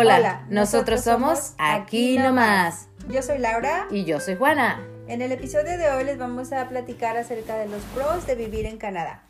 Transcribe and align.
Hola, 0.00 0.46
nosotros, 0.48 1.02
somos 1.02 1.52
Aquí 1.58 2.16
Nomás. 2.16 2.88
Yo 3.10 3.20
soy 3.20 3.36
Laura. 3.36 3.86
Y 3.90 4.06
yo 4.06 4.18
soy 4.18 4.34
Juana. 4.34 4.82
En 5.08 5.20
el 5.20 5.30
episodio 5.30 5.76
de 5.76 5.90
hoy 5.90 6.04
les 6.04 6.16
vamos 6.16 6.54
a 6.54 6.70
platicar 6.70 7.18
acerca 7.18 7.58
de 7.58 7.68
los 7.68 7.82
pros 7.94 8.26
de 8.26 8.34
vivir 8.34 8.64
en 8.64 8.78
Canadá. 8.78 9.24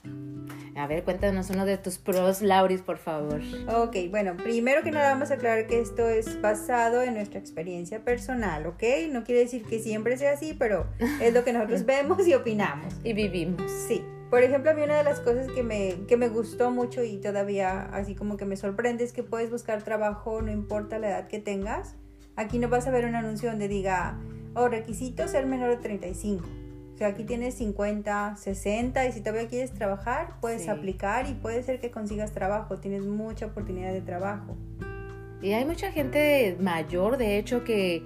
A 0.77 0.87
ver, 0.87 1.03
cuéntanos 1.03 1.51
uno 1.51 1.67
de 1.67 1.77
tus 1.77 1.99
pros, 1.99 2.41
Lauris, 2.41 2.83
por 2.83 2.99
favor. 2.99 3.41
Ok, 3.75 3.97
bueno, 4.11 4.37
primero 4.37 4.85
que 4.85 4.93
nada 4.93 5.11
vamos 5.11 5.33
a 5.33 5.35
aclarar 5.35 5.67
que 5.67 5.81
esto 5.81 6.09
es 6.09 6.41
basado 6.41 7.03
en 7.03 7.15
nuestra 7.15 7.41
experiencia 7.41 8.05
personal, 8.05 8.65
¿ok? 8.69 8.85
No 9.11 9.25
quiere 9.25 9.41
decir 9.41 9.65
que 9.65 9.81
siempre 9.81 10.19
sea 10.19 10.35
así, 10.35 10.55
pero 10.57 10.87
es 11.21 11.35
lo 11.35 11.43
que 11.43 11.53
nosotros 11.53 11.85
vemos 11.85 12.25
y 12.29 12.35
opinamos. 12.35 12.95
Y 13.03 13.13
vivimos. 13.13 13.69
Sí. 13.89 14.05
Por 14.31 14.45
ejemplo, 14.45 14.71
a 14.71 14.75
mí 14.75 14.83
una 14.83 14.97
de 14.97 15.05
las 15.05 15.19
cosas 15.21 15.49
que 15.49 15.63
me, 15.65 16.07
que 16.07 16.17
me 16.17 16.29
gustó 16.29 16.71
mucho 16.71 17.03
y 17.03 17.19
todavía 17.19 17.83
así 17.93 18.15
como 18.15 18.37
que 18.37 18.45
me 18.45 18.57
sorprende 18.57 19.03
es 19.03 19.13
que 19.13 19.25
puedes 19.25 19.51
buscar 19.51 19.83
trabajo 19.83 20.41
no 20.41 20.53
importa 20.53 20.99
la 21.01 21.09
edad 21.09 21.29
que 21.29 21.41
tengas. 21.41 21.97
Aquí 22.37 22.59
no 22.61 22.69
vas 22.69 22.87
a 22.87 22.91
ver 22.93 23.07
un 23.07 23.17
anuncio 23.17 23.51
donde 23.51 23.67
diga, 23.67 24.19
oh, 24.55 24.69
requisito 24.69 25.27
ser 25.27 25.47
menor 25.47 25.71
de 25.71 25.77
35. 25.79 26.47
O 26.95 26.97
sea, 26.97 27.09
aquí 27.09 27.25
tienes 27.25 27.55
50, 27.55 28.37
60 28.37 29.07
y 29.07 29.13
si 29.13 29.21
todavía 29.21 29.49
quieres 29.49 29.73
trabajar, 29.73 30.35
puedes 30.41 30.63
Sí. 30.63 30.69
aplicar 30.69 31.29
y 31.29 31.35
puede 31.35 31.63
ser 31.65 31.81
que 31.81 31.91
consigas 31.91 32.33
trabajo. 32.33 32.77
Tienes 32.79 33.05
mucha 33.07 33.47
oportunidad 33.47 33.93
de 33.93 34.01
trabajo. 34.03 34.57
Y 35.43 35.53
hay 35.55 35.65
mucha 35.65 35.91
gente 35.91 36.57
mayor, 36.61 37.17
de 37.17 37.39
hecho, 37.39 37.65
que 37.65 38.05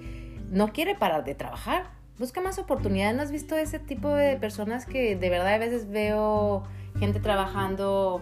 no 0.49 0.71
quiere 0.73 0.95
parar 0.95 1.23
de 1.23 1.35
trabajar. 1.35 1.91
Busca 2.17 2.41
más 2.41 2.59
oportunidades. 2.59 3.15
¿No 3.15 3.23
has 3.23 3.31
visto 3.31 3.55
ese 3.55 3.79
tipo 3.79 4.09
de 4.09 4.37
personas 4.37 4.85
que 4.85 5.15
de 5.15 5.29
verdad 5.29 5.53
a 5.55 5.57
veces 5.57 5.89
veo 5.89 6.63
gente 6.97 7.19
trabajando, 7.19 8.21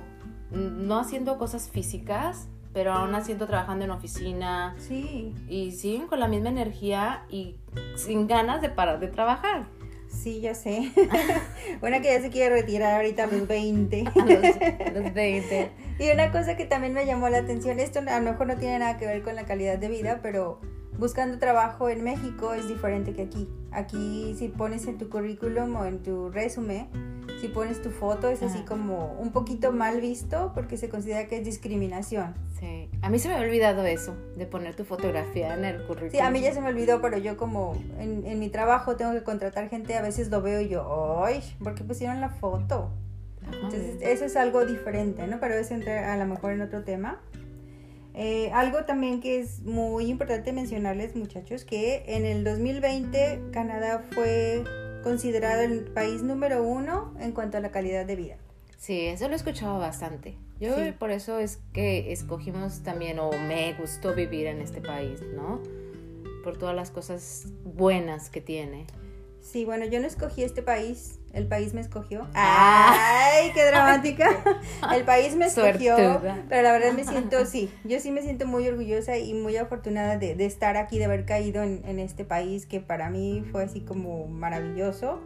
mm, 0.51 0.87
no 0.87 0.99
haciendo 0.99 1.37
cosas 1.37 1.69
físicas, 1.69 2.47
pero 2.73 2.91
aún 2.91 3.13
haciendo 3.13 3.45
trabajando 3.45 3.85
en 3.85 3.91
oficina 3.91 4.73
Sí, 4.79 5.35
y 5.47 5.71
siguen 5.73 6.07
con 6.07 6.19
la 6.19 6.27
misma 6.27 6.49
energía 6.49 7.23
y 7.29 7.55
sin 7.95 8.25
ganas 8.27 8.61
de 8.63 8.69
parar 8.69 8.99
de 8.99 9.07
trabajar? 9.09 9.67
sí, 10.07 10.41
ya 10.41 10.53
sé. 10.53 10.91
Una 11.81 11.99
que 12.01 12.13
ya 12.13 12.21
se 12.21 12.29
quiere 12.29 12.53
retirar 12.61 12.95
ahorita 12.95 13.23
a 13.23 13.27
los 13.27 13.47
20. 13.47 14.03
A 14.15 14.25
los, 14.25 15.03
los 15.03 15.13
20. 15.13 15.71
Y 15.99 16.11
una 16.11 16.31
cosa 16.31 16.55
que 16.55 16.65
también 16.65 16.93
me 16.93 17.05
llamó 17.07 17.29
la 17.29 17.39
atención, 17.39 17.79
esto 17.79 17.99
a 17.99 18.19
lo 18.19 18.31
mejor 18.31 18.45
no 18.47 18.55
tiene 18.57 18.77
nada 18.79 18.97
que 18.97 19.07
ver 19.07 19.23
con 19.23 19.35
la 19.35 19.45
calidad 19.45 19.79
de 19.79 19.87
vida, 19.87 20.19
pero 20.21 20.59
buscando 20.97 21.39
trabajo 21.39 21.89
en 21.89 22.03
México 22.03 22.53
es 22.53 22.67
diferente 22.67 23.13
que 23.13 23.23
aquí. 23.23 23.49
Aquí 23.71 24.35
si 24.37 24.49
pones 24.49 24.85
en 24.87 24.97
tu 24.97 25.09
currículum 25.09 25.75
o 25.75 25.85
en 25.85 26.03
tu 26.03 26.29
resumen, 26.29 26.87
si 27.41 27.47
pones 27.47 27.81
tu 27.81 27.89
foto 27.89 28.29
es 28.29 28.43
así 28.43 28.59
como 28.61 29.13
un 29.19 29.31
poquito 29.31 29.71
mal 29.71 29.99
visto 29.99 30.51
porque 30.53 30.77
se 30.77 30.89
considera 30.89 31.27
que 31.27 31.37
es 31.37 31.45
discriminación. 31.45 32.35
Sí. 32.59 32.89
A 33.01 33.09
mí 33.09 33.19
se 33.19 33.27
me 33.27 33.35
ha 33.35 33.39
olvidado 33.39 33.83
eso, 33.85 34.15
de 34.37 34.45
poner 34.45 34.75
tu 34.75 34.85
fotografía 34.85 35.53
en 35.55 35.65
el 35.65 35.77
currículum. 35.85 36.11
Sí, 36.11 36.19
a 36.19 36.29
mí 36.29 36.41
ya 36.41 36.53
se 36.53 36.61
me 36.61 36.69
olvidó, 36.69 37.01
pero 37.01 37.17
yo 37.17 37.35
como 37.35 37.75
en, 37.99 38.25
en 38.25 38.39
mi 38.39 38.49
trabajo 38.49 38.95
tengo 38.95 39.11
que 39.13 39.23
contratar 39.23 39.69
gente, 39.69 39.95
a 39.95 40.01
veces 40.01 40.29
lo 40.29 40.41
veo 40.41 40.61
y 40.61 40.69
yo, 40.69 41.23
¡ay! 41.25 41.41
¿Por 41.63 41.75
qué 41.75 41.83
pusieron 41.83 42.21
la 42.21 42.29
foto? 42.29 42.91
Ajá. 43.41 43.55
Entonces, 43.55 43.97
eso 44.01 44.25
es 44.25 44.35
algo 44.37 44.65
diferente, 44.65 45.27
¿no? 45.27 45.39
Pero 45.39 45.55
eso 45.55 45.73
entra 45.73 46.13
a 46.13 46.17
lo 46.17 46.25
mejor 46.25 46.53
en 46.53 46.61
otro 46.61 46.83
tema. 46.83 47.19
Eh, 48.15 48.51
algo 48.53 48.85
también 48.85 49.21
que 49.21 49.39
es 49.39 49.61
muy 49.61 50.05
importante 50.05 50.53
mencionarles, 50.53 51.15
muchachos, 51.15 51.65
que 51.65 52.03
en 52.07 52.25
el 52.25 52.43
2020 52.43 53.41
Canadá 53.51 54.03
fue 54.11 54.63
considerado 55.03 55.63
el 55.63 55.85
país 55.85 56.21
número 56.23 56.63
uno 56.63 57.13
en 57.19 57.31
cuanto 57.31 57.57
a 57.57 57.59
la 57.59 57.71
calidad 57.71 58.05
de 58.05 58.15
vida. 58.15 58.37
Sí, 58.77 58.99
eso 59.07 59.27
lo 59.27 59.33
he 59.33 59.37
escuchado 59.37 59.79
bastante. 59.79 60.37
Yo 60.59 60.75
Sí. 60.77 60.91
por 60.97 61.09
eso 61.11 61.39
es 61.39 61.59
que 61.73 62.11
escogimos 62.11 62.83
también, 62.83 63.17
o 63.19 63.31
me 63.31 63.73
gustó 63.73 64.13
vivir 64.13 64.47
en 64.47 64.61
este 64.61 64.79
país, 64.81 65.21
¿no? 65.35 65.61
Por 66.43 66.57
todas 66.57 66.75
las 66.75 66.91
cosas 66.91 67.45
buenas 67.63 68.29
que 68.29 68.41
tiene. 68.41 68.85
Sí, 69.41 69.65
bueno, 69.65 69.85
yo 69.85 69.99
no 69.99 70.07
escogí 70.07 70.43
este 70.43 70.61
país, 70.61 71.19
el 71.33 71.47
país 71.47 71.73
me 71.73 71.81
escogió. 71.81 72.27
Ah. 72.35 72.95
¡Ay, 73.33 73.51
qué 73.53 73.65
dramática! 73.71 74.29
El 74.95 75.03
país 75.03 75.35
me 75.35 75.47
escogió, 75.47 75.95
Suertuda. 75.97 76.43
pero 76.47 76.61
la 76.61 76.71
verdad 76.71 76.93
me 76.93 77.03
siento, 77.03 77.45
sí, 77.47 77.69
yo 77.83 77.99
sí 77.99 78.11
me 78.11 78.21
siento 78.21 78.45
muy 78.45 78.67
orgullosa 78.67 79.17
y 79.17 79.33
muy 79.33 79.57
afortunada 79.57 80.17
de, 80.17 80.35
de 80.35 80.45
estar 80.45 80.77
aquí, 80.77 80.99
de 80.99 81.05
haber 81.05 81.25
caído 81.25 81.63
en, 81.63 81.81
en 81.85 81.99
este 81.99 82.23
país 82.23 82.65
que 82.65 82.79
para 82.79 83.09
mí 83.09 83.43
fue 83.51 83.63
así 83.63 83.81
como 83.81 84.27
maravilloso. 84.27 85.19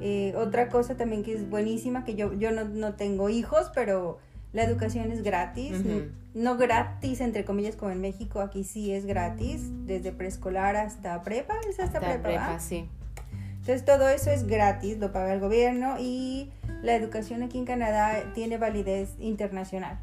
Eh, 0.00 0.32
otra 0.36 0.68
cosa 0.68 0.96
también 0.96 1.22
que 1.24 1.34
es 1.34 1.48
buenísima, 1.50 2.04
que 2.04 2.14
yo, 2.14 2.32
yo 2.34 2.50
no, 2.52 2.64
no 2.64 2.94
tengo 2.94 3.28
hijos, 3.28 3.70
pero 3.74 4.18
la 4.52 4.62
educación 4.64 5.10
es 5.12 5.22
gratis. 5.22 5.74
No 6.34 6.56
gratis, 6.56 7.20
entre 7.20 7.44
comillas, 7.44 7.76
como 7.76 7.90
en 7.90 8.00
México, 8.00 8.40
aquí 8.40 8.64
sí 8.64 8.92
es 8.92 9.04
gratis, 9.06 9.62
desde 9.86 10.12
preescolar 10.12 10.76
hasta 10.76 11.22
prepa, 11.22 11.54
es 11.68 11.78
hasta, 11.80 11.98
Hasta 11.98 12.22
prepa, 12.22 12.48
¿va? 12.52 12.58
sí. 12.60 12.88
Entonces 13.62 13.84
todo 13.84 14.08
eso 14.08 14.32
es 14.32 14.44
gratis, 14.48 14.98
lo 14.98 15.12
paga 15.12 15.32
el 15.32 15.38
gobierno 15.38 15.94
y 16.00 16.50
la 16.82 16.96
educación 16.96 17.44
aquí 17.44 17.58
en 17.58 17.64
Canadá 17.64 18.32
tiene 18.34 18.58
validez 18.58 19.14
internacional. 19.20 20.00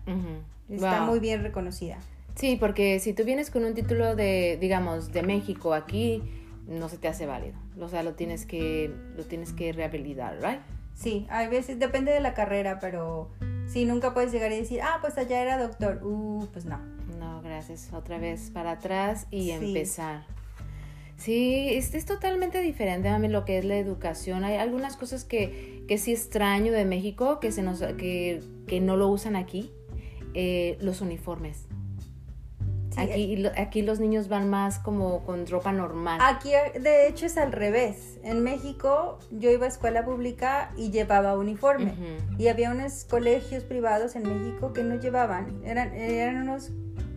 Está 0.69 0.99
Wow. 1.01 1.07
muy 1.09 1.19
bien 1.19 1.43
reconocida. 1.43 1.97
Sí, 2.35 2.55
porque 2.57 2.99
si 2.99 3.11
tú 3.13 3.25
vienes 3.25 3.51
con 3.51 3.65
un 3.65 3.73
título 3.73 4.15
de, 4.15 4.57
digamos, 4.61 5.11
de 5.11 5.23
México 5.23 5.73
aquí, 5.73 6.23
no 6.67 6.87
se 6.87 6.97
te 6.97 7.09
hace 7.09 7.25
válido. 7.25 7.57
O 7.81 7.89
sea, 7.89 8.01
lo 8.01 8.13
tienes 8.13 8.45
que, 8.45 8.93
lo 9.17 9.25
tienes 9.25 9.51
que 9.51 9.73
rehabilitar, 9.73 10.37
¿right? 10.41 10.61
Sí, 10.95 11.27
hay 11.29 11.47
veces, 11.49 11.79
depende 11.79 12.13
de 12.13 12.21
la 12.21 12.33
carrera, 12.33 12.79
pero 12.79 13.29
sí, 13.67 13.83
nunca 13.83 14.13
puedes 14.13 14.31
llegar 14.31 14.53
y 14.53 14.57
decir, 14.59 14.79
ah, 14.81 14.99
pues 15.01 15.17
allá 15.17 15.41
era 15.41 15.57
doctor. 15.57 15.99
Uh, 16.01 16.47
pues 16.53 16.63
no. 16.63 16.79
No, 17.19 17.41
gracias. 17.41 17.91
Otra 17.91 18.17
vez 18.19 18.51
para 18.51 18.71
atrás 18.71 19.27
y 19.31 19.47
Sí. 19.47 19.51
empezar. 19.51 20.23
Sí, 21.19 21.67
es, 21.71 21.93
es 21.93 22.05
totalmente 22.05 22.61
diferente 22.61 23.09
a 23.09 23.19
mí 23.19 23.27
lo 23.27 23.43
que 23.43 23.57
es 23.57 23.65
la 23.65 23.77
educación. 23.77 24.45
Hay 24.45 24.55
algunas 24.55 24.95
cosas 24.95 25.25
que, 25.25 25.83
que 25.87 25.97
sí 25.97 26.13
extraño 26.13 26.71
de 26.71 26.85
México 26.85 27.39
que, 27.41 27.51
se 27.51 27.61
nos, 27.61 27.81
que, 27.81 28.41
que 28.67 28.79
no 28.79 28.95
lo 28.95 29.09
usan 29.09 29.35
aquí. 29.35 29.71
Eh, 30.33 30.77
los 30.79 31.01
uniformes. 31.01 31.65
Sí, 32.91 33.01
aquí, 33.01 33.35
lo- 33.35 33.51
aquí 33.57 33.81
los 33.81 33.99
niños 33.99 34.29
van 34.29 34.49
más 34.49 34.79
como 34.79 35.23
con 35.25 35.45
ropa 35.47 35.71
normal. 35.73 36.19
Aquí, 36.23 36.51
de 36.79 37.07
hecho, 37.07 37.25
es 37.25 37.37
al 37.37 37.51
revés. 37.51 38.17
En 38.23 38.41
México, 38.41 39.19
yo 39.31 39.51
iba 39.51 39.65
a 39.65 39.69
escuela 39.69 40.05
pública 40.05 40.71
y 40.77 40.89
llevaba 40.91 41.37
uniforme. 41.37 41.93
Y 42.37 42.47
había 42.47 42.71
unos 42.71 43.03
colegios 43.05 43.63
privados 43.63 44.15
en 44.15 44.23
México 44.23 44.71
que 44.71 44.83
no 44.83 44.95
llevaban. 44.95 45.61
Eran, 45.65 45.93
eran 45.95 46.37
unos 46.43 46.71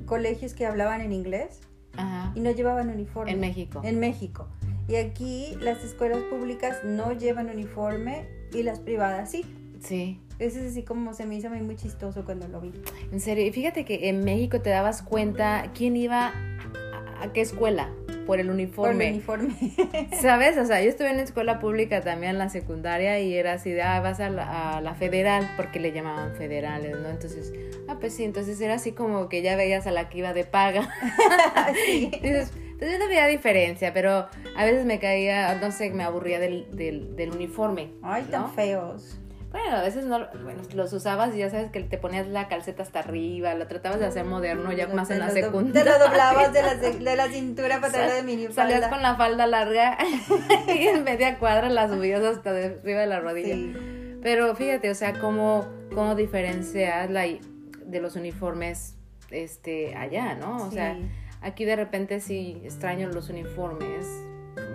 colegios 0.07 0.55
que 0.55 0.67
hablaban 0.67 1.01
en 1.03 1.13
inglés 1.13 1.61
Ajá. 2.33 2.39
y 2.39 2.41
no 2.41 2.51
llevaban 2.51 2.91
uniforme. 2.91 3.33
En 3.33 3.41
México. 3.41 3.81
En 3.85 4.01
México. 4.01 4.49
Y 4.89 4.97
aquí 4.97 5.57
las 5.61 5.83
escuelas 5.85 6.19
públicas 6.25 6.79
no 6.85 7.13
llevan 7.13 7.49
uniforme 7.49 8.27
y 8.53 8.63
las 8.63 8.81
privadas 8.81 9.31
sí. 9.31 9.45
Sí. 9.81 10.21
Eso 10.39 10.59
es 10.59 10.73
así 10.73 10.83
como 10.83 11.15
se 11.15 11.25
me 11.25 11.37
hizo 11.37 11.49
a 11.49 11.51
mí 11.51 11.61
muy 11.61 11.77
chistoso 11.77 12.25
cuando 12.25 12.49
lo 12.49 12.61
vi. 12.61 12.73
En 13.13 13.21
serio, 13.21 13.47
y 13.47 13.53
fíjate 13.53 13.85
que 13.85 14.09
en 14.09 14.25
México 14.25 14.61
te 14.61 14.71
dabas 14.71 15.03
cuenta 15.03 15.71
quién 15.75 15.97
iba 15.97 16.29
a, 16.29 17.23
a 17.23 17.33
qué 17.33 17.41
escuela 17.41 17.91
por 18.27 18.41
el 18.41 18.47
Por 18.47 18.55
uniforme. 18.55 19.09
el 19.09 19.15
uniforme. 19.15 19.55
¿Sabes? 20.21 20.57
O 20.59 20.65
sea, 20.65 20.83
yo 20.83 20.89
estuve 20.89 21.11
en 21.11 21.21
escuela 21.21 21.59
pública 21.59 22.01
también, 22.01 22.33
en 22.33 22.39
la 22.39 22.49
secundaria, 22.49 23.21
y 23.21 23.35
era 23.35 23.55
así 23.55 23.71
de, 23.71 23.83
ah, 23.83 24.01
vas 24.01 24.21
a 24.21 24.31
la, 24.31 24.77
a 24.77 24.81
la 24.81 24.95
federal, 24.95 25.49
porque 25.57 25.81
le 25.81 25.93
llamaban 25.93 26.35
federales, 26.35 26.99
¿no? 26.99 27.09
Entonces, 27.09 27.53
ah, 27.89 27.97
pues 28.01 28.15
sí, 28.15 28.25
entonces 28.25 28.61
era 28.61 28.75
así 28.75 28.93
como 28.93 29.29
que 29.29 29.43
ya 29.43 29.57
veías 29.57 29.87
a 29.87 29.91
la 29.91 30.09
que 30.09 30.19
iba 30.19 30.33
de 30.33 30.45
paga. 30.45 30.89
Sí. 31.87 32.11
Dices, 32.23 32.53
pues 32.79 32.91
yo 32.93 32.99
no 32.99 33.07
veía 33.09 33.27
diferencia, 33.27 33.93
pero 33.93 34.27
a 34.57 34.65
veces 34.65 34.85
me 34.85 34.99
caía, 34.99 35.55
no 35.55 35.71
sé, 35.71 35.91
me 35.91 36.03
aburría 36.03 36.41
del, 36.41 36.67
del, 36.77 37.15
del 37.17 37.31
uniforme. 37.31 37.93
Ay, 38.03 38.25
tan 38.31 38.53
feos. 38.53 39.19
Bueno, 39.53 39.77
a 39.77 39.83
veces 39.83 40.07
no, 40.07 40.27
bueno, 40.43 40.63
los 40.75 40.93
usabas 40.95 41.35
y 41.35 41.39
ya 41.39 41.51
sabes 41.51 41.71
que 41.71 41.83
te 41.83 41.99
ponías 41.99 42.27
la 42.27 42.49
calceta 42.49 42.83
hasta 42.83 43.01
arriba, 43.01 43.55
lo 43.55 43.67
tratabas 43.67 44.01
de 44.01 44.07
hacer 44.07 44.25
moderno 44.25 44.73
ya 44.73 44.89
más 44.89 45.11
en 45.11 45.19
la 45.19 45.31
secundaria. 45.31 45.85
Te 45.85 45.99
lo 45.99 46.05
doblabas 46.07 46.53
de 46.55 46.63
la, 46.63 46.75
de 47.11 47.17
la 47.17 47.29
cintura 47.29 47.77
para 47.77 47.89
atrás 47.89 48.15
de 48.17 48.23
mi 48.23 48.51
Salías 48.51 48.89
con 48.89 49.03
la 49.03 49.17
falda 49.17 49.47
larga 49.47 49.99
y 50.75 50.87
en 50.87 51.05
media 51.05 51.39
cuadra 51.39 51.69
la 51.69 51.87
subías 51.87 52.23
hasta 52.25 52.53
de 52.55 52.79
arriba 52.81 53.01
de 53.01 53.07
la 53.07 53.21
rodilla. 53.21 53.55
Sí. 53.55 53.75
Pero 54.23 54.55
fíjate, 54.55 54.89
o 54.89 54.95
sea, 54.95 55.19
cómo, 55.21 55.67
cómo 55.95 56.15
diferencias 56.15 57.11
la, 57.11 57.27
de 57.27 58.01
los 58.01 58.17
uniformes 58.17 58.97
este, 59.31 59.97
allá, 59.97 60.35
¿no? 60.35 60.57
O 60.59 60.71
sea, 60.71 60.97
aquí 61.41 61.65
de 61.65 61.77
repente 61.77 62.21
sí 62.21 62.61
extraño 62.65 63.09
los 63.09 63.29
uniformes, 63.29 64.07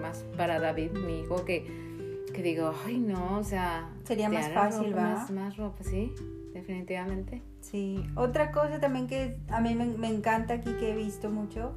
más 0.01 0.25
para 0.35 0.59
David, 0.59 0.91
mi 0.91 1.21
hijo, 1.21 1.45
que, 1.45 1.86
que 2.33 2.41
digo, 2.43 2.73
ay 2.85 2.97
no, 2.97 3.37
o 3.37 3.43
sea... 3.43 3.89
Sería 4.03 4.29
más 4.29 4.49
fácil, 4.49 4.91
ropa, 4.91 5.01
¿va? 5.01 5.13
Más, 5.13 5.31
más 5.31 5.57
ropa, 5.57 5.83
sí, 5.83 6.13
definitivamente. 6.53 7.41
Sí, 7.61 8.05
otra 8.15 8.51
cosa 8.51 8.79
también 8.79 9.07
que 9.07 9.37
a 9.49 9.61
mí 9.61 9.75
me, 9.75 9.85
me 9.85 10.07
encanta 10.07 10.55
aquí 10.55 10.71
que 10.79 10.91
he 10.91 10.95
visto 10.95 11.29
mucho 11.29 11.73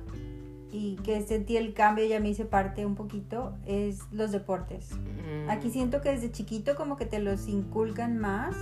y 0.73 0.97
que 0.97 1.21
sentí 1.23 1.57
el 1.57 1.75
cambio 1.75 2.05
y 2.05 2.09
ya 2.09 2.21
me 2.21 2.29
hice 2.29 2.45
parte 2.45 2.87
un 2.87 2.95
poquito 2.95 3.55
es 3.67 4.01
los 4.13 4.31
deportes. 4.33 4.91
Mm. 4.93 5.51
Aquí 5.51 5.71
siento 5.71 6.01
que 6.01 6.11
desde 6.11 6.31
chiquito 6.31 6.77
como 6.77 6.97
que 6.97 7.07
te 7.07 7.19
los 7.19 7.49
inculcan 7.49 8.19
más 8.19 8.55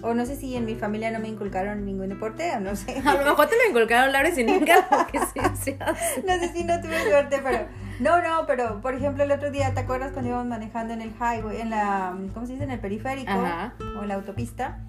O 0.00 0.14
no 0.14 0.24
sé 0.26 0.36
si 0.36 0.54
en 0.54 0.64
mi 0.64 0.76
familia 0.76 1.10
no 1.10 1.18
me 1.18 1.28
inculcaron 1.28 1.84
ningún 1.84 2.08
deporte, 2.08 2.52
o 2.56 2.60
no 2.60 2.76
sé. 2.76 3.02
A 3.04 3.14
lo 3.14 3.24
mejor 3.24 3.48
te 3.48 3.56
lo 3.56 3.70
inculcaron, 3.70 4.12
Laura, 4.12 4.28
y 4.28 4.44
nunca 4.44 4.86
porque 4.90 5.18
sí 5.18 5.40
se 5.60 5.76
hace. 5.80 6.22
No 6.24 6.38
sé 6.38 6.52
si 6.52 6.64
no 6.64 6.80
tuve 6.80 7.02
suerte, 7.02 7.40
pero... 7.42 7.87
No, 8.00 8.22
no, 8.22 8.46
pero 8.46 8.80
por 8.80 8.94
ejemplo 8.94 9.24
el 9.24 9.32
otro 9.32 9.50
día, 9.50 9.74
¿te 9.74 9.80
acuerdas 9.80 10.12
cuando 10.12 10.30
íbamos 10.30 10.46
manejando 10.46 10.94
en 10.94 11.02
el 11.02 11.10
highway, 11.10 11.60
en 11.60 11.70
la, 11.70 12.16
¿cómo 12.32 12.46
se 12.46 12.52
dice? 12.52 12.64
En 12.64 12.70
el 12.70 12.78
periférico 12.80 13.30
Ajá. 13.30 13.74
o 13.98 14.02
en 14.02 14.08
la 14.08 14.14
autopista? 14.14 14.84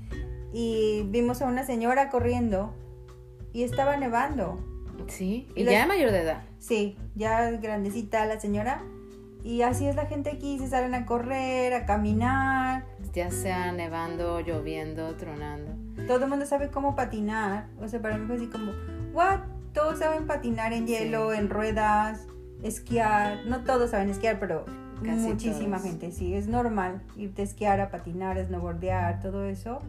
Y 0.54 1.04
vimos 1.08 1.42
a 1.42 1.46
una 1.46 1.64
señora 1.66 2.10
corriendo 2.10 2.74
y 3.52 3.64
estaba 3.64 3.98
nevando. 3.98 4.60
Sí, 5.08 5.48
y 5.56 5.62
Y 5.62 5.64
la- 5.64 5.72
ya 5.72 5.88
mayor 5.88 6.12
de 6.12 6.22
edad. 6.22 6.44
Sí, 6.60 6.98
ya 7.16 7.50
grandecita 7.52 8.26
la 8.26 8.40
señora. 8.40 8.82
Y 9.44 9.62
así 9.62 9.88
es 9.88 9.96
la 9.96 10.06
gente 10.06 10.30
aquí, 10.32 10.60
se 10.60 10.68
salen 10.68 10.94
a 10.94 11.06
correr, 11.06 11.74
a 11.74 11.86
caminar. 11.86 12.84
Ya 13.14 13.32
sea 13.32 13.72
nevando, 13.72 14.42
lloviendo, 14.42 15.16
tronando. 15.16 15.72
Todo 16.08 16.26
el 16.26 16.30
mundo 16.30 16.46
sabe 16.46 16.70
cómo 16.70 16.96
patinar. 16.96 17.68
O 17.80 17.88
sea, 17.88 18.02
para 18.02 18.18
mí 18.18 18.28
fue 18.28 18.36
así 18.36 18.48
como, 18.48 18.72
¿what? 19.14 19.40
Todos 19.74 20.00
saben 20.00 20.28
patinar 20.28 20.74
en 20.74 20.88
hielo, 20.88 21.32
en 21.34 21.50
ruedas, 21.50 22.28
esquiar. 22.64 23.46
No 23.46 23.64
todos 23.64 23.92
saben 23.92 24.10
esquiar, 24.10 24.40
pero 24.40 24.66
Casi 25.04 25.20
muchísima 25.28 25.78
todos. 25.78 25.90
gente, 25.90 26.12
sí. 26.12 26.34
Es 26.34 26.48
normal 26.48 27.02
irte 27.16 27.42
a 27.42 27.46
esquiar, 27.46 27.80
a 27.80 27.90
patinar, 27.90 28.38
a 28.38 28.46
snowboardear, 28.46 29.22
todo 29.22 29.46
eso. 29.46 29.80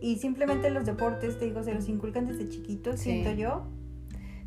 Y 0.00 0.16
simplemente 0.18 0.68
los 0.70 0.84
deportes, 0.84 1.38
te 1.38 1.44
digo, 1.46 1.62
se 1.62 1.72
los 1.74 1.88
inculcan 1.88 2.26
desde 2.26 2.48
chiquitos, 2.48 2.96
Sí. 3.00 3.10
siento 3.22 3.32
yo. 3.32 3.62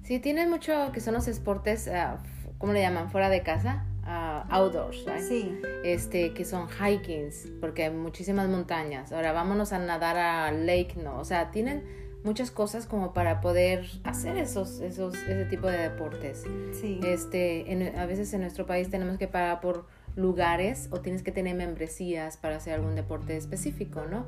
Sí, 0.03 0.19
tienen 0.19 0.49
mucho 0.49 0.91
que 0.91 0.99
son 0.99 1.13
los 1.15 1.27
esportes, 1.27 1.87
ah, 1.87 2.19
f- 2.23 2.49
¿cómo 2.59 2.73
le 2.73 2.81
llaman? 2.81 3.09
Fuera 3.09 3.29
de 3.29 3.41
casa. 3.41 3.85
Ah, 4.07 4.45
outdoors, 4.51 5.03
right? 5.07 5.21
Sí, 5.27 5.59
este, 5.83 6.33
que 6.33 6.45
son 6.45 6.67
hikings, 6.69 7.47
porque 7.59 7.85
hay 7.85 7.89
muchísimas 7.91 8.47
montañas. 8.47 9.11
Ahora 9.11 9.31
vámonos 9.31 9.73
a 9.73 9.79
nadar 9.79 10.15
a 10.17 10.51
lake, 10.51 10.93
¿no? 11.03 11.17
O 11.17 11.25
sea, 11.25 11.49
tienen 11.49 11.83
muchas 12.25 12.51
cosas 12.51 12.85
como 12.87 13.13
para 13.13 13.39
poder 13.39 13.85
hacer 14.03 14.37
esos, 14.37 14.81
esos, 14.81 15.13
ese 15.15 15.45
tipo 15.45 15.67
de 15.67 15.77
deportes. 15.77 16.43
sí. 16.79 16.99
Este, 17.05 17.71
en- 17.71 17.97
a 17.97 18.05
veces 18.05 18.33
en 18.33 18.41
nuestro 18.41 18.65
país 18.65 18.89
tenemos 18.89 19.17
que 19.17 19.27
pagar 19.27 19.61
por 19.61 19.85
lugares 20.15 20.89
o 20.91 20.99
tienes 21.01 21.23
que 21.23 21.31
tener 21.31 21.55
membresías 21.55 22.37
para 22.37 22.57
hacer 22.57 22.73
algún 22.73 22.95
deporte 22.95 23.37
específico, 23.37 24.05
¿no? 24.09 24.25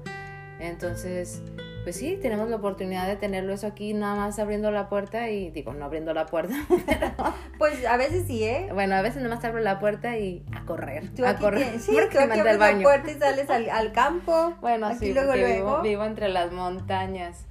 Entonces, 0.60 1.42
pues 1.84 1.96
sí, 1.96 2.18
tenemos 2.22 2.50
la 2.50 2.56
oportunidad 2.58 3.06
de 3.08 3.16
tenerlo 3.16 3.54
eso 3.54 3.68
aquí, 3.68 3.94
nada 3.94 4.16
más 4.16 4.40
abriendo 4.40 4.72
la 4.72 4.90
puerta 4.90 5.30
y 5.30 5.52
digo, 5.52 5.74
no 5.74 5.86
abriendo 5.86 6.14
la 6.16 6.26
puerta, 6.26 6.56
pero 6.88 7.12
Pues 7.60 7.86
a 7.86 7.96
veces 7.96 8.26
sí, 8.28 8.44
¿eh? 8.44 8.70
bueno, 8.74 8.96
a 8.96 9.02
veces 9.04 9.22
nada 9.22 9.36
más 9.36 9.46
abro 9.46 9.60
la 9.60 9.80
puerta 9.80 10.18
y 10.18 10.44
a 10.56 10.66
correr, 10.66 11.10
Tú 11.16 11.24
a 11.26 11.30
aquí, 11.30 11.42
correr, 11.44 11.64
tienes- 11.64 11.84
sí, 11.84 11.92
porque 11.96 12.18
tú 12.18 12.24
aquí 12.24 12.40
abres 12.40 12.58
la 12.60 12.80
puerta 12.82 13.12
y 13.12 13.14
sales 13.20 13.50
al, 13.50 13.70
al 13.70 13.92
campo. 13.92 14.56
Bueno, 14.60 14.88
aquí 14.88 14.98
sí, 15.08 15.14
luego, 15.14 15.28
porque 15.30 15.42
luego. 15.42 15.70
Vivo, 15.70 15.82
vivo 15.84 16.06
entre 16.06 16.30
las 16.30 16.52
montañas. 16.52 17.46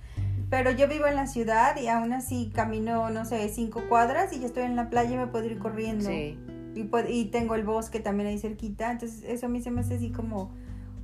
Pero 0.48 0.70
yo 0.70 0.86
vivo 0.88 1.06
en 1.06 1.16
la 1.16 1.26
ciudad 1.26 1.76
y 1.76 1.88
aún 1.88 2.12
así 2.12 2.50
camino, 2.54 3.10
no 3.10 3.24
sé, 3.24 3.48
cinco 3.48 3.82
cuadras 3.88 4.32
y 4.32 4.40
ya 4.40 4.46
estoy 4.46 4.62
en 4.62 4.76
la 4.76 4.88
playa 4.90 5.14
y 5.14 5.16
me 5.16 5.26
puedo 5.26 5.44
ir 5.44 5.58
corriendo. 5.58 6.08
Sí, 6.08 6.38
Y, 6.74 6.88
y 7.08 7.24
tengo 7.26 7.54
el 7.56 7.64
bosque 7.64 7.98
también 8.00 8.28
ahí 8.28 8.38
cerquita. 8.38 8.92
Entonces 8.92 9.24
eso 9.24 9.46
a 9.46 9.48
mí 9.48 9.60
se 9.60 9.70
me 9.70 9.80
hace 9.80 9.94
así 9.96 10.10
como, 10.12 10.52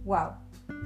wow. 0.05 0.31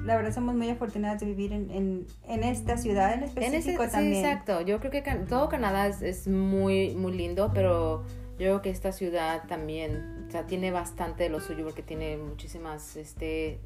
La 0.03 0.15
verdad 0.15 0.33
somos 0.33 0.55
muy 0.55 0.69
afortunadas 0.69 1.19
de 1.19 1.27
vivir 1.27 1.53
en, 1.53 1.69
en, 1.69 2.07
en 2.27 2.43
esta 2.43 2.77
ciudad 2.77 3.13
en 3.13 3.23
en 3.23 3.23
ese, 3.25 3.39
específico 3.45 3.83
sí, 3.85 3.91
también. 3.91 4.25
exacto. 4.25 4.61
Yo 4.61 4.79
creo 4.79 4.91
que 4.91 5.01
todo 5.29 5.49
Canadá 5.49 5.87
es, 5.87 6.01
es 6.01 6.27
muy, 6.27 6.95
muy 6.95 7.13
lindo, 7.13 7.51
pero 7.53 8.03
yo 8.31 8.37
creo 8.37 8.61
que 8.61 8.69
esta 8.69 8.91
ciudad 8.91 9.43
también, 9.47 10.25
o 10.27 10.31
sea, 10.31 10.45
tiene 10.45 10.71
bastante 10.71 11.23
de 11.23 11.29
lo 11.29 11.39
suyo 11.41 11.63
porque 11.63 11.83
tiene 11.83 12.17
muchísimas, 12.17 12.95
este, 12.97 13.59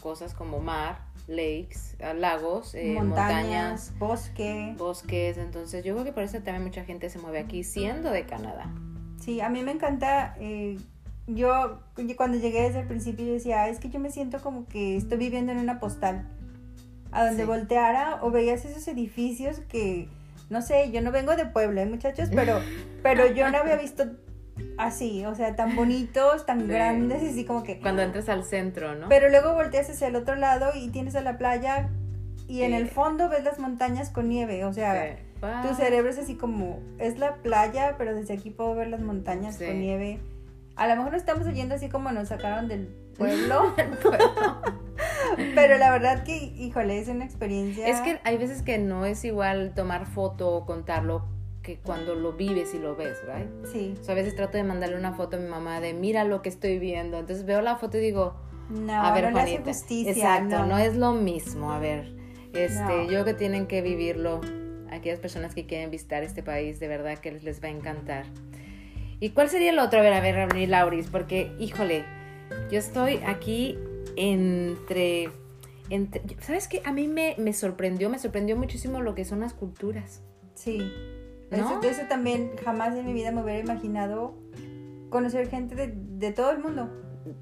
cosas 0.00 0.34
como 0.34 0.60
mar, 0.60 1.00
lakes, 1.28 1.96
ah, 2.02 2.14
lagos, 2.14 2.74
eh, 2.74 2.94
montañas, 2.94 3.32
montañas, 3.34 3.92
bosque. 3.98 4.74
bosques. 4.78 5.38
Entonces, 5.38 5.84
yo 5.84 5.94
creo 5.94 6.04
que 6.04 6.12
por 6.12 6.22
eso 6.22 6.38
también 6.38 6.62
mucha 6.64 6.84
gente 6.84 7.10
se 7.10 7.18
mueve 7.18 7.38
aquí, 7.40 7.64
siendo 7.64 8.10
de 8.10 8.24
Canadá. 8.26 8.72
Sí, 9.20 9.40
a 9.40 9.48
mí 9.48 9.62
me 9.62 9.72
encanta. 9.72 10.36
eh, 10.38 10.78
yo 11.28 11.80
cuando 12.16 12.38
llegué 12.38 12.62
desde 12.62 12.80
el 12.80 12.86
principio 12.86 13.26
yo 13.26 13.32
decía, 13.32 13.62
"Ah, 13.62 13.68
es 13.68 13.80
que 13.80 13.88
yo 13.90 13.98
me 13.98 14.10
siento 14.10 14.40
como 14.40 14.66
que 14.68 14.96
estoy 14.96 15.18
viviendo 15.18 15.50
en 15.50 15.58
una 15.58 15.80
postal. 15.80 16.28
A 17.10 17.24
donde 17.26 17.42
Sí. 17.42 17.48
volteara 17.48 18.18
o 18.22 18.30
veías 18.30 18.64
esos 18.64 18.86
edificios 18.86 19.58
que, 19.68 20.08
no 20.50 20.62
sé, 20.62 20.90
yo 20.92 21.00
no 21.00 21.10
vengo 21.10 21.34
de 21.34 21.46
Puebla, 21.46 21.82
¿eh, 21.82 21.86
muchachos, 21.86 22.28
pero, 22.32 22.60
pero 23.02 23.26
yo 23.32 23.50
no 23.50 23.58
había 23.58 23.74
visto 23.76 24.04
así, 24.78 25.24
o 25.24 25.34
sea, 25.34 25.56
tan 25.56 25.76
bonitos, 25.76 26.46
tan 26.46 26.60
Sí. 26.62 26.66
grandes, 26.66 27.22
y 27.22 27.28
así 27.28 27.44
como 27.44 27.62
que... 27.62 27.80
Cuando 27.80 28.02
entras 28.02 28.28
al 28.28 28.44
centro, 28.44 28.94
¿no? 28.94 29.08
Pero 29.08 29.28
luego 29.28 29.54
volteas 29.54 29.88
hacia 29.90 30.08
el 30.08 30.16
otro 30.16 30.34
lado 30.36 30.70
y 30.74 30.88
tienes 30.88 31.14
a 31.16 31.20
la 31.20 31.38
playa 31.38 31.88
y 32.48 32.62
en 32.62 32.74
el 32.74 32.88
fondo 32.88 33.28
ves 33.28 33.44
las 33.44 33.58
montañas 33.58 34.10
con 34.10 34.28
nieve, 34.28 34.64
o 34.64 34.72
sea... 34.72 35.16
Sí. 35.16 35.22
Tu 35.68 35.74
cerebro 35.74 36.10
es 36.10 36.18
así 36.18 36.34
como, 36.34 36.80
es 36.98 37.18
la 37.18 37.36
playa, 37.36 37.96
pero 37.98 38.14
desde 38.14 38.34
aquí 38.34 38.50
puedo 38.50 38.74
ver 38.74 38.88
las 38.88 39.02
montañas 39.02 39.58
con 39.58 39.78
nieve. 39.78 40.18
A 40.76 40.88
lo 40.88 40.96
mejor 40.96 41.12
no 41.12 41.18
estamos 41.18 41.46
oyendo 41.46 41.74
así 41.74 41.88
como 41.88 42.10
nos 42.10 42.28
sacaron 42.28 42.68
del 42.68 42.88
pueblo, 43.16 43.74
pero 45.54 45.78
la 45.78 45.90
verdad 45.90 46.24
que, 46.24 46.36
híjole, 46.36 46.98
es 46.98 47.08
una 47.08 47.24
experiencia. 47.24 47.86
Es 47.86 48.00
que 48.00 48.18
hay 48.24 48.38
veces 48.38 48.62
que 48.62 48.78
no 48.78 49.04
es 49.04 49.24
igual 49.24 49.72
tomar 49.74 50.06
foto 50.06 50.50
o 50.54 50.64
contarlo 50.66 51.24
que 51.66 51.78
cuando 51.78 52.14
lo 52.14 52.32
vives 52.34 52.74
y 52.74 52.78
lo 52.78 52.94
ves, 52.94 53.18
¿right? 53.26 53.48
Sí, 53.64 53.94
O 54.00 54.04
sea, 54.04 54.12
a 54.12 54.14
veces 54.14 54.36
trato 54.36 54.56
de 54.56 54.62
mandarle 54.62 54.96
una 54.96 55.14
foto 55.14 55.36
a 55.36 55.40
mi 55.40 55.48
mamá 55.48 55.80
de 55.80 55.94
mira 55.94 56.22
lo 56.22 56.40
que 56.40 56.48
estoy 56.48 56.78
viendo. 56.78 57.18
Entonces 57.18 57.44
veo 57.44 57.60
la 57.60 57.76
foto 57.76 57.98
y 57.98 58.00
digo, 58.00 58.36
no, 58.70 58.92
a 59.04 59.12
ver, 59.12 59.24
no 59.24 59.30
le 59.30 59.40
hace 59.40 59.50
Juanita. 59.54 59.72
justicia. 59.72 60.12
Exacto, 60.12 60.60
no. 60.60 60.66
no. 60.66 60.78
es 60.78 60.94
lo 60.96 61.12
mismo. 61.12 61.72
A 61.72 61.80
ver, 61.80 62.14
este, 62.52 62.80
No. 62.84 63.10
yo 63.10 63.24
que 63.24 63.34
tienen 63.34 63.66
que 63.66 63.82
vivirlo. 63.82 64.40
Aquellas 64.92 65.18
personas 65.18 65.56
que 65.56 65.66
quieren 65.66 65.90
visitar 65.90 66.22
este 66.22 66.44
país, 66.44 66.78
de 66.78 66.86
verdad 66.86 67.18
que 67.18 67.32
les, 67.32 67.60
va 67.60 67.66
a 67.66 67.72
encantar. 67.72 68.26
¿Y 69.18 69.30
cuál 69.30 69.48
sería 69.50 69.70
el 69.70 69.80
otro? 69.80 69.98
A 69.98 70.02
ver, 70.02 70.12
a 70.12 70.20
ver, 70.20 70.54
ver, 70.54 70.68
Lauris, 70.68 71.08
porque, 71.08 71.50
híjole, 71.58 72.04
yo 72.70 72.78
estoy 72.78 73.16
aquí 73.26 73.76
entre... 74.14 75.30
entre 75.90 76.22
¿Sabes 76.40 76.68
qué? 76.68 76.80
A 76.84 76.92
mí 76.92 77.08
me, 77.08 77.34
me 77.38 77.52
sorprendió, 77.52 78.08
me 78.08 78.20
sorprendió 78.20 78.56
muchísimo 78.56 79.00
lo 79.00 79.16
que 79.16 79.24
son 79.24 79.40
las 79.40 79.52
culturas. 79.52 80.22
Sí. 80.54 80.92
¿No? 81.50 81.56
Eso, 81.56 81.80
eso 81.82 82.02
también 82.08 82.52
jamás 82.64 82.96
en 82.96 83.06
mi 83.06 83.12
vida 83.12 83.30
me 83.30 83.42
hubiera 83.42 83.60
imaginado 83.60 84.34
conocer 85.10 85.48
gente 85.48 85.74
de, 85.74 85.92
de 85.94 86.32
todo 86.32 86.50
el 86.50 86.58
mundo. 86.58 86.90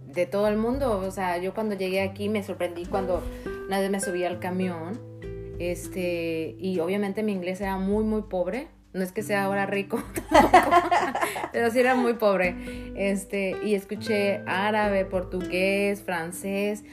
de 0.06 0.26
todo 0.26 0.48
el 0.48 0.56
mundo. 0.56 0.98
O 0.98 1.10
sea, 1.10 1.38
yo 1.38 1.54
cuando 1.54 1.74
llegué 1.74 2.02
aquí 2.02 2.28
me 2.28 2.42
sorprendí 2.42 2.86
cuando 2.86 3.22
una 3.66 3.80
vez 3.80 3.90
me 3.90 4.00
subí 4.00 4.24
al 4.24 4.38
camión. 4.38 5.00
Este, 5.58 6.56
y 6.58 6.78
obviamente 6.80 7.22
mi 7.22 7.32
inglés 7.32 7.60
era 7.60 7.78
muy, 7.78 8.04
muy 8.04 8.22
pobre. 8.22 8.68
No 8.92 9.02
es 9.02 9.10
que 9.10 9.24
sea 9.24 9.44
ahora 9.44 9.66
rico, 9.66 10.00
tampoco, 10.30 10.70
pero 11.52 11.68
sí 11.72 11.80
era 11.80 11.96
muy 11.96 12.14
pobre. 12.14 12.54
Este, 12.94 13.56
y 13.64 13.74
escuché 13.74 14.42
árabe, 14.46 15.04
portugués, 15.04 16.02
francés. 16.02 16.84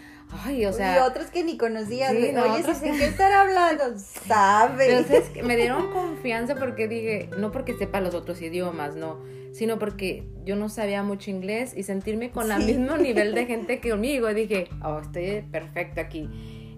Ay, 0.43 0.65
o 0.65 0.73
sea. 0.73 0.95
y 0.95 0.99
otros 0.99 1.27
que 1.27 1.43
ni 1.43 1.57
conocías. 1.57 2.11
sí, 2.11 2.31
no, 2.33 2.43
Oye, 2.43 2.61
otros 2.61 2.81
¿en 2.83 2.97
qué 2.97 3.05
estar 3.05 3.31
hablando? 3.31 3.83
Sabe. 4.27 4.85
Pero 4.87 5.03
¿sabes 5.03 5.29
qué? 5.29 5.43
me 5.43 5.55
dieron 5.57 5.91
confianza 5.91 6.55
porque 6.55 6.87
dije, 6.87 7.29
no 7.37 7.51
porque 7.51 7.73
sepa 7.77 7.99
los 8.01 8.15
otros 8.15 8.41
idiomas, 8.41 8.95
no, 8.95 9.19
sino 9.51 9.77
porque 9.77 10.23
yo 10.45 10.55
no 10.55 10.69
sabía 10.69 11.03
mucho 11.03 11.29
inglés 11.31 11.73
y 11.75 11.83
sentirme 11.83 12.31
con 12.31 12.51
el 12.51 12.61
Sí. 12.61 12.73
mismo 12.77 12.97
nivel 12.97 13.35
de 13.35 13.45
gente 13.47 13.79
que 13.79 13.89
conmigo. 13.91 14.33
Dije, 14.33 14.69
oh, 14.83 14.99
estoy 14.99 15.43
perfecto 15.51 15.99
aquí. 16.01 16.29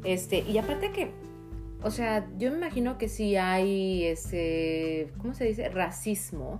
Este, 0.03 0.39
y 0.39 0.57
aparte 0.57 0.91
que, 0.91 1.11
o 1.83 1.91
sea, 1.91 2.27
yo 2.37 2.49
me 2.51 2.57
imagino 2.57 2.97
que 2.97 3.07
sí 3.07 3.35
hay 3.37 4.05
ese, 4.05 5.09
¿cómo 5.19 5.33
se 5.33 5.45
dice? 5.45 5.69
Racismo. 5.69 6.59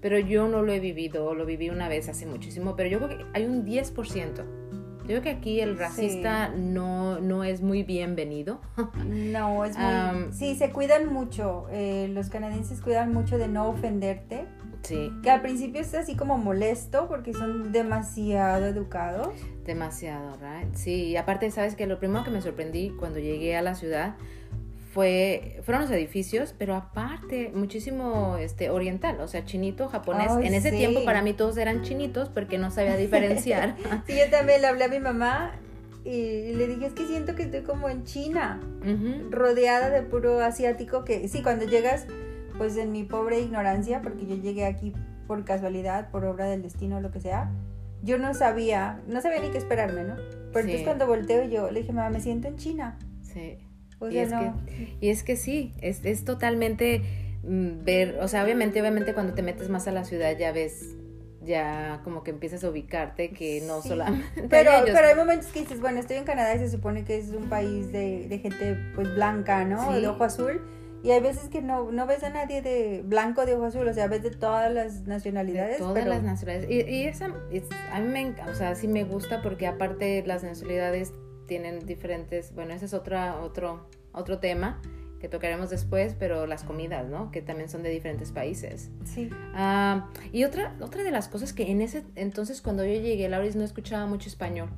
Pero 0.00 0.18
yo 0.18 0.48
no 0.48 0.62
lo 0.62 0.72
he 0.72 0.80
vivido, 0.80 1.34
lo 1.34 1.46
viví 1.46 1.68
una 1.70 1.88
vez 1.88 2.08
hace 2.08 2.26
muchísimo, 2.26 2.74
pero 2.76 2.88
yo 2.88 2.98
creo 2.98 3.18
que 3.18 3.24
hay 3.34 3.44
un 3.44 3.64
10%. 3.64 4.44
Yo 5.02 5.08
creo 5.08 5.22
que 5.22 5.30
aquí 5.30 5.60
el 5.60 5.76
racista 5.78 6.48
no, 6.48 7.18
no 7.20 7.44
es 7.44 7.60
muy 7.60 7.82
bienvenido. 7.82 8.60
No, 9.04 9.64
es 9.64 9.76
muy... 9.76 9.84
Am, 9.86 10.32
sí, 10.32 10.54
se 10.54 10.70
cuidan 10.70 11.12
mucho. 11.12 11.66
eh, 11.70 12.08
los 12.12 12.28
canadienses 12.28 12.80
cuidan 12.80 13.12
mucho 13.12 13.36
de 13.38 13.48
no 13.48 13.68
ofenderte. 13.68 14.44
Sí, 14.82 15.12
Que 15.22 15.30
al 15.30 15.42
principio 15.42 15.80
es 15.80 15.94
así 15.94 16.16
como 16.16 16.38
molesto 16.38 17.06
porque 17.08 17.32
son 17.32 17.70
demasiado 17.70 18.66
educados. 18.66 19.28
demasiado, 19.64 20.36
right? 20.40 20.74
Sí, 20.74 21.04
y 21.10 21.16
aparte, 21.16 21.50
sabes 21.52 21.76
que 21.76 21.86
lo 21.86 22.00
primero 22.00 22.24
que 22.24 22.30
me 22.30 22.40
sorprendí 22.40 22.90
cuando 22.98 23.20
llegué 23.20 23.56
a 23.56 23.62
la 23.62 23.76
ciudad 23.76 24.16
fue 24.92 25.60
fueron 25.64 25.82
los 25.82 25.90
edificios, 25.90 26.54
pero 26.58 26.74
aparte 26.74 27.50
muchísimo 27.54 28.36
este 28.38 28.68
oriental, 28.68 29.20
o 29.20 29.28
sea, 29.28 29.44
chinito, 29.44 29.88
japonés. 29.88 30.30
Ay, 30.30 30.46
en 30.48 30.54
ese 30.54 30.70
sí. 30.70 30.76
tiempo 30.76 31.02
para 31.04 31.22
mí 31.22 31.32
todos 31.32 31.56
eran 31.56 31.82
chinitos 31.82 32.28
porque 32.28 32.58
no 32.58 32.70
sabía 32.70 32.96
diferenciar. 32.96 33.76
Sí, 34.06 34.14
yo 34.18 34.30
también 34.30 34.60
le 34.60 34.66
hablé 34.66 34.84
a 34.84 34.88
mi 34.88 35.00
mamá 35.00 35.52
y 36.04 36.52
le 36.52 36.66
dije, 36.66 36.86
es 36.86 36.92
que 36.92 37.06
siento 37.06 37.34
que 37.34 37.44
estoy 37.44 37.62
como 37.62 37.88
en 37.88 38.04
China, 38.04 38.60
Ujú. 38.82 39.30
rodeada 39.30 39.88
de 39.88 40.02
puro 40.02 40.40
asiático 40.40 41.04
que 41.04 41.26
sí, 41.28 41.42
cuando 41.42 41.64
llegas, 41.64 42.06
pues 42.58 42.76
en 42.76 42.92
mi 42.92 43.04
pobre 43.04 43.40
ignorancia, 43.40 44.02
porque 44.02 44.26
yo 44.26 44.36
llegué 44.36 44.66
aquí 44.66 44.92
por 45.26 45.44
casualidad, 45.44 46.10
por 46.10 46.24
obra 46.26 46.46
del 46.46 46.60
destino, 46.62 47.00
lo 47.00 47.10
que 47.10 47.20
sea, 47.20 47.50
yo 48.02 48.18
no 48.18 48.34
sabía, 48.34 49.00
no 49.06 49.20
sabía 49.22 49.40
ni 49.40 49.48
qué 49.50 49.58
esperarme, 49.58 50.02
¿no? 50.04 50.16
Pero 50.16 50.64
Sí. 50.66 50.72
entonces 50.72 50.82
cuando 50.84 51.06
volteo 51.06 51.44
yo 51.44 51.70
le 51.70 51.80
dije, 51.80 51.92
mamá, 51.92 52.10
me 52.10 52.20
siento 52.20 52.48
en 52.48 52.56
China. 52.56 52.98
Sí. 53.22 53.58
Y, 54.10 54.18
es 54.18 54.30
que, 54.30 54.52
y 55.00 55.08
es 55.08 55.22
que 55.22 55.36
sí, 55.36 55.72
es, 55.80 56.04
es 56.04 56.24
totalmente 56.24 57.02
mm, 57.44 57.84
ver, 57.84 58.18
o 58.20 58.28
sea, 58.28 58.44
obviamente, 58.44 58.80
obviamente 58.80 59.14
cuando 59.14 59.34
te 59.34 59.42
metes 59.42 59.68
más 59.68 59.86
a 59.88 59.92
la 59.92 60.04
ciudad 60.04 60.36
ya 60.36 60.52
ves 60.52 60.96
ya 61.44 62.00
como 62.04 62.22
que 62.22 62.30
empiezas 62.30 62.62
a 62.62 62.70
ubicarte 62.70 63.30
que 63.30 63.62
no 63.66 63.82
solamente 63.82 64.46
pero 64.48 64.70
pero 64.84 65.08
hay 65.08 65.16
momentos 65.16 65.48
que 65.48 65.62
dices 65.62 65.80
bueno 65.80 65.98
estoy 65.98 66.18
en 66.18 66.24
Canadá 66.24 66.54
y 66.54 66.60
se 66.60 66.70
supone 66.70 67.02
que 67.02 67.18
es 67.18 67.30
un 67.30 67.48
país 67.48 67.90
de, 67.90 68.28
de 68.28 68.38
gente 68.38 68.78
pues 68.94 69.12
blanca 69.12 69.64
no 69.64 69.92
de 69.92 70.06
ojo 70.06 70.22
azul 70.22 70.60
y 71.02 71.10
hay 71.10 71.20
veces 71.20 71.48
que 71.48 71.62
no, 71.62 71.90
no 71.90 72.06
ves 72.06 72.22
a 72.22 72.30
nadie 72.30 72.62
de 72.62 73.02
blanco 73.04 73.44
de 73.44 73.56
ojo 73.56 73.64
azul, 73.64 73.88
o 73.88 73.92
sea, 73.92 74.06
ves 74.06 74.22
de 74.22 74.30
todas 74.30 74.72
las 74.72 75.02
nacionalidades. 75.02 75.78
De 75.78 75.84
todas 75.84 76.06
las 76.06 76.22
nacionalidades. 76.22 76.70
Y, 76.70 76.88
y 76.88 77.04
esa, 77.04 77.26
a 77.92 78.00
mí 78.00 78.06
me 78.06 78.40
o 78.48 78.54
sea, 78.54 78.76
sí 78.76 78.86
me 78.86 79.02
gusta 79.02 79.42
porque 79.42 79.66
aparte 79.66 80.22
las 80.26 80.44
nacionalidades 80.44 81.12
tienen 81.46 81.86
diferentes, 81.86 82.54
bueno, 82.54 82.74
ese 82.74 82.86
es 82.86 82.94
otra, 82.94 83.40
otro, 83.40 83.86
otro 84.12 84.38
tema 84.38 84.80
que 85.22 85.28
tocaremos 85.28 85.70
después, 85.70 86.16
pero 86.18 86.48
las 86.48 86.64
comidas, 86.64 87.08
¿no? 87.08 87.30
Que 87.30 87.42
también 87.42 87.68
son 87.68 87.84
de 87.84 87.90
diferentes 87.90 88.32
países. 88.32 88.90
Sí. 89.04 89.30
Ah, 89.54 90.10
y 90.32 90.42
otra, 90.42 90.76
otra 90.80 91.04
de 91.04 91.12
las 91.12 91.28
cosas 91.28 91.52
que 91.52 91.70
en 91.70 91.80
ese 91.80 92.04
entonces 92.16 92.60
cuando 92.60 92.84
yo 92.84 93.00
llegué, 93.00 93.28
Lauris 93.28 93.54
no 93.54 93.62
escuchaba 93.62 94.04
mucho 94.06 94.28
español. 94.28 94.68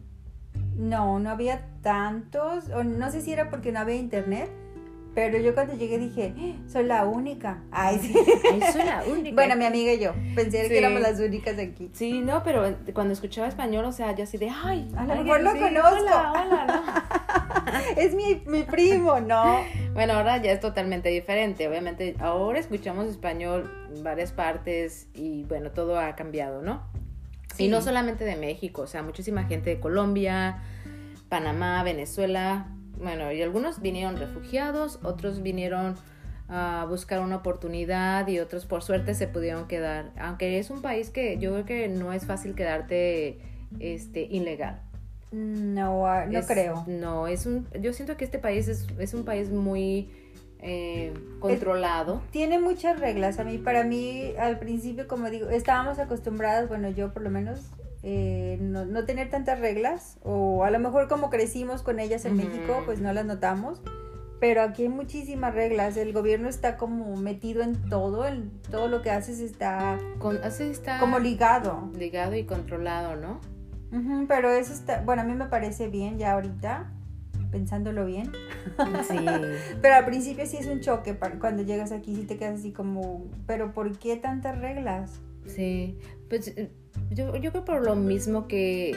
No, 0.76 1.18
no 1.18 1.30
había 1.30 1.66
tantos, 1.80 2.68
o 2.68 2.84
no 2.84 3.10
sé 3.10 3.22
si 3.22 3.32
era 3.32 3.48
porque 3.48 3.72
no 3.72 3.78
había 3.78 3.94
internet, 3.94 4.50
pero 5.14 5.38
yo 5.38 5.54
cuando 5.54 5.74
llegué 5.74 5.98
dije, 5.98 6.34
¡Ah! 6.36 6.68
soy 6.68 6.84
la 6.84 7.04
única. 7.04 7.62
Ay, 7.70 7.98
sí. 7.98 8.12
soy 8.72 8.84
la 8.84 9.04
única. 9.10 9.34
bueno, 9.34 9.56
mi 9.56 9.64
amiga 9.64 9.92
y 9.92 10.00
yo. 10.00 10.12
Pensé 10.34 10.68
que 10.68 10.78
éramos 10.78 11.00
las 11.00 11.20
únicas 11.20 11.58
aquí. 11.58 11.90
Sí, 11.92 12.20
no, 12.20 12.42
pero 12.42 12.76
cuando 12.92 13.12
escuchaba 13.12 13.46
español, 13.46 13.84
o 13.84 13.92
sea, 13.92 14.14
yo 14.14 14.24
así 14.24 14.38
de, 14.38 14.50
ay, 14.50 14.90
a 14.96 15.04
lo 15.04 15.14
mejor 15.22 15.40
lo 15.42 15.52
conozco. 15.52 15.96
Hola, 15.96 16.32
hola, 16.32 16.66
¿no? 16.66 17.74
es 17.96 18.14
mi, 18.14 18.42
mi 18.46 18.62
primo, 18.62 19.20
¿no? 19.20 19.64
Bueno, 19.92 20.14
ahora 20.14 20.38
ya 20.38 20.52
es 20.52 20.60
totalmente 20.60 21.08
diferente. 21.08 21.68
Obviamente, 21.68 22.16
ahora 22.18 22.58
escuchamos 22.58 23.06
español 23.06 23.70
en 23.94 24.02
varias 24.02 24.32
partes 24.32 25.08
y 25.14 25.44
bueno, 25.44 25.70
todo 25.70 25.98
ha 25.98 26.16
cambiado, 26.16 26.62
¿no? 26.62 26.82
Sí. 27.54 27.66
Y 27.66 27.68
no 27.68 27.80
solamente 27.80 28.24
de 28.24 28.34
México, 28.34 28.82
o 28.82 28.86
sea, 28.88 29.04
muchísima 29.04 29.44
gente 29.44 29.70
de 29.70 29.78
Colombia, 29.80 30.58
Panamá, 31.28 31.82
Venezuela, 31.84 32.66
bueno, 32.98 33.32
y 33.32 33.42
algunos 33.42 33.80
vinieron 33.80 34.16
refugiados, 34.16 34.98
otros 35.02 35.42
vinieron 35.42 35.96
a 36.48 36.86
buscar 36.88 37.20
una 37.20 37.36
oportunidad 37.36 38.28
y 38.28 38.38
otros 38.38 38.66
por 38.66 38.82
suerte 38.82 39.14
se 39.14 39.26
pudieron 39.28 39.66
quedar. 39.66 40.12
Aunque 40.18 40.58
es 40.58 40.70
un 40.70 40.82
país 40.82 41.10
que 41.10 41.38
yo 41.38 41.52
creo 41.52 41.64
que 41.64 41.88
no 41.88 42.12
es 42.12 42.26
fácil 42.26 42.54
quedarte 42.54 43.38
este, 43.80 44.22
ilegal. 44.22 44.80
No, 45.32 46.06
ah, 46.06 46.26
no 46.26 46.42
creo. 46.42 46.84
No, 46.86 47.26
es 47.26 47.46
un, 47.46 47.66
yo 47.80 47.92
siento 47.92 48.16
que 48.16 48.24
este 48.24 48.38
país 48.38 48.68
es, 48.68 48.86
es 48.98 49.14
un 49.14 49.24
país 49.24 49.50
muy 49.50 50.08
eh, 50.60 51.12
controlado. 51.40 52.22
tiene 52.30 52.58
muchas 52.60 53.00
reglas. 53.00 53.38
A 53.38 53.44
mí, 53.44 53.58
para 53.58 53.84
mí, 53.84 54.32
al 54.38 54.58
principio, 54.58 55.08
como 55.08 55.28
digo, 55.30 55.48
estábamos 55.48 55.98
acostumbradas, 55.98 56.68
bueno, 56.68 56.88
yo 56.88 57.12
por 57.12 57.22
lo 57.22 57.30
menos 57.30 57.60
eh, 58.06 58.58
no, 58.60 58.84
no, 58.84 59.06
tener 59.06 59.30
tantas 59.30 59.60
reglas 59.60 60.18
o 60.22 60.64
a 60.64 60.70
lo 60.70 60.78
mejor 60.78 61.08
como 61.08 61.30
crecimos 61.30 61.82
con 61.82 61.98
ellas 61.98 62.26
en 62.26 62.36
México 62.36 62.82
pues 62.84 63.00
no 63.00 63.10
las 63.14 63.24
notamos 63.24 63.80
pero 64.40 64.60
aquí 64.60 64.82
hay 64.82 64.88
muchísimas 64.90 65.54
reglas 65.54 65.96
el 65.96 66.12
gobierno 66.12 66.50
está 66.50 66.76
como 66.76 67.16
metido 67.16 67.62
en 67.62 67.88
todo 67.88 68.26
en 68.26 68.50
todo 68.70 68.88
lo 68.88 69.00
que 69.00 69.10
haces 69.10 69.40
está, 69.40 69.98
con, 70.18 70.38
está 70.44 71.00
como 71.00 71.18
ligado. 71.18 71.90
ligado 71.98 72.34
y 72.34 72.44
controlado 72.44 73.16
no 73.16 73.40
pero 74.28 74.50
eso 74.50 74.74
está 74.74 75.00
bueno 75.00 75.22
a 75.22 75.24
mí 75.24 75.32
me 75.32 75.46
parece 75.46 75.88
bien 75.88 76.18
ya 76.18 76.32
ahorita 76.32 76.92
pensándolo 77.50 78.04
bien. 78.04 78.32
Sí. 79.08 79.24
Pero 79.82 79.94
al 79.94 80.04
principio 80.04 80.44
sí 80.46 80.56
es 80.56 80.66
un 80.66 80.80
choque 80.80 81.16
cuando 81.38 81.62
llegas 81.62 81.92
aquí 81.92 82.16
sí 82.16 82.24
te 82.24 82.36
quedas 82.36 82.58
así 82.58 82.72
como 82.72 83.26
pero 83.46 83.72
por 83.72 83.96
qué 83.98 84.16
tantas 84.16 84.58
reglas 84.58 85.20
sí 85.46 85.98
pues 86.28 86.52
yo, 87.10 87.36
yo 87.36 87.50
creo 87.50 87.64
por 87.64 87.82
lo 87.82 87.94
mismo 87.94 88.48
que 88.48 88.96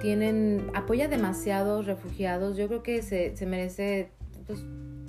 tienen, 0.00 0.70
apoya 0.74 1.08
demasiados 1.08 1.86
refugiados, 1.86 2.56
yo 2.56 2.68
creo 2.68 2.82
que 2.82 3.02
se, 3.02 3.36
se 3.36 3.46
merece 3.46 4.10
pues, 4.46 4.64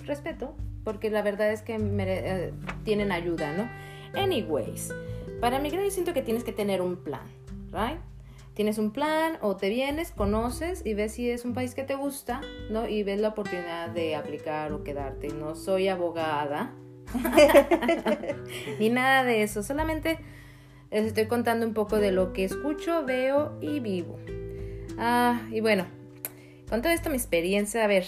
respeto, 0.05 0.55
porque 0.83 1.09
la 1.09 1.21
verdad 1.21 1.51
es 1.51 1.61
que 1.61 1.77
eh, 1.79 2.53
tienen 2.83 3.11
ayuda, 3.11 3.53
¿no? 3.53 3.69
Anyways, 4.19 4.93
para 5.39 5.59
migrar 5.59 5.83
yo 5.83 5.91
siento 5.91 6.13
que 6.13 6.21
tienes 6.21 6.43
que 6.43 6.51
tener 6.51 6.81
un 6.81 6.97
plan, 6.97 7.21
¿right? 7.71 7.99
Tienes 8.53 8.77
un 8.77 8.91
plan 8.91 9.37
o 9.41 9.55
te 9.55 9.69
vienes, 9.69 10.11
conoces 10.11 10.85
y 10.85 10.93
ves 10.93 11.13
si 11.13 11.29
es 11.29 11.45
un 11.45 11.53
país 11.53 11.75
que 11.75 11.83
te 11.83 11.95
gusta, 11.95 12.41
¿no? 12.69 12.89
Y 12.89 13.03
ves 13.03 13.21
la 13.21 13.29
oportunidad 13.29 13.89
de 13.89 14.15
aplicar 14.15 14.73
o 14.73 14.83
quedarte. 14.83 15.29
No 15.29 15.55
soy 15.55 15.87
abogada, 15.87 16.73
ni 18.79 18.89
nada 18.89 19.23
de 19.23 19.43
eso, 19.43 19.63
solamente 19.63 20.19
les 20.91 21.05
estoy 21.05 21.27
contando 21.27 21.65
un 21.65 21.73
poco 21.73 21.97
de 21.97 22.11
lo 22.11 22.33
que 22.33 22.45
escucho, 22.45 23.05
veo 23.05 23.57
y 23.61 23.79
vivo. 23.79 24.17
Ah, 24.97 25.47
y 25.51 25.61
bueno, 25.61 25.85
con 26.69 26.81
todo 26.81 26.91
esto 26.91 27.09
mi 27.09 27.15
experiencia, 27.15 27.83
a 27.83 27.87
ver, 27.87 28.05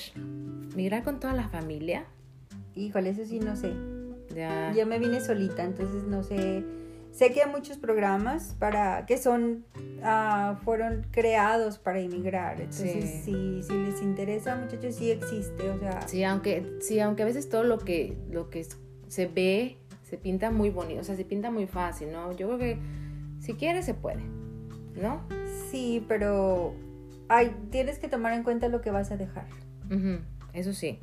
migrar 0.76 1.04
con 1.04 1.20
toda 1.20 1.34
la 1.34 1.48
familia. 1.48 2.06
Híjole, 2.76 3.12
eso 3.12 3.26
sí 3.26 3.40
no 3.40 3.56
sé. 3.56 3.74
Ya. 4.36 4.72
Yo 4.76 4.86
me 4.86 5.00
vine 5.00 5.22
solita, 5.22 5.64
entonces 5.64 6.04
no 6.04 6.24
sé. 6.24 6.64
Sé 7.12 7.34
que 7.34 7.44
hay 7.44 7.52
muchos 7.52 7.78
programas 7.78 8.56
para 8.58 9.06
que 9.06 9.18
son 9.18 9.66
uh, 10.02 10.56
fueron 10.64 11.06
creados 11.12 11.78
para 11.78 12.00
inmigrar. 12.00 12.62
Entonces, 12.62 13.24
si, 13.26 13.62
si 13.64 13.74
les 13.74 14.02
interesa, 14.02 14.56
muchachos, 14.56 14.96
sí 14.96 15.12
existe, 15.12 15.70
o 15.70 15.78
sea. 15.78 16.08
Sí, 16.08 16.24
aunque 16.24 16.78
sí, 16.80 17.02
aunque 17.02 17.24
a 17.24 17.26
veces 17.26 17.50
todo 17.50 17.64
lo 17.64 17.80
que 17.80 18.18
lo 18.30 18.50
que 18.50 18.66
se 19.10 19.28
ve 19.28 19.81
se 20.12 20.18
pinta 20.18 20.52
muy 20.52 20.70
bonito, 20.70 21.00
o 21.00 21.04
sea, 21.06 21.16
se 21.16 21.24
pinta 21.24 21.52
muy 21.52 21.68
fácil, 21.68 22.12
¿no? 22.12 22.36
Yo 22.36 22.48
creo 22.48 22.60
que 22.60 22.78
si 23.40 23.54
quieres 23.54 23.86
se 23.86 23.94
puede, 23.94 24.22
¿no? 24.94 25.22
Sí, 25.70 26.04
pero 26.10 26.76
ay, 27.30 27.56
tienes 27.70 27.98
que 27.98 28.10
tomar 28.10 28.34
en 28.34 28.44
cuenta 28.44 28.68
lo 28.68 28.82
que 28.82 28.92
vas 28.92 29.10
a 29.12 29.16
dejar. 29.16 29.48
Eso 30.52 30.74
sí. 30.74 31.00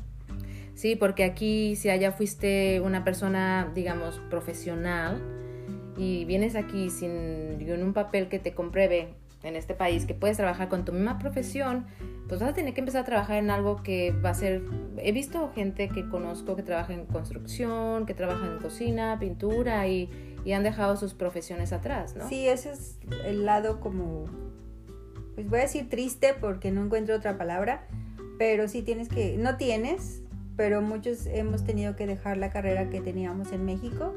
Sí, 0.74 0.94
porque 0.94 1.24
aquí 1.24 1.74
si 1.74 1.88
allá 1.88 2.12
fuiste 2.12 2.82
una 2.82 3.02
persona, 3.02 3.72
digamos, 3.74 4.20
profesional 4.28 5.22
y 5.96 6.26
vienes 6.26 6.54
aquí 6.54 6.90
sin 6.90 7.82
un 7.82 7.92
papel 7.94 8.28
que 8.28 8.38
te 8.38 8.52
compruebe 8.52 9.14
en 9.48 9.56
este 9.56 9.74
país 9.74 10.06
que 10.06 10.14
puedes 10.14 10.36
trabajar 10.36 10.68
con 10.68 10.84
tu 10.84 10.92
misma 10.92 11.18
profesión, 11.18 11.86
pues 12.28 12.40
vas 12.40 12.50
a 12.50 12.54
tener 12.54 12.74
que 12.74 12.80
empezar 12.80 13.02
a 13.02 13.04
trabajar 13.04 13.38
en 13.38 13.50
algo 13.50 13.82
que 13.82 14.12
va 14.12 14.30
a 14.30 14.34
ser... 14.34 14.62
He 14.98 15.12
visto 15.12 15.50
gente 15.54 15.88
que 15.88 16.08
conozco 16.08 16.56
que 16.56 16.62
trabaja 16.62 16.92
en 16.92 17.06
construcción, 17.06 18.06
que 18.06 18.14
trabaja 18.14 18.46
en 18.46 18.58
cocina, 18.58 19.16
pintura 19.18 19.86
y, 19.88 20.10
y 20.44 20.52
han 20.52 20.62
dejado 20.62 20.96
sus 20.96 21.14
profesiones 21.14 21.72
atrás, 21.72 22.14
¿no? 22.16 22.28
Sí, 22.28 22.46
ese 22.46 22.72
es 22.72 22.98
el 23.24 23.44
lado 23.46 23.80
como... 23.80 24.26
Pues 25.34 25.48
voy 25.48 25.60
a 25.60 25.62
decir 25.62 25.88
triste 25.88 26.34
porque 26.38 26.70
no 26.70 26.84
encuentro 26.84 27.16
otra 27.16 27.38
palabra, 27.38 27.86
pero 28.38 28.68
sí 28.68 28.82
tienes 28.82 29.08
que... 29.08 29.36
No 29.38 29.56
tienes, 29.56 30.22
pero 30.56 30.82
muchos 30.82 31.26
hemos 31.26 31.64
tenido 31.64 31.96
que 31.96 32.06
dejar 32.06 32.36
la 32.36 32.50
carrera 32.50 32.90
que 32.90 33.00
teníamos 33.00 33.52
en 33.52 33.64
México 33.64 34.14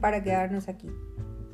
para 0.00 0.22
quedarnos 0.22 0.68
aquí. 0.68 0.88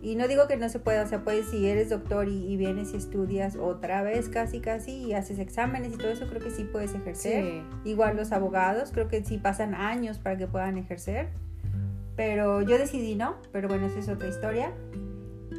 Y 0.05 0.17
no 0.17 0.29
digo 0.29 0.47
que 0.47 0.59
no 0.59 0.69
se 0.69 0.81
pueda, 0.81 1.03
o 1.03 1.09
sea, 1.09 1.25
puedes, 1.25 1.47
si 1.47 1.67
eres 1.67 1.89
doctor 1.89 2.29
y, 2.29 2.55
vienes 2.59 2.93
y 2.93 2.99
estudias 2.99 3.57
otra 3.57 4.03
vez 4.03 4.29
casi, 4.29 4.61
casi, 4.61 4.93
y 4.93 5.15
haces 5.15 5.39
exámenes 5.39 5.95
y 5.95 5.97
todo 5.97 6.11
eso, 6.11 6.27
creo 6.29 6.43
que 6.43 6.51
sí 6.51 6.65
puedes 6.65 6.95
ejercer. 6.95 7.63
Igual 7.87 8.15
los 8.15 8.31
abogados, 8.31 8.91
creo 8.93 9.09
que 9.09 9.25
sí 9.25 9.39
pasan 9.39 9.75
años 9.75 10.19
para 10.19 10.37
que 10.37 10.47
puedan 10.47 10.77
ejercer. 10.77 11.29
Pero 12.17 12.61
yo 12.61 12.77
decidí 12.77 13.15
no, 13.15 13.37
pero 13.51 13.67
bueno, 13.67 13.87
esa 13.87 13.99
es 13.99 14.09
otra 14.11 14.29
historia. 14.29 14.75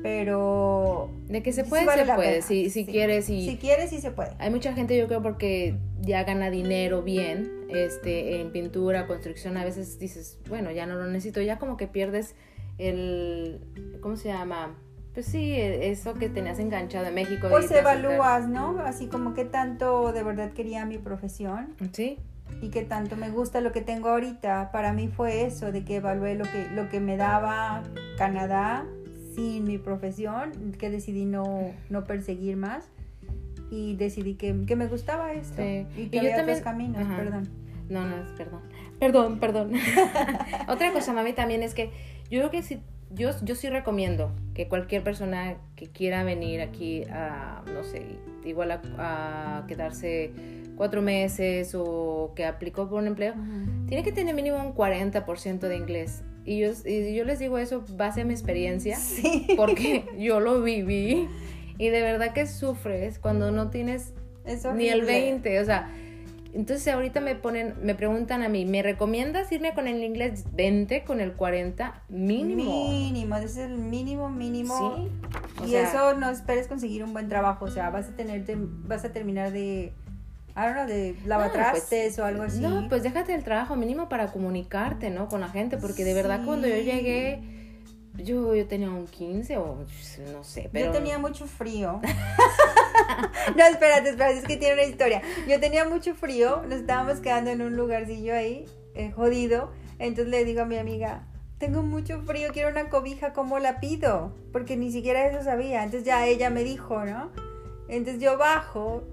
Pero... 0.04 1.10
De 1.28 1.42
que 1.42 1.52
se 1.52 1.64
puede, 1.64 1.84
se 1.84 2.06
puede, 2.14 2.44
si, 2.44 2.70
si 2.70 2.86
quieres 2.86 3.28
y... 3.32 3.50
Si 3.50 3.58
quieres, 3.58 3.90
sí 3.90 4.00
se 4.00 4.12
puede. 4.12 4.30
Hay 4.38 4.52
mucha 4.52 4.74
gente, 4.74 4.96
yo 4.96 5.08
creo, 5.08 5.24
porque 5.24 5.76
ya 6.02 6.24
gana 6.24 6.52
dinero 6.52 7.02
bien, 7.02 7.66
este, 7.70 8.42
en 8.42 8.52
pintura, 8.52 9.08
construcción, 9.08 9.58
a 9.58 9.66
veces 9.66 9.98
dices, 9.98 10.38
bueno, 10.48 10.70
ya 10.70 10.86
no 10.86 10.94
lo 10.94 11.08
necesito, 11.08 11.42
ya 11.42 11.58
como 11.58 11.78
que 11.78 11.88
pierdes 11.88 12.36
el, 12.78 13.60
¿cómo 14.02 14.16
se 14.18 14.30
llama? 14.30 14.76
Pues 15.14 15.28
sí, 15.28 15.54
e, 15.54 15.92
eso 15.92 16.14
que 16.14 16.30
tenías 16.30 16.60
enganchado 16.60 17.08
en 17.08 17.16
México. 17.16 17.48
Pues 17.50 17.72
evalúas, 17.72 18.50
¿no? 18.50 18.80
Así 18.80 19.08
como 19.08 19.34
que 19.34 19.46
tanto 19.46 20.12
de 20.12 20.24
verdad 20.24 20.52
quería 20.52 20.86
mi 20.86 20.98
profesión. 20.98 21.74
Sí. 21.94 22.20
Y 22.62 22.70
que 22.70 22.84
tanto 22.84 23.16
me 23.16 23.30
gusta 23.30 23.62
lo 23.62 23.72
que 23.72 23.82
tengo 23.82 24.10
ahorita. 24.10 24.72
Para 24.72 24.94
mí 24.94 25.08
fue 25.08 25.46
eso, 25.46 25.72
de 25.72 25.84
que 25.84 25.98
evalué 25.98 26.36
lo 26.36 26.44
que, 26.44 26.68
lo 26.74 26.90
que 26.90 27.00
me 27.00 27.18
daba 27.18 27.84
Canadá 28.18 28.86
sin 29.36 29.66
mi 29.66 29.78
profesión, 29.78 30.74
que 30.78 30.90
decidí 30.90 31.26
no, 31.26 31.72
no 31.90 32.04
perseguir 32.04 32.58
más. 32.58 32.90
Y 33.72 33.96
decidí 33.96 34.36
que, 34.36 34.66
que 34.68 34.76
me 34.76 34.88
gustaba 34.88 35.34
esto. 35.34 35.62
Y 35.62 36.10
que 36.10 36.20
había 36.20 36.42
otros 36.42 36.60
caminos, 36.60 37.04
perdón. 37.16 37.50
No, 37.90 38.06
no, 38.06 38.16
perdón. 38.38 38.62
Perdón, 39.00 39.40
perdón. 39.40 39.74
Otra 40.68 40.92
cosa, 40.94 41.14
mami, 41.14 41.34
también 41.34 41.64
es 41.64 41.74
que 41.74 41.92
yo 42.30 42.40
creo 42.40 42.52
que 42.52 42.62
sí, 42.62 42.80
yo, 43.12 43.30
yo 43.44 43.56
sí 43.56 43.70
recomiendo 43.70 44.32
que 44.54 44.68
cualquier 44.68 45.04
persona 45.04 45.58
que 45.76 45.88
quiera 45.88 46.24
venir 46.24 46.62
aquí 46.62 47.04
a, 47.12 47.64
no 47.74 47.84
sé, 47.84 48.06
igual 48.46 48.72
a, 48.72 48.82
a 49.60 49.68
quedarse 49.68 50.32
cuatro 50.76 51.02
meses 51.02 51.74
o 51.76 52.34
que 52.36 52.46
aplicó 52.46 52.90
por 52.90 53.02
un 53.02 53.08
empleo, 53.08 53.34
tiene 53.88 54.04
que 54.04 54.12
tener 54.12 54.36
mínimo 54.36 54.58
un 54.58 54.74
40% 54.74 55.60
de 55.60 55.76
inglés. 55.78 56.24
Y 56.44 56.60
yo, 56.60 56.70
y 56.86 57.16
yo 57.16 57.24
les 57.24 57.40
digo 57.40 57.58
eso 57.58 57.84
base 57.96 58.22
a 58.22 58.26
mi 58.26 58.34
experiencia, 58.34 58.96
Sí. 59.00 59.48
porque 59.56 60.06
yo 60.18 60.40
lo 60.40 60.62
viví 60.62 61.28
y 61.78 61.90
de 61.90 62.02
verdad 62.02 62.34
que 62.34 62.46
sufres 62.48 63.18
cuando 63.20 63.52
no 63.52 63.70
tienes 63.70 64.14
Es 64.46 64.64
ni 64.66 64.90
el 64.90 65.02
horrible. 65.04 65.22
20, 65.32 65.60
o 65.60 65.66
sea, 65.66 65.90
entonces 66.56 66.88
ahorita 66.94 67.20
me 67.20 67.36
ponen, 67.36 67.76
me 67.82 67.96
preguntan 67.96 68.42
a 68.42 68.50
mí, 68.50 68.66
¿me 68.66 68.82
recomiendas 68.82 69.52
irme 69.52 69.74
con 69.74 69.88
el 69.88 70.02
inglés 70.02 70.46
20, 70.54 71.04
con 71.04 71.20
el 71.20 71.34
40 71.34 72.04
mínimo? 72.08 72.90
Mínimo, 72.90 73.36
ese 73.36 73.46
es 73.46 73.58
el 73.58 73.78
mínimo, 73.78 74.30
mínimo. 74.30 74.96
Sí. 74.96 75.12
O 75.62 75.66
y 75.66 75.72
sea, 75.72 75.84
eso 75.84 76.18
no 76.18 76.30
esperes 76.30 76.68
conseguir 76.68 77.04
un 77.04 77.12
buen 77.12 77.28
trabajo, 77.28 77.66
o 77.66 77.70
sea, 77.70 77.90
vas 77.90 78.08
a 78.08 78.16
tener, 78.16 78.46
vas 78.56 79.04
a 79.04 79.12
terminar 79.12 79.52
de, 79.52 79.94
I 80.56 80.62
don't 80.62 80.74
know, 80.76 80.88
de 80.88 81.18
lavatrastes 81.26 82.18
o 82.20 82.26
algo 82.26 82.44
así. 82.44 82.62
No, 82.62 82.88
pues 82.88 83.04
déjate 83.04 83.36
el 83.36 83.44
trabajo 83.44 83.76
mínimo 83.76 84.08
para 84.08 84.32
comunicarte, 84.32 85.10
¿no? 85.10 85.28
Con 85.28 85.42
la 85.42 85.50
gente, 85.50 85.78
porque 85.78 86.06
de 86.06 86.14
verdad 86.14 86.46
cuando 86.46 86.68
yo 86.68 86.78
llegué, 86.78 87.42
yo, 88.18 88.56
yo 88.56 88.68
tenía 88.68 88.90
un 88.90 89.08
15 89.08 89.58
o 89.58 89.86
no 90.32 90.44
sé, 90.44 90.70
pero... 90.72 90.88
Yo 90.88 90.92
tenía 90.92 91.18
mucho 91.18 91.48
frío. 91.48 92.02
no, 93.56 93.64
espérate, 93.66 94.10
espérate, 94.10 94.38
es 94.40 94.46
que 94.46 94.58
tiene 94.58 94.74
una 94.76 94.84
historia. 94.84 95.22
Yo 95.48 95.60
tenía 95.60 95.88
mucho 95.88 96.16
frío, 96.16 96.64
nos 96.64 96.80
estábamos 96.80 97.20
quedando 97.20 97.52
en 97.52 97.62
un 97.62 97.76
lugarcillo 97.76 98.34
ahí, 98.34 98.66
eh, 98.94 99.12
jodido. 99.12 99.72
Entonces 100.00 100.28
le 100.32 100.46
digo 100.46 100.62
a 100.62 100.66
mi 100.66 100.78
amiga, 100.78 101.28
tengo 101.58 101.84
mucho 101.84 102.22
frío, 102.22 102.50
quiero 102.52 102.70
una 102.70 102.90
cobija, 102.90 103.34
¿cómo 103.34 103.60
la 103.60 103.80
pido? 103.80 104.36
Porque 104.52 104.78
ni 104.78 104.92
siquiera 104.92 105.28
eso 105.28 105.44
sabía. 105.44 105.84
Entonces 105.84 106.06
ya 106.06 106.26
ella 106.26 106.50
me 106.50 106.64
dijo, 106.64 107.06
¿no? 107.06 107.32
Entonces 107.88 108.22
yo 108.22 108.38
bajo 108.38 109.04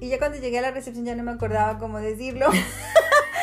y 0.00 0.08
ya 0.08 0.18
cuando 0.18 0.38
llegué 0.38 0.58
a 0.58 0.62
la 0.62 0.70
recepción 0.70 1.04
ya 1.04 1.14
no 1.14 1.22
me 1.22 1.32
acordaba 1.32 1.78
cómo 1.78 1.98
decirlo. 1.98 2.46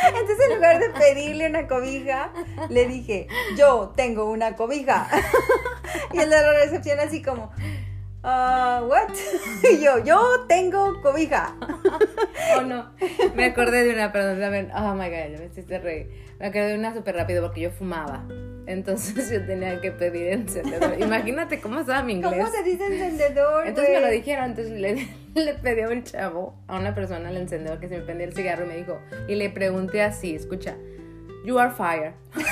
Entonces 0.07 0.37
en 0.49 0.55
lugar 0.55 0.79
de 0.79 0.89
pedirle 0.89 1.47
una 1.47 1.67
cobija, 1.67 2.31
le 2.69 2.87
dije, 2.87 3.27
yo 3.57 3.93
tengo 3.95 4.29
una 4.29 4.55
cobija. 4.55 5.07
y 6.13 6.19
el 6.19 6.29
de 6.29 6.41
la 6.41 6.53
recepción 6.53 6.99
así 6.99 7.21
como, 7.21 7.51
ah, 8.23 8.83
what? 8.87 9.13
y 9.71 9.83
yo, 9.83 9.99
yo 10.03 10.45
tengo 10.47 11.01
cobija. 11.01 11.55
Oh, 12.55 12.61
no. 12.61 12.91
Me 13.35 13.45
acordé 13.45 13.83
de 13.83 13.93
una, 13.93 14.11
perdón, 14.13 14.39
también. 14.39 14.71
Oh 14.73 14.93
my 14.93 15.09
god, 15.09 15.37
me 15.37 15.45
hiciste 15.51 15.79
reír. 15.79 16.26
Me 16.39 16.47
acordé 16.47 16.67
de 16.69 16.75
una 16.75 16.93
súper 16.93 17.15
rápido 17.15 17.41
porque 17.43 17.61
yo 17.61 17.71
fumaba. 17.71 18.23
Entonces 18.67 19.29
yo 19.31 19.45
tenía 19.45 19.79
que 19.81 19.91
pedir 19.91 20.27
encendedor. 20.33 20.99
Imagínate 20.99 21.59
cómo 21.59 21.79
estaba 21.79 22.03
mi 22.03 22.13
inglés. 22.13 22.33
¿Cómo 22.33 22.47
se 22.47 22.63
dice 22.63 22.85
encendedor? 22.85 23.65
Entonces 23.65 23.93
me 23.93 24.01
lo 24.01 24.09
dijeron, 24.09 24.45
entonces 24.45 24.73
le, 24.73 25.07
le 25.35 25.53
pedí 25.55 25.81
a 25.81 25.89
un 25.89 26.03
chavo, 26.03 26.55
a 26.67 26.77
una 26.77 26.93
persona 26.93 27.29
el 27.29 27.37
encendedor 27.37 27.79
que 27.79 27.87
se 27.87 27.97
me 27.97 28.03
prendía 28.03 28.27
el 28.27 28.33
cigarro 28.33 28.65
y 28.65 28.67
me 28.67 28.75
dijo, 28.77 28.99
y 29.27 29.35
le 29.35 29.49
pregunté 29.49 30.01
así, 30.03 30.35
escucha, 30.35 30.75
you 31.45 31.57
are 31.57 31.71
fire. 31.71 32.13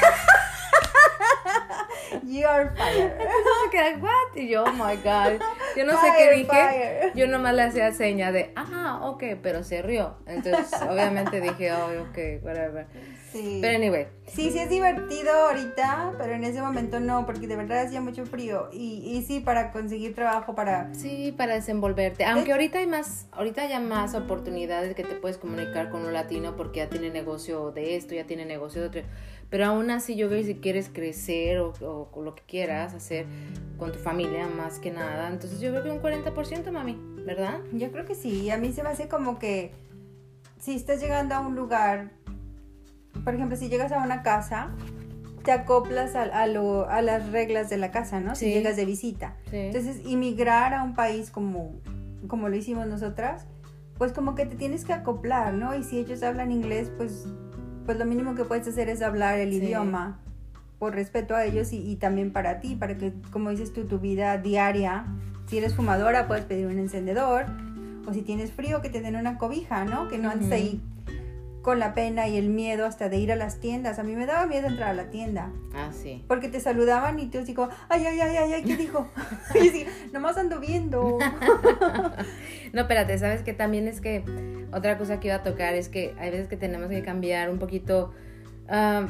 You 2.24 2.48
are 2.48 2.70
fire. 2.76 3.12
Entonces 3.12 3.54
me 3.64 3.72
quedé, 3.72 3.96
what? 3.98 4.36
Y 4.36 4.48
yo, 4.48 4.64
oh 4.64 4.72
my 4.72 4.96
god, 5.04 5.42
yo 5.76 5.86
no 5.86 5.92
sé 5.94 6.12
Fire, 6.12 6.30
qué 6.30 6.36
dije, 6.36 6.46
fire. 6.48 7.12
yo 7.14 7.28
nomás 7.28 7.54
le 7.54 7.64
hacía 7.64 7.92
seña 7.92 8.32
de, 8.32 8.52
ah, 8.56 9.00
ok, 9.04 9.24
pero 9.42 9.64
se 9.64 9.82
rió. 9.82 10.16
Entonces 10.26 10.82
obviamente 10.82 11.42
dije, 11.42 11.72
oh, 11.74 11.88
ok, 12.10 12.44
whatever. 12.44 12.88
Sí. 13.36 13.60
Pero 13.62 13.76
anyway, 13.76 14.08
Sí, 14.28 14.50
sí 14.50 14.60
es 14.60 14.70
divertido 14.70 15.30
ahorita, 15.32 16.14
pero 16.18 16.34
en 16.34 16.46
ese 16.46 16.62
momento 16.62 17.02
no, 17.02 17.26
porque 17.26 17.48
de 17.48 17.58
verdad 17.58 17.82
hacía 17.82 18.00
mucho 18.00 18.26
frío. 18.26 18.70
Y, 18.72 19.02
y 19.04 19.24
sí, 19.24 19.42
para 19.42 19.74
conseguir 19.74 20.16
trabajo, 20.16 20.56
para... 20.56 20.94
Sí, 20.96 21.34
para 21.36 21.56
desenvolverte. 21.56 22.24
Aunque 22.24 22.54
ahorita 22.54 22.80
hay 22.80 22.88
más, 22.88 23.28
ahorita 23.34 23.64
hay 23.64 23.84
más 23.84 24.16
oportunidades 24.16 24.96
que 24.96 25.04
te 25.04 25.16
puedes 25.16 25.38
comunicar 25.38 25.90
con 25.90 26.06
un 26.06 26.14
latino 26.14 26.56
porque 26.56 26.80
ya 26.80 26.90
tiene 26.90 27.10
negocio 27.10 27.72
de 27.72 27.98
esto, 27.98 28.16
ya 28.16 28.26
tiene 28.26 28.46
negocio 28.46 28.80
de 28.80 28.88
otro. 28.88 29.02
Pero 29.50 29.66
aún 29.66 29.92
así 29.92 30.16
yo 30.16 30.28
creo 30.30 30.40
que 30.40 30.48
si 30.48 30.56
quieres 30.56 30.90
crecer 30.90 31.60
o, 31.60 31.74
o 31.82 32.12
con 32.12 32.24
lo 32.24 32.36
que 32.36 32.44
quieras 32.44 32.94
hacer 32.94 33.26
con 33.78 33.92
tu 33.92 34.00
familia 34.00 34.48
más 34.48 34.80
que 34.80 34.92
nada, 34.92 35.28
entonces 35.28 35.60
yo 35.60 35.72
creo 35.72 35.84
que 35.84 35.92
un 35.92 36.02
40%, 36.02 36.72
mami, 36.72 36.98
¿verdad? 37.26 37.60
Yo 37.74 37.92
creo 37.92 38.06
que 38.06 38.16
sí, 38.16 38.50
a 38.50 38.58
mí 38.58 38.72
se 38.72 38.82
me 38.82 38.90
hace 38.90 39.10
como 39.10 39.40
que 39.40 39.74
si 40.60 40.76
estás 40.76 41.00
llegando 41.00 41.36
a 41.36 41.42
un 41.42 41.56
lugar, 41.56 42.12
por 43.24 43.34
ejemplo, 43.36 43.58
si 43.58 43.70
llegas 43.70 43.92
a 43.92 44.00
una 44.04 44.22
casa, 44.24 44.70
te 45.44 45.52
acoplas 45.52 46.16
a, 46.16 46.24
a 46.24 46.48
lo- 46.48 46.90
a 46.90 47.02
las 47.02 47.32
reglas 47.32 47.70
de 47.70 47.78
la 47.78 47.92
casa, 47.92 48.20
¿no? 48.20 48.36
Si 48.36 48.46
Sí. 48.46 48.54
llegas 48.54 48.76
de 48.76 48.86
visita. 48.86 49.36
Sí. 49.52 49.58
Entonces, 49.58 50.02
inmigrar 50.06 50.74
a 50.74 50.84
un 50.84 50.96
país 50.96 51.30
como, 51.30 51.74
como 52.28 52.50
lo 52.50 52.56
hicimos 52.56 52.88
nosotras, 52.88 53.46
pues 53.98 54.12
como 54.12 54.36
que 54.36 54.46
te 54.46 54.56
tienes 54.56 54.84
que 54.86 54.94
acoplar, 54.94 55.54
¿no? 55.54 55.76
Y 55.76 55.84
si 55.84 56.00
ellos 56.00 56.24
hablan 56.24 56.52
inglés, 56.52 56.92
pues, 56.98 57.28
pues 57.86 57.98
lo 58.00 58.06
mínimo 58.06 58.34
que 58.36 58.44
puedes 58.44 58.68
hacer 58.68 58.90
es 58.90 59.02
hablar 59.02 59.40
el 59.40 59.52
Sí. 59.52 59.58
idioma 59.58 60.20
por 60.80 60.94
respeto 60.96 61.36
a 61.36 61.46
ellos 61.46 61.72
y, 61.72 61.78
y 61.78 61.96
también 61.96 62.34
para 62.34 62.60
ti, 62.60 62.76
para 62.76 62.98
que, 62.98 63.14
como 63.32 63.52
dices 63.52 63.72
tú, 63.72 63.86
tu 63.86 64.00
vida 64.00 64.38
diaria, 64.40 65.06
si 65.48 65.60
eres 65.60 65.76
fumadora, 65.76 66.28
puedes 66.28 66.44
pedir 66.46 66.66
un 66.68 66.80
encendedor, 66.80 67.46
o 68.08 68.14
si 68.14 68.24
tienes 68.24 68.52
frío, 68.52 68.82
que 68.82 68.90
te 68.90 69.00
den 69.02 69.16
una 69.16 69.38
cobija, 69.38 69.86
¿no? 69.86 70.08
Que 70.10 70.18
no 70.18 70.30
andes 70.32 70.48
Ujú. 70.48 70.56
ahí 70.56 70.82
con 71.66 71.80
la 71.80 71.96
pena 71.96 72.28
y 72.28 72.38
el 72.38 72.50
miedo 72.50 72.86
hasta 72.86 73.10
de 73.10 73.18
ir 73.18 73.32
a 73.32 73.36
las 73.36 73.60
tiendas. 73.60 73.98
A 73.98 74.04
mí 74.04 74.16
me 74.16 74.28
daba 74.28 74.46
miedo 74.46 74.68
entrar 74.68 74.90
a 74.90 74.94
la 74.94 75.10
tienda. 75.10 75.52
Ah, 75.74 75.90
sí. 75.92 76.24
Porque 76.28 76.48
te 76.48 76.60
saludaban 76.60 77.18
y 77.18 77.26
tú 77.26 77.40
como, 77.56 77.70
ay, 77.90 78.06
ay, 78.06 78.20
ay, 78.20 78.54
ay, 78.54 78.64
¿qué 78.64 78.78
dijo? 78.78 79.10
y 79.56 79.70
así, 79.70 79.86
nomás 80.14 80.38
ando 80.38 80.60
viendo. 80.60 81.18
No, 82.74 82.82
espérate, 82.82 83.18
sabes 83.18 83.42
que 83.42 83.54
también 83.54 83.88
es 83.88 84.02
que 84.02 84.24
otra 84.74 84.98
cosa 84.98 85.22
que 85.22 85.30
iba 85.30 85.38
a 85.38 85.44
tocar 85.44 85.76
es 85.76 85.88
que 85.88 86.14
hay 86.20 86.30
veces 86.30 86.50
que 86.50 86.58
tenemos 86.58 86.90
que 86.90 87.02
cambiar 87.04 87.50
un 87.50 87.58
poquito, 87.58 88.12
ah, 88.68 89.08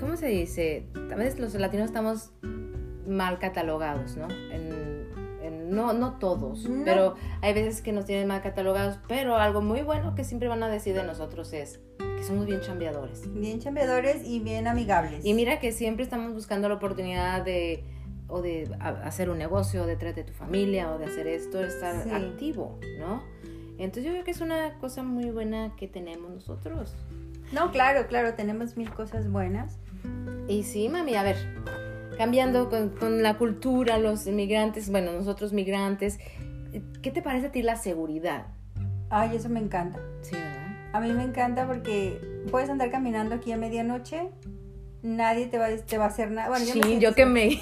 ¿cómo 0.00 0.16
se 0.16 0.26
dice? 0.26 0.84
A 1.10 1.14
veces 1.14 1.40
los 1.40 1.54
latinos 1.54 1.86
estamos 1.86 2.30
mal 3.08 3.38
catalogados, 3.38 4.16
¿no? 4.16 4.28
En- 4.30 4.83
no, 5.50 5.92
no 5.92 6.18
todos, 6.18 6.68
No. 6.68 6.84
pero 6.84 7.14
hay 7.42 7.52
veces 7.54 7.82
que 7.82 7.92
nos 7.92 8.04
tienen 8.04 8.26
mal 8.28 8.42
catalogados, 8.42 8.98
pero 9.08 9.36
algo 9.36 9.60
muy 9.60 9.82
bueno 9.82 10.14
que 10.14 10.24
siempre 10.24 10.48
van 10.48 10.62
a 10.62 10.68
decir 10.68 10.94
de 10.94 11.04
nosotros 11.04 11.52
es 11.52 11.80
que 11.98 12.22
somos 12.24 12.46
bien 12.46 12.60
chambeadores. 12.60 13.22
Bien 13.34 13.60
chambeadores 13.60 14.24
y 14.26 14.40
bien 14.40 14.66
amigables. 14.66 15.24
Y 15.24 15.34
mira 15.34 15.60
que 15.60 15.72
siempre 15.72 16.04
estamos 16.04 16.32
buscando 16.32 16.68
la 16.68 16.74
oportunidad 16.76 17.44
de 17.44 17.84
o 18.26 18.40
de 18.40 18.74
hacer 18.80 19.28
un 19.28 19.36
negocio 19.38 19.84
detrás 19.86 20.16
de 20.16 20.24
tu 20.24 20.32
familia 20.32 20.90
o 20.92 20.98
de 20.98 21.04
hacer 21.04 21.26
esto, 21.26 21.62
estar 21.62 22.02
Sí. 22.04 22.10
activo, 22.10 22.78
¿no? 22.98 23.22
Entonces 23.76 24.04
yo 24.04 24.10
creo 24.12 24.24
que 24.24 24.30
es 24.30 24.40
una 24.40 24.78
cosa 24.78 25.02
muy 25.02 25.30
buena 25.30 25.74
que 25.76 25.88
tenemos 25.88 26.30
nosotros. 26.30 26.94
No, 27.52 27.70
claro, 27.70 28.06
claro, 28.06 28.32
tenemos 28.34 28.76
mil 28.78 28.90
cosas 28.90 29.30
buenas. 29.30 29.78
Y 30.48 30.62
sí, 30.62 30.88
mami, 30.88 31.14
a 31.16 31.22
ver, 31.22 31.36
cambiando 32.16 32.68
con, 32.68 32.90
con 32.90 33.22
la 33.22 33.36
cultura, 33.36 33.98
los 33.98 34.26
inmigrantes, 34.26 34.90
bueno, 34.90 35.12
nosotros 35.12 35.52
migrantes, 35.52 36.18
¿qué 37.02 37.10
te 37.10 37.22
parece 37.22 37.48
a 37.48 37.52
ti 37.52 37.62
la 37.62 37.76
seguridad? 37.76 38.46
Ay, 39.10 39.36
eso 39.36 39.48
me 39.48 39.60
encanta. 39.60 40.00
Sí, 40.22 40.34
¿verdad? 40.36 40.64
A 40.92 41.00
mí 41.00 41.12
me 41.12 41.24
encanta 41.24 41.66
porque 41.66 42.20
puedes 42.50 42.70
andar 42.70 42.90
caminando 42.90 43.34
aquí 43.34 43.52
a 43.52 43.56
medianoche, 43.56 44.30
nadie 45.02 45.46
te 45.46 45.58
va, 45.58 45.68
te 45.68 45.98
va 45.98 46.04
a 46.04 46.08
hacer 46.08 46.30
nada. 46.30 46.48
Bueno, 46.48 46.64
sí, 46.64 46.98
yo 47.00 47.14
que 47.14 47.26
me... 47.26 47.60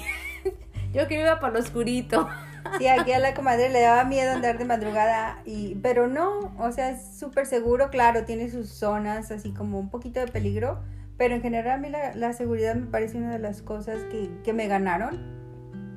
yo 0.93 1.07
que 1.07 1.19
iba 1.19 1.39
por 1.39 1.53
lo 1.53 1.59
oscurito. 1.59 2.27
Sí, 2.77 2.87
aquí 2.87 3.11
a 3.11 3.19
la 3.19 3.33
comadre 3.33 3.69
le 3.69 3.81
daba 3.81 4.05
miedo 4.05 4.31
andar 4.31 4.57
de 4.57 4.65
madrugada, 4.65 5.41
y, 5.45 5.75
pero 5.75 6.07
no, 6.07 6.55
o 6.57 6.71
sea, 6.71 6.91
es 6.91 7.19
súper 7.19 7.45
seguro, 7.45 7.89
claro, 7.89 8.23
tiene 8.23 8.49
sus 8.49 8.69
zonas 8.69 9.31
así 9.31 9.51
como 9.51 9.79
un 9.79 9.89
poquito 9.89 10.21
de 10.21 10.27
peligro, 10.27 10.81
pero 11.17 11.35
en 11.35 11.41
general 11.41 11.71
a 11.71 11.77
mí 11.77 11.89
la, 11.89 12.15
la 12.15 12.33
seguridad 12.33 12.75
me 12.75 12.87
parece 12.87 13.17
una 13.17 13.31
de 13.31 13.39
las 13.39 13.61
cosas 13.61 14.03
que, 14.11 14.29
que 14.43 14.53
me 14.53 14.67
ganaron. 14.67 15.41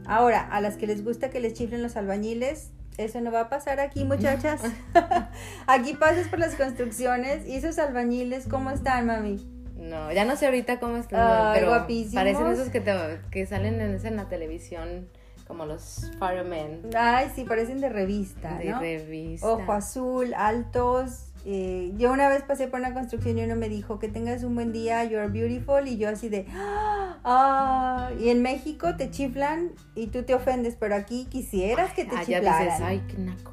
Ahora, 0.07 0.41
a 0.41 0.61
las 0.61 0.77
que 0.77 0.87
les 0.87 1.05
gusta 1.05 1.31
que 1.31 1.41
les 1.41 1.55
chiflen 1.55 1.83
los 1.83 1.97
albañiles, 1.97 2.71
eso 2.97 3.21
no 3.21 3.31
va 3.33 3.41
a 3.43 3.49
pasar 3.49 3.81
aquí, 3.81 4.05
muchachas. 4.05 4.63
aquí 5.67 5.95
pasas 5.95 6.29
por 6.29 6.39
las 6.39 6.55
construcciones 6.55 7.47
y 7.47 7.57
esos 7.57 7.79
albañiles, 7.79 8.47
¿cómo 8.49 8.71
están, 8.71 9.07
mami? 9.07 9.45
No, 9.77 10.11
ya 10.13 10.25
no 10.25 10.37
sé 10.37 10.47
ahorita 10.47 10.81
cómo 10.81 10.97
están, 10.97 11.53
pero 11.55 11.69
guapísimos. 11.69 12.15
parecen 12.15 12.47
esos 12.49 12.71
que, 12.71 12.81
te- 12.81 13.21
que 13.31 13.47
salen 13.47 13.81
en, 13.81 14.05
en 14.07 14.17
la 14.17 14.29
televisión, 14.29 15.09
como 15.47 15.67
los 15.67 16.11
firemen 16.19 16.81
Ay, 16.97 17.31
sí, 17.35 17.45
parecen 17.45 17.81
de 17.81 17.89
revista, 17.89 18.59
de 18.59 18.71
¿no? 18.71 18.81
revista. 18.81 19.47
Ojo 19.47 19.73
azul, 19.73 20.33
altos. 20.35 21.26
Eh, 21.49 21.93
yo 21.97 22.13
una 22.13 22.29
vez 22.29 22.43
pasé 22.43 22.67
por 22.67 22.81
una 22.81 22.93
construcción 22.93 23.39
y 23.39 23.45
uno 23.45 23.55
me 23.55 23.69
dijo 23.69 24.01
que 24.01 24.09
tengas 24.09 24.43
un 24.43 24.57
buen 24.57 24.73
día, 24.73 25.05
you're 25.05 25.29
beautiful. 25.29 25.87
Y 25.87 25.97
yo 25.97 26.09
así 26.09 26.29
de, 26.29 26.45
ah, 27.25 28.11
y 28.19 28.29
en 28.31 28.43
México 28.43 28.97
te 28.97 29.11
chiflan 29.11 29.71
y 29.95 30.09
tú 30.09 30.25
te 30.25 30.35
ofendes, 30.35 30.77
pero 30.79 30.95
aquí 30.97 31.27
quisieras 31.31 31.93
que 31.93 32.05
te 32.05 32.17
Ah, 32.17 32.23
ya 32.25 32.39
chiflaran. 32.41 32.65
dices, 32.67 32.81
ay, 32.83 33.03
qué 33.09 33.19
naco. 33.19 33.53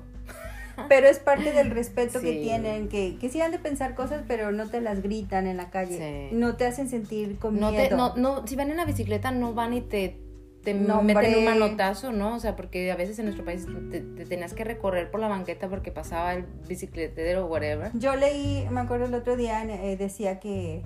Pero 0.90 1.08
es 1.08 1.20
parte 1.20 1.52
del 1.52 1.70
respeto 1.70 2.20
que 2.20 2.34
tienen, 2.42 2.90
que, 2.90 3.18
que 3.20 3.30
sí 3.30 3.40
han 3.42 3.52
de 3.52 3.60
pensar 3.60 3.94
cosas, 3.94 4.24
pero 4.28 4.52
no 4.52 4.68
te 4.68 4.82
las 4.82 5.04
gritan 5.04 5.46
en 5.46 5.58
la 5.58 5.70
calle. 5.70 6.30
Sí. 6.32 6.36
No 6.36 6.56
te 6.56 6.66
hacen 6.66 6.90
sentir 6.90 7.38
con 7.38 7.60
No 7.60 7.70
miedo. 7.72 7.90
te, 7.90 7.96
no, 7.96 8.16
no, 8.16 8.48
si 8.48 8.56
van 8.56 8.72
en 8.72 8.78
la 8.78 8.86
bicicleta, 8.86 9.30
no 9.32 9.54
van 9.54 9.74
y 9.74 9.82
te 9.82 10.18
te 10.64 10.74
Nombre. 10.74 11.16
meten 11.16 11.38
un 11.40 11.46
manotazo, 11.46 12.12
¿no? 12.12 12.36
O 12.36 12.40
sea, 12.40 12.56
porque 12.56 12.92
a 12.92 12.96
veces 12.96 13.20
en 13.20 13.26
nuestro 13.26 13.44
país 13.44 13.68
te, 13.92 14.02
te 14.02 14.26
tenías 14.26 14.54
que 14.54 14.64
recorrer 14.64 15.12
por 15.12 15.20
la 15.20 15.28
banqueta 15.28 15.68
porque 15.68 15.92
pasaba 15.92 16.34
el 16.34 16.46
bicicletero 16.68 17.46
o 17.46 17.50
whatever. 17.50 17.92
Yo 17.96 18.16
leí, 18.16 18.66
me 18.72 18.80
acuerdo 18.82 19.06
el 19.06 19.14
otro 19.14 19.36
día, 19.36 19.64
eh, 19.64 19.98
decía 19.98 20.40
que 20.40 20.82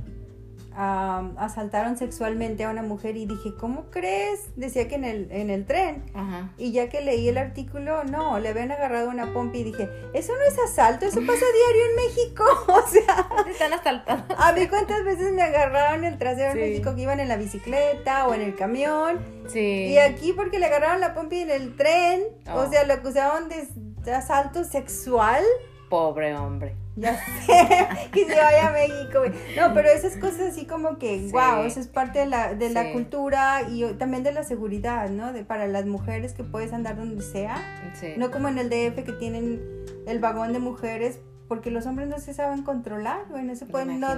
am, 0.78 1.36
asaltaron 1.38 1.98
sexualmente 1.98 2.64
a 2.64 2.70
una 2.70 2.84
mujer 2.84 3.18
y 3.18 3.26
dije, 3.26 3.54
¿cómo 3.60 3.86
crees? 3.90 4.52
Decía 4.56 4.88
que 4.88 4.96
en 4.96 5.04
el, 5.04 5.32
en 5.32 5.50
el 5.50 5.66
tren. 5.66 6.04
Ajá. 6.14 6.52
Y 6.58 6.72
ya 6.72 6.88
que 6.88 7.02
leí 7.02 7.28
el 7.28 7.38
artículo, 7.40 8.04
no, 8.04 8.38
le 8.40 8.50
habían 8.50 8.72
agarrado 8.72 9.10
una 9.10 9.34
pompa 9.34 9.58
y 9.58 9.64
dije, 9.64 9.90
eso 10.14 10.34
no 10.34 10.42
es 10.44 10.58
asalto, 10.60 11.06
eso 11.08 11.20
pasa 11.22 11.34
diario 11.34 11.86
en 11.90 11.96
México. 11.96 12.44
O 12.78 12.90
sea, 12.90 13.28
Te 13.44 13.52
están 13.52 13.74
asaltando. 13.74 14.36
a 14.38 14.52
mí 14.54 14.68
cuántas 14.68 15.04
veces 15.04 15.34
me 15.34 15.42
agarraron 15.42 16.06
el 16.06 16.18
trasero 16.18 16.54
Sí. 16.54 16.60
en 16.60 16.70
México 16.70 16.96
que 16.96 17.02
iban 17.02 17.20
en 17.20 17.28
la 17.28 17.36
bicicleta 17.38 18.28
o 18.28 18.34
en 18.36 18.42
el 18.42 18.56
camión. 18.56 19.18
Sí. 19.48 19.88
Y 19.88 19.98
aquí 19.98 20.32
porque 20.34 20.60
le 20.60 20.68
agarraron 20.68 21.02
la 21.02 21.14
pompa 21.16 21.36
en 21.36 21.50
el 21.50 21.76
tren, 21.76 22.22
Oh. 22.50 22.60
o 22.62 22.70
sea, 22.70 22.84
lo 22.86 22.94
acusaron 22.94 23.50
de, 23.50 23.68
de 24.04 24.14
asalto 24.14 24.64
sexual. 24.64 25.44
Pobre 25.90 26.36
hombre. 26.36 26.76
Ya 26.98 27.16
sé, 27.16 27.88
que 28.12 28.26
se 28.26 28.36
vaya 28.36 28.70
a 28.70 28.72
México. 28.72 29.20
No, 29.56 29.74
pero 29.74 29.88
esas 29.88 30.18
cosas 30.18 30.42
así 30.52 30.66
como 30.66 30.98
que, 30.98 31.20
Sí. 31.28 31.32
wow, 31.32 31.64
eso 31.64 31.80
es 31.80 31.88
parte 31.88 32.20
de 32.20 32.26
la, 32.26 32.56
de 32.56 32.72
la 32.72 32.92
cultura 32.92 33.62
y 33.70 33.84
también 33.94 34.24
de 34.24 34.32
la 34.32 34.44
seguridad, 34.44 35.10
¿no? 35.10 35.32
De, 35.32 35.46
para 35.46 35.68
las 35.68 35.86
mujeres 35.86 36.34
que 36.34 36.44
puedes 36.44 36.74
andar 36.74 36.98
donde 36.98 37.22
sea. 37.24 37.62
Sí. 37.94 38.16
No 38.18 38.32
como 38.32 38.48
en 38.50 38.58
el 38.58 38.70
DF 38.70 39.04
que 39.04 39.14
tienen 39.14 39.62
el 40.08 40.20
vagón 40.20 40.54
de 40.54 40.60
mujeres, 40.60 41.20
porque 41.48 41.70
los 41.70 41.86
hombres 41.86 42.08
no 42.08 42.20
se 42.20 42.34
saben 42.34 42.64
controlar, 42.64 43.26
güey, 43.30 43.44
no 43.44 43.56
se 43.56 43.66
pueden, 43.68 44.00
no, 44.00 44.10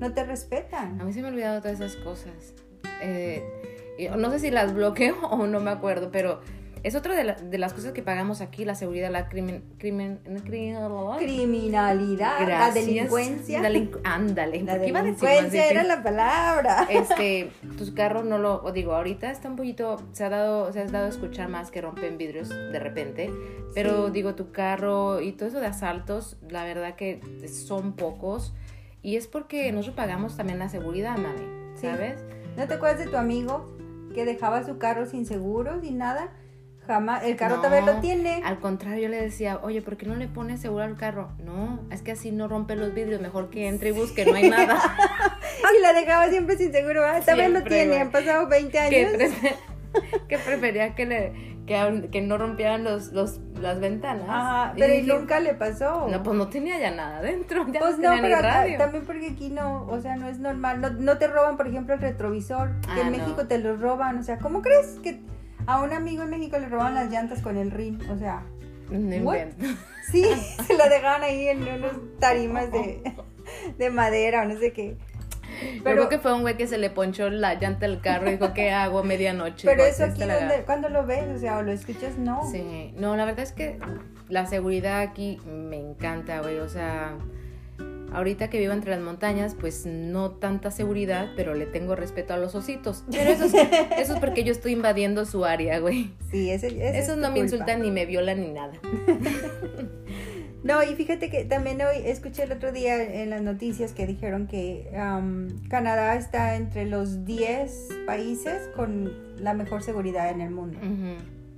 no 0.00 0.12
te 0.12 0.24
respetan. 0.24 1.00
A 1.00 1.04
mí 1.04 1.12
se 1.12 1.22
me 1.22 1.28
han 1.28 1.34
olvidado 1.34 1.62
todas 1.62 1.80
esas 1.80 1.96
cosas. 1.96 2.32
Eh, 3.00 3.44
no 4.16 4.30
sé 4.30 4.40
si 4.40 4.50
las 4.50 4.74
bloqueo 4.74 5.16
o 5.30 5.46
no 5.46 5.60
me 5.60 5.70
acuerdo, 5.70 6.10
pero 6.10 6.40
es 6.82 6.94
otra 6.94 7.14
de, 7.14 7.24
la- 7.24 7.34
de 7.34 7.58
las 7.58 7.72
cosas 7.72 7.92
que 7.92 8.02
pagamos 8.02 8.40
aquí, 8.40 8.64
la 8.64 8.74
seguridad, 8.74 9.10
la 9.10 9.28
crimen... 9.28 9.64
crimen, 9.78 10.20
crimen 10.44 10.76
Criminalidad, 11.18 12.46
la 12.46 12.70
delincuencia. 12.70 13.60
Delincu- 13.62 14.00
ándale. 14.04 14.62
La 14.62 14.72
¿por 14.74 14.82
qué 14.82 14.88
iba 14.88 15.00
a 15.00 15.02
decir 15.02 15.22
más 15.22 15.30
delincuencia 15.32 15.70
era 15.70 15.82
la 15.84 16.02
palabra. 16.02 16.86
Este, 16.90 17.50
tus 17.76 17.90
carros 17.90 18.24
no 18.24 18.38
lo, 18.38 18.62
o 18.62 18.72
digo, 18.72 18.94
ahorita 18.94 19.30
está 19.30 19.48
un 19.48 19.56
poquito, 19.56 19.96
se 20.12 20.24
ha 20.24 20.30
dado, 20.30 20.72
se 20.72 20.80
ha 20.80 20.84
dado 20.86 21.06
a 21.06 21.08
escuchar 21.08 21.48
más 21.48 21.70
que 21.70 21.80
rompen 21.80 22.18
vidrios 22.18 22.48
de 22.48 22.78
repente, 22.78 23.30
pero 23.74 24.06
Sí. 24.06 24.12
digo, 24.12 24.34
tu 24.34 24.52
carro 24.52 25.20
y 25.20 25.32
todo 25.32 25.48
eso 25.48 25.60
de 25.60 25.66
asaltos, 25.66 26.36
la 26.48 26.64
verdad 26.64 26.94
que 26.94 27.20
son 27.48 27.92
pocos 27.92 28.54
y 29.02 29.16
es 29.16 29.26
porque 29.26 29.70
nosotros 29.72 29.96
pagamos 29.96 30.36
también 30.36 30.58
la 30.58 30.68
seguridad, 30.68 31.16
mami, 31.16 31.42
Sí. 31.76 31.86
¿sabes? 31.86 32.20
¿No 32.56 32.66
te 32.66 32.74
acuerdas 32.74 32.98
de 32.98 33.06
tu 33.10 33.16
amigo 33.16 33.76
que 34.14 34.24
dejaba 34.24 34.64
su 34.64 34.78
carro 34.78 35.06
sin 35.06 35.26
seguro, 35.26 35.80
sin 35.80 35.98
nada? 35.98 36.30
Jamás, 36.88 37.22
el 37.22 37.36
carro 37.36 37.56
No, 37.56 37.62
todavía 37.62 37.82
lo 37.94 38.00
tiene. 38.00 38.40
Al 38.44 38.58
contrario, 38.60 39.02
yo 39.04 39.08
le 39.10 39.20
decía, 39.22 39.60
oye, 39.62 39.82
¿por 39.82 39.96
qué 39.98 40.06
no 40.06 40.16
le 40.16 40.26
pones 40.26 40.60
seguro 40.60 40.82
al 40.84 40.96
carro? 40.96 41.28
No, 41.44 41.80
es 41.92 42.00
que 42.02 42.12
así 42.12 42.32
no 42.32 42.48
rompe 42.48 42.74
los 42.76 42.94
vidrios, 42.94 43.20
mejor 43.20 43.50
que 43.50 43.68
entre 43.68 43.90
y 43.90 43.92
busque, 43.92 44.24
no 44.24 44.34
hay 44.34 44.48
nada. 44.50 44.76
Y 45.78 45.82
la 45.82 45.92
dejaba 45.92 46.28
siempre 46.28 46.56
sin 46.56 46.72
seguro. 46.72 47.04
Ah, 47.04 47.20
todavía 47.20 47.48
lo 47.50 47.62
tiene, 47.62 48.00
han 48.00 48.10
pasado 48.10 48.48
20 48.48 48.70
que, 48.72 48.78
años. 48.78 49.12
prefe- 49.12 49.54
que 50.28 50.38
prefería 50.38 50.94
que, 50.94 51.04
le, 51.04 51.32
que, 51.66 52.08
que 52.10 52.22
no 52.22 52.38
rompieran 52.38 52.84
los, 52.84 53.12
los, 53.12 53.38
las 53.60 53.78
ventanas. 53.80 54.24
Ajá, 54.28 54.72
pero 54.78 54.94
y 54.94 55.02
nunca 55.02 55.40
le 55.40 55.52
pasó. 55.54 56.08
No, 56.08 56.22
pues 56.22 56.36
no 56.38 56.48
tenía 56.48 56.78
ya 56.78 56.90
nada 56.90 57.18
adentro, 57.18 57.66
ya 57.70 57.80
Pues 57.80 57.98
no 57.98 58.08
no, 58.10 58.16
tenía 58.16 58.38
pero 58.38 58.48
radio. 58.48 58.78
también 58.78 59.04
porque 59.04 59.26
aquí 59.28 59.50
no, 59.50 59.84
o 59.88 60.00
sea, 60.00 60.16
no 60.16 60.28
es 60.28 60.38
normal. 60.38 60.80
No, 60.80 60.90
no 60.90 61.18
te 61.18 61.26
roban, 61.26 61.56
por 61.58 61.66
ejemplo, 61.68 61.92
el 61.94 62.00
retrovisor. 62.00 62.70
Que 62.80 63.00
Ah, 63.02 63.06
en 63.06 63.12
no. 63.12 63.18
México 63.18 63.46
te 63.46 63.58
los 63.58 63.78
roban. 63.80 64.16
O 64.18 64.22
sea, 64.22 64.38
¿cómo 64.38 64.62
crees 64.62 64.98
que 65.02 65.20
a 65.68 65.82
un 65.82 65.92
amigo 65.92 66.22
en 66.22 66.30
México 66.30 66.58
le 66.58 66.66
roban 66.68 66.94
las 66.94 67.10
llantas 67.10 67.42
con 67.42 67.58
el 67.58 67.70
rin? 67.70 68.00
O 68.10 68.16
sea, 68.16 68.42
No 68.90 69.32
sí, 70.10 70.24
se 70.66 70.74
la 70.74 70.88
dejaban 70.88 71.22
ahí 71.22 71.46
en 71.48 71.62
unos 71.62 71.92
tarimas 72.18 72.72
de, 72.72 73.02
de 73.76 73.90
madera 73.90 74.42
o 74.42 74.44
no 74.46 74.58
sé 74.58 74.72
qué. 74.72 74.96
Pero 75.84 75.96
creo 75.96 76.08
que 76.08 76.18
fue 76.18 76.32
un 76.32 76.40
güey 76.40 76.56
que 76.56 76.66
se 76.66 76.78
le 76.78 76.88
ponchó 76.88 77.28
la 77.28 77.54
llanta 77.54 77.84
al 77.84 78.00
carro 78.00 78.28
y 78.28 78.32
dijo, 78.32 78.54
¿qué 78.54 78.70
hago 78.70 79.00
a 79.00 79.02
medianoche? 79.02 79.66
pero 79.66 79.84
eso 79.84 80.04
aquí, 80.04 80.20
donde, 80.20 80.62
cuando 80.64 80.88
lo 80.88 81.04
ves, 81.04 81.26
o 81.36 81.38
sea, 81.38 81.58
o 81.58 81.62
lo 81.62 81.72
escuchas, 81.72 82.16
no. 82.16 82.50
Sí, 82.50 82.94
no, 82.96 83.14
la 83.16 83.26
verdad 83.26 83.42
es 83.42 83.52
que 83.52 83.78
la 84.28 84.46
seguridad 84.46 85.00
aquí 85.00 85.38
me 85.46 85.76
encanta, 85.76 86.40
güey. 86.40 86.58
O 86.60 86.68
sea, 86.68 87.16
ahorita 88.12 88.50
que 88.50 88.58
vivo 88.58 88.72
entre 88.72 88.90
las 88.92 89.00
montañas, 89.00 89.56
pues 89.58 89.86
no 89.86 90.32
tanta 90.32 90.70
seguridad, 90.70 91.30
pero 91.36 91.54
le 91.54 91.66
tengo 91.66 91.94
respeto 91.96 92.34
a 92.34 92.36
los 92.36 92.54
ositos. 92.54 93.04
Pero 93.10 93.30
eso 93.30 93.44
es, 93.44 93.54
eso 93.54 94.14
es 94.14 94.20
porque 94.20 94.44
yo 94.44 94.52
estoy 94.52 94.72
invadiendo 94.72 95.24
su 95.26 95.44
área, 95.44 95.78
güey. 95.78 96.10
Sí, 96.30 96.50
ese, 96.50 96.68
ese 96.68 96.88
es 96.98 97.04
Esos 97.04 97.16
no 97.16 97.28
me 97.28 97.40
culpa. 97.40 97.44
insultan 97.44 97.82
ni 97.82 97.90
me 97.90 98.06
violan 98.06 98.40
ni 98.40 98.52
nada. 98.52 98.72
No, 100.64 100.82
y 100.82 100.88
fíjate 100.96 101.30
que 101.30 101.44
también 101.44 101.80
hoy 101.82 101.98
escuché 102.04 102.42
el 102.42 102.50
otro 102.52 102.72
día 102.72 103.22
en 103.22 103.30
las 103.30 103.42
noticias 103.42 103.92
que 103.92 104.06
dijeron 104.08 104.48
que 104.48 104.90
am, 104.98 105.48
Canadá 105.68 106.16
está 106.16 106.56
entre 106.56 106.84
los 106.84 107.24
10 107.24 107.88
países 108.06 108.68
con 108.74 109.12
la 109.36 109.54
mejor 109.54 109.84
seguridad 109.84 110.30
en 110.30 110.40
el 110.40 110.50
mundo. 110.50 110.78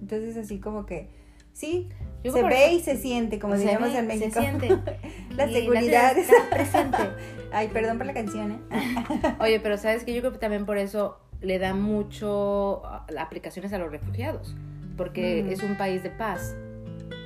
Entonces, 0.03 0.37
así 0.37 0.59
como 0.59 0.85
que, 0.85 1.09
sí, 1.55 1.89
Yo 2.23 2.33
se 2.33 2.43
ve 2.43 2.67
eso- 2.67 2.77
y 2.77 2.81
se 2.81 2.97
siente, 2.97 3.39
como 3.39 3.55
se 3.55 3.61
diríamos 3.63 3.93
ve, 3.93 3.99
en 3.99 4.07
México. 4.07 4.31
Se 4.33 4.41
siente. 4.41 4.69
La 5.37 5.47
Y 5.47 5.55
seguridad 5.55 6.17
está 6.19 6.35
presente. 6.51 6.99
Ay, 7.53 7.69
perdón 7.69 7.97
por 7.99 8.07
la 8.07 8.13
canción, 8.15 8.53
¿eh? 8.53 8.59
Oye, 9.41 9.59
pero 9.61 9.77
sabes 9.79 10.05
que 10.05 10.13
yo 10.15 10.21
creo 10.21 10.33
que 10.33 10.39
también 10.39 10.67
por 10.67 10.79
eso 10.79 11.19
le 11.41 11.59
da 11.59 11.73
mucho 11.75 12.83
aplicaciones 13.19 13.73
a 13.73 13.79
los 13.79 13.91
refugiados, 13.91 14.55
porque 14.97 15.43
Mm. 15.45 15.51
es 15.53 15.63
un 15.63 15.77
país 15.79 16.03
de 16.03 16.11
paz. 16.11 16.55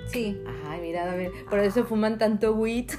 Sí, 0.06 0.40
Ay, 0.68 0.80
mira, 0.80 1.04
David, 1.06 1.28
por 1.50 1.58
eso 1.58 1.84
fuman 1.84 2.18
tanto 2.18 2.54
weed. 2.54 2.90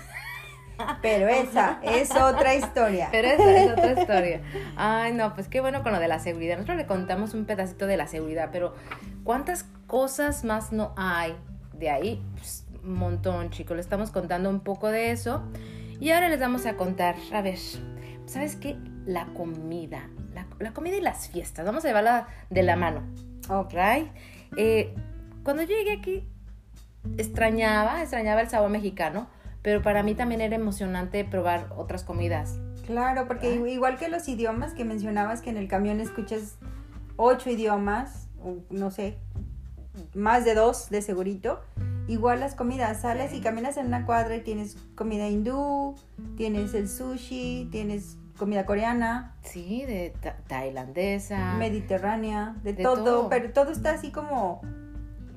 pero 1.02 1.28
esa 1.30 1.80
es 1.84 2.12
otra 2.16 2.54
historia. 2.56 3.08
Pero 3.12 3.30
esa 3.30 3.58
es 3.64 3.72
otra 3.72 3.94
historia. 4.02 4.42
Ay, 4.76 5.14
no, 5.14 5.34
pues 5.34 5.48
qué 5.48 5.62
bueno 5.62 5.82
con 5.84 5.94
lo 5.94 6.00
de 6.00 6.08
la 6.10 6.20
seguridad. 6.20 6.56
Nosotros 6.58 6.78
le 6.78 6.86
contamos 6.86 7.34
un 7.34 7.46
pedacito 7.46 7.88
de 7.88 7.96
la 7.96 8.08
seguridad, 8.08 8.50
pero 8.52 8.74
¿cuántas 9.24 9.64
cosas 9.88 10.44
más 10.44 10.74
no 10.74 10.94
hay 10.98 11.34
de 11.80 11.90
ahí? 11.90 12.24
Pues, 12.36 12.66
un 12.84 12.94
montón, 12.96 13.50
chicos. 13.50 13.76
Le 13.76 13.82
estamos 13.82 14.12
contando 14.12 14.50
un 14.50 14.60
poco 14.62 14.90
de 14.90 15.12
eso. 15.12 15.44
Y 16.00 16.12
ahora 16.12 16.30
les 16.30 16.40
vamos 16.40 16.66
a 16.66 16.76
contar, 16.76 17.16
a 17.34 17.42
ver, 17.42 17.58
¿sabes 18.26 18.56
qué? 18.56 18.78
La 19.06 19.28
comida. 19.28 20.10
La, 20.34 20.46
la 20.60 20.74
comida 20.74 20.98
y 20.98 21.02
las 21.02 21.30
fiestas. 21.30 21.66
Vamos 21.66 21.86
a 21.86 21.88
llevarla 21.88 22.28
de 22.50 22.64
la 22.64 22.76
mano. 22.76 23.02
Ok. 23.50 23.74
Eh, 24.58 24.94
cuando 25.44 25.64
yo 25.64 25.70
llegué 25.70 25.94
aquí, 25.94 26.28
extrañaba, 27.18 28.02
extrañaba 28.02 28.42
el 28.42 28.50
sabor 28.50 28.70
mexicano, 28.70 29.28
pero 29.62 29.82
para 29.82 30.04
mí 30.04 30.16
también 30.16 30.42
era 30.42 30.56
emocionante 30.56 31.24
probar 31.24 31.70
otras 31.78 32.04
comidas. 32.04 32.60
Claro, 32.86 33.28
porque 33.28 33.48
Ah. 33.48 33.68
igual 33.70 33.98
que 33.98 34.10
los 34.10 34.28
idiomas 34.28 34.74
que 34.74 34.86
mencionabas, 34.86 35.42
que 35.42 35.50
en 35.50 35.58
el 35.58 35.68
camión 35.68 36.00
escuchas 36.00 36.58
ocho 37.16 37.50
idiomas, 37.50 38.28
no 38.70 38.92
sé, 38.92 39.18
más 40.14 40.46
de 40.46 40.54
dos 40.56 40.90
de 40.90 41.02
segurito. 41.02 41.60
Igual 42.08 42.40
las 42.40 42.54
comidas, 42.56 43.02
sales 43.02 43.34
y 43.34 43.42
caminas 43.42 43.78
en 43.78 43.88
una 43.88 44.06
cuadra 44.06 44.36
y 44.36 44.42
tienes 44.42 44.78
comida 44.96 45.28
hindú, 45.28 45.96
tienes 46.38 46.74
el 46.76 46.88
sushi, 46.88 47.68
tienes 47.72 48.18
comida 48.38 48.66
coreana, 48.66 49.34
Sí, 49.42 49.84
de 49.86 50.14
ta- 50.22 50.38
tailandesa. 50.48 51.56
mediterránea, 51.56 52.56
de, 52.64 52.74
De 52.74 52.84
todo, 52.84 53.04
todo. 53.04 53.30
pero 53.30 53.52
todo 53.54 53.72
está 53.72 53.92
así 53.92 54.12
como 54.12 54.62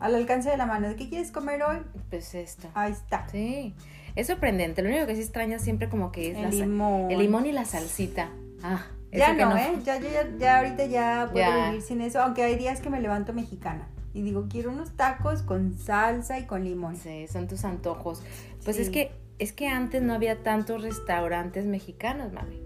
al 0.00 0.14
alcance 0.14 0.50
de 0.50 0.56
la 0.56 0.66
mano. 0.66 0.88
¿De 0.88 0.96
qué 0.96 1.08
quieres 1.08 1.30
comer 1.32 1.62
hoy? 1.62 1.78
Pues 2.10 2.34
esto. 2.34 2.68
Ahí 2.74 2.92
está. 2.92 3.26
Sí. 3.30 3.74
Es 4.14 4.26
sorprendente. 4.26 4.82
Lo 4.82 4.88
único 4.90 5.06
que 5.06 5.14
sí 5.14 5.22
extraña 5.22 5.58
siempre 5.58 5.88
como 5.88 6.12
que 6.12 6.32
es 6.32 6.36
El 6.36 6.42
la 6.42 6.50
limón. 6.50 7.10
el 7.10 7.18
limón 7.18 7.46
y 7.46 7.52
la 7.52 7.64
salsita. 7.64 8.30
Ah, 8.62 8.84
Ya 9.10 9.32
no, 9.32 9.56
¿eh? 9.56 9.72
Ya, 9.84 9.98
yo 9.98 10.08
ya, 10.10 10.28
ya 10.38 10.58
ahorita 10.58 10.84
ya 10.86 11.28
puedo 11.32 11.46
Ya. 11.46 11.66
vivir 11.68 11.82
sin 11.82 12.00
eso, 12.02 12.20
aunque 12.20 12.42
hay 12.42 12.56
días 12.56 12.80
que 12.80 12.90
me 12.90 13.00
levanto 13.00 13.32
mexicana 13.32 13.88
y 14.14 14.22
digo, 14.22 14.46
quiero 14.48 14.70
unos 14.70 14.92
tacos 14.96 15.42
con 15.42 15.76
salsa 15.78 16.38
y 16.38 16.46
con 16.46 16.64
limón. 16.64 16.96
Sí, 16.96 17.26
son 17.28 17.46
tus 17.48 17.64
antojos. 17.64 18.22
Pues 18.64 18.78
es 18.78 18.86
Sí. 18.86 18.92
que 18.92 19.12
es 19.38 19.52
que 19.52 19.68
antes 19.68 20.02
no 20.02 20.14
había 20.14 20.42
tantos 20.42 20.82
restaurantes 20.82 21.64
mexicanos, 21.66 22.32
mami. 22.32 22.60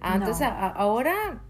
Antes, 0.00 0.38
No. 0.40 0.46
a- 0.46 0.50
a- 0.50 0.68
ahora 0.70 1.42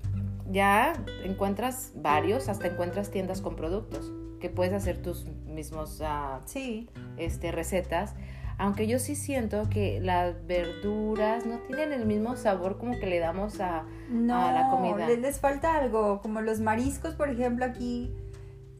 ya 0.50 0.92
encuentras 1.24 1.92
varios, 1.96 2.48
hasta 2.48 2.68
encuentras 2.68 3.10
tiendas 3.10 3.40
con 3.42 3.56
productos 3.56 4.10
que 4.40 4.48
puedes 4.50 4.72
hacer 4.72 5.02
tus 5.02 5.26
mismos 5.46 6.00
ah, 6.02 6.40
Sí, 6.46 6.88
este, 7.16 7.50
recetas. 7.52 8.14
Aunque 8.56 8.86
yo 8.86 8.98
sí 9.00 9.16
siento 9.16 9.68
que 9.68 10.00
las 10.00 10.46
verduras 10.46 11.44
no 11.44 11.58
tienen 11.66 11.92
el 11.92 12.06
mismo 12.06 12.36
sabor 12.36 12.78
como 12.78 12.92
que 12.98 13.06
le 13.06 13.18
damos 13.18 13.60
a... 13.60 13.84
no, 14.10 14.46
a 14.46 14.52
la 14.52 14.70
comida. 14.70 15.08
Les, 15.08 15.18
les 15.18 15.40
falta 15.40 15.76
algo, 15.76 16.20
como 16.22 16.40
los 16.40 16.60
mariscos, 16.60 17.14
por 17.16 17.28
ejemplo, 17.30 17.64
aquí 17.64 18.14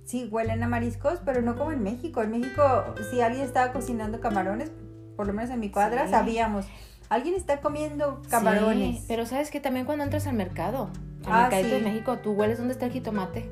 sí 0.05 0.29
huelen 0.31 0.63
a 0.63 0.69
mariscos, 0.69 1.19
pero 1.25 1.43
no 1.43 1.57
como 1.57 1.73
en 1.73 1.83
México. 1.83 2.23
En 2.23 2.31
México, 2.31 2.63
si 3.11 3.21
alguien 3.21 3.45
estaba 3.45 3.73
cocinando 3.73 4.21
camarones, 4.21 4.71
por 5.17 5.27
lo 5.27 5.33
menos 5.33 5.51
en 5.51 5.61
mi 5.61 5.71
cuadra, 5.71 6.05
Sí. 6.07 6.11
sabíamos, 6.11 6.67
alguien 7.09 7.35
está 7.35 7.61
comiendo 7.61 8.21
camarones. 8.29 8.99
Sí, 9.01 9.05
pero 9.09 9.27
sabes 9.27 9.51
que 9.51 9.61
también 9.61 9.87
cuando 9.87 10.05
entras 10.05 10.27
al 10.27 10.35
mercado, 10.35 10.91
al 11.27 11.33
Ah, 11.33 11.41
mercadito 11.43 11.69
sí. 11.71 11.75
de 11.77 11.81
México, 11.91 12.19
tú 12.19 12.33
hueles 12.33 12.59
dónde 12.59 12.73
está 12.75 12.87
el 12.87 12.93
jitomate. 12.93 13.49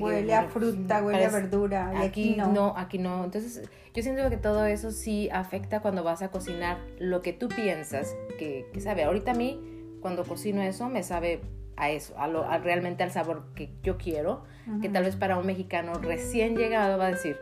huele 0.00 0.34
a 0.34 0.44
fruta, 0.44 1.02
huele 1.02 1.26
a 1.26 1.28
verdura. 1.28 1.92
Y 2.00 2.06
aquí, 2.06 2.36
no. 2.36 2.74
aquí 2.76 2.96
no. 2.98 3.22
Entonces, 3.24 3.68
yo 3.94 4.02
siento 4.02 4.30
que 4.30 4.38
todo 4.38 4.64
eso 4.64 4.90
sí 4.90 5.28
afecta 5.30 5.80
cuando 5.80 6.02
vas 6.02 6.22
a 6.22 6.28
cocinar 6.30 6.78
lo 6.98 7.20
que 7.20 7.34
tú 7.34 7.48
piensas 7.48 8.14
que, 8.38 8.66
que 8.72 8.80
sabe. 8.80 9.04
Ahorita 9.04 9.32
a 9.32 9.34
mí, 9.34 9.60
cuando 10.00 10.24
cocino 10.24 10.62
eso, 10.62 10.88
me 10.88 11.02
sabe 11.02 11.42
a 11.76 11.90
eso, 11.90 12.14
a, 12.18 12.28
lo, 12.28 12.46
realmente 12.58 13.02
al 13.02 13.10
sabor 13.10 13.46
que 13.54 13.70
yo 13.82 13.96
quiero, 13.98 14.44
que 14.80 14.88
tal 14.88 15.04
vez 15.04 15.16
para 15.16 15.36
un 15.36 15.46
mexicano 15.46 15.94
recién 15.94 16.56
llegado 16.56 16.96
va 16.96 17.06
a 17.06 17.10
decir, 17.10 17.38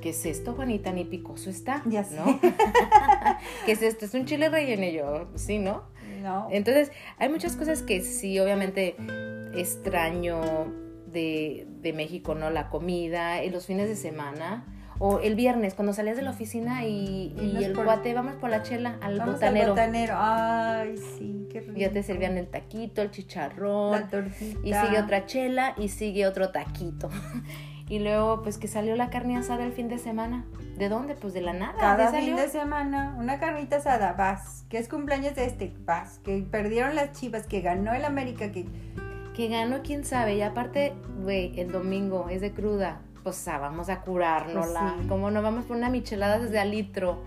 ¿qué 0.00 0.10
es 0.10 0.24
esto, 0.24 0.54
Juanita? 0.54 0.92
Ni 0.92 1.04
picoso 1.04 1.50
está, 1.50 1.82
ya 1.86 2.06
¿no? 2.12 2.40
¿Qué 3.66 3.72
es 3.72 3.82
esto? 3.82 4.06
Es 4.06 4.14
un 4.14 4.24
chile 4.24 4.48
relleno 4.48 4.84
y 4.84 4.92
yo, 4.92 5.28
sí, 5.34 5.58
¿no? 5.58 5.84
No. 6.22 6.48
Entonces, 6.50 6.92
hay 7.18 7.28
muchas 7.28 7.56
cosas 7.56 7.82
que 7.82 8.00
sí, 8.00 8.38
obviamente, 8.38 8.96
extraño 9.54 10.40
de, 11.06 11.66
de 11.80 11.92
México, 11.92 12.34
¿no? 12.34 12.50
La 12.50 12.68
comida, 12.68 13.44
y 13.44 13.50
los 13.50 13.66
fines 13.66 13.88
de 13.88 13.96
semana, 13.96 14.64
o 14.98 15.20
el 15.20 15.34
viernes, 15.34 15.74
cuando 15.74 15.92
salías 15.92 16.16
de 16.16 16.22
la 16.22 16.30
oficina 16.30 16.84
y, 16.86 17.34
y, 17.40 17.62
el 17.62 17.74
cuate, 17.74 18.14
vamos 18.14 18.36
por 18.36 18.48
la 18.48 18.62
chela 18.62 18.96
al 19.02 19.18
vamos 19.18 19.34
botanero. 19.34 19.66
Al 19.66 19.70
botanero, 19.70 20.14
ay, 20.18 20.96
sí, 20.96 21.46
qué 21.52 21.60
rico. 21.60 21.74
Ya 21.76 21.90
te 21.90 22.02
servían 22.02 22.38
el 22.38 22.48
taquito, 22.48 23.02
el 23.02 23.10
chicharrón. 23.10 23.92
La 23.92 24.08
tortita. 24.08 24.58
Y 24.62 24.72
sigue 24.72 24.98
otra 24.98 25.26
chela 25.26 25.74
y 25.76 25.88
sigue 25.88 26.26
otro 26.26 26.50
taquito. 26.50 27.10
y 27.88 27.98
luego, 27.98 28.42
pues 28.42 28.56
que 28.56 28.68
salió 28.68 28.96
la 28.96 29.10
carne 29.10 29.36
asada 29.36 29.64
el 29.64 29.72
fin 29.72 29.88
de 29.88 29.98
semana. 29.98 30.46
¿De 30.78 30.88
dónde? 30.88 31.14
Pues 31.14 31.34
de 31.34 31.42
la 31.42 31.52
nada. 31.52 31.78
Cada 31.78 32.10
fin 32.12 32.36
de 32.36 32.48
semana, 32.48 33.14
una 33.18 33.38
carnita 33.38 33.76
asada, 33.76 34.14
vas. 34.14 34.64
Que 34.70 34.78
es 34.78 34.88
cumpleaños 34.88 35.34
de 35.34 35.44
este, 35.44 35.74
vas. 35.84 36.20
Que 36.20 36.38
perdieron 36.50 36.94
las 36.94 37.12
chivas, 37.12 37.46
que 37.46 37.60
ganó 37.60 37.92
el 37.92 38.04
América, 38.04 38.50
que. 38.50 38.66
Que 39.34 39.48
ganó, 39.48 39.82
quién 39.82 40.06
sabe. 40.06 40.36
Y 40.36 40.40
aparte, 40.40 40.94
güey, 41.22 41.60
el 41.60 41.70
domingo 41.70 42.28
es 42.30 42.40
de 42.40 42.52
cruda 42.52 43.02
pues 43.26 43.44
vamos 43.44 43.88
a 43.88 44.02
curárnosla. 44.02 44.94
Pues 44.98 45.08
Como 45.08 45.32
no 45.32 45.42
vamos 45.42 45.64
por 45.64 45.76
una 45.76 45.90
michelada 45.90 46.38
desde 46.38 46.60
al 46.60 46.70
litro. 46.70 47.24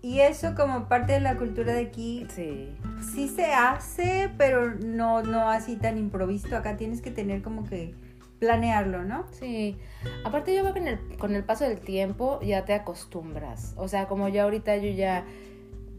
Y 0.00 0.20
eso 0.20 0.54
como 0.54 0.88
parte 0.88 1.12
de 1.12 1.20
la 1.20 1.36
cultura 1.36 1.74
de 1.74 1.82
aquí, 1.82 2.26
sí, 2.30 2.74
sí 3.12 3.28
se 3.28 3.52
hace, 3.52 4.30
pero 4.38 4.74
no, 4.74 5.22
no 5.22 5.50
así 5.50 5.76
tan 5.76 5.98
improvisto. 5.98 6.56
Acá 6.56 6.78
tienes 6.78 7.02
que 7.02 7.10
tener 7.10 7.42
como 7.42 7.64
que 7.64 7.94
planearlo, 8.38 9.04
¿no? 9.04 9.26
Sí. 9.32 9.76
Aparte 10.24 10.56
yo 10.56 10.64
veo 10.64 10.72
que 10.72 10.80
el, 10.80 11.18
con 11.18 11.34
el 11.34 11.44
paso 11.44 11.64
del 11.64 11.80
tiempo 11.80 12.40
ya 12.40 12.64
te 12.64 12.72
acostumbras. 12.72 13.74
O 13.76 13.88
sea, 13.88 14.08
como 14.08 14.28
ya 14.30 14.44
ahorita 14.44 14.78
yo 14.78 14.92
ya 14.92 15.26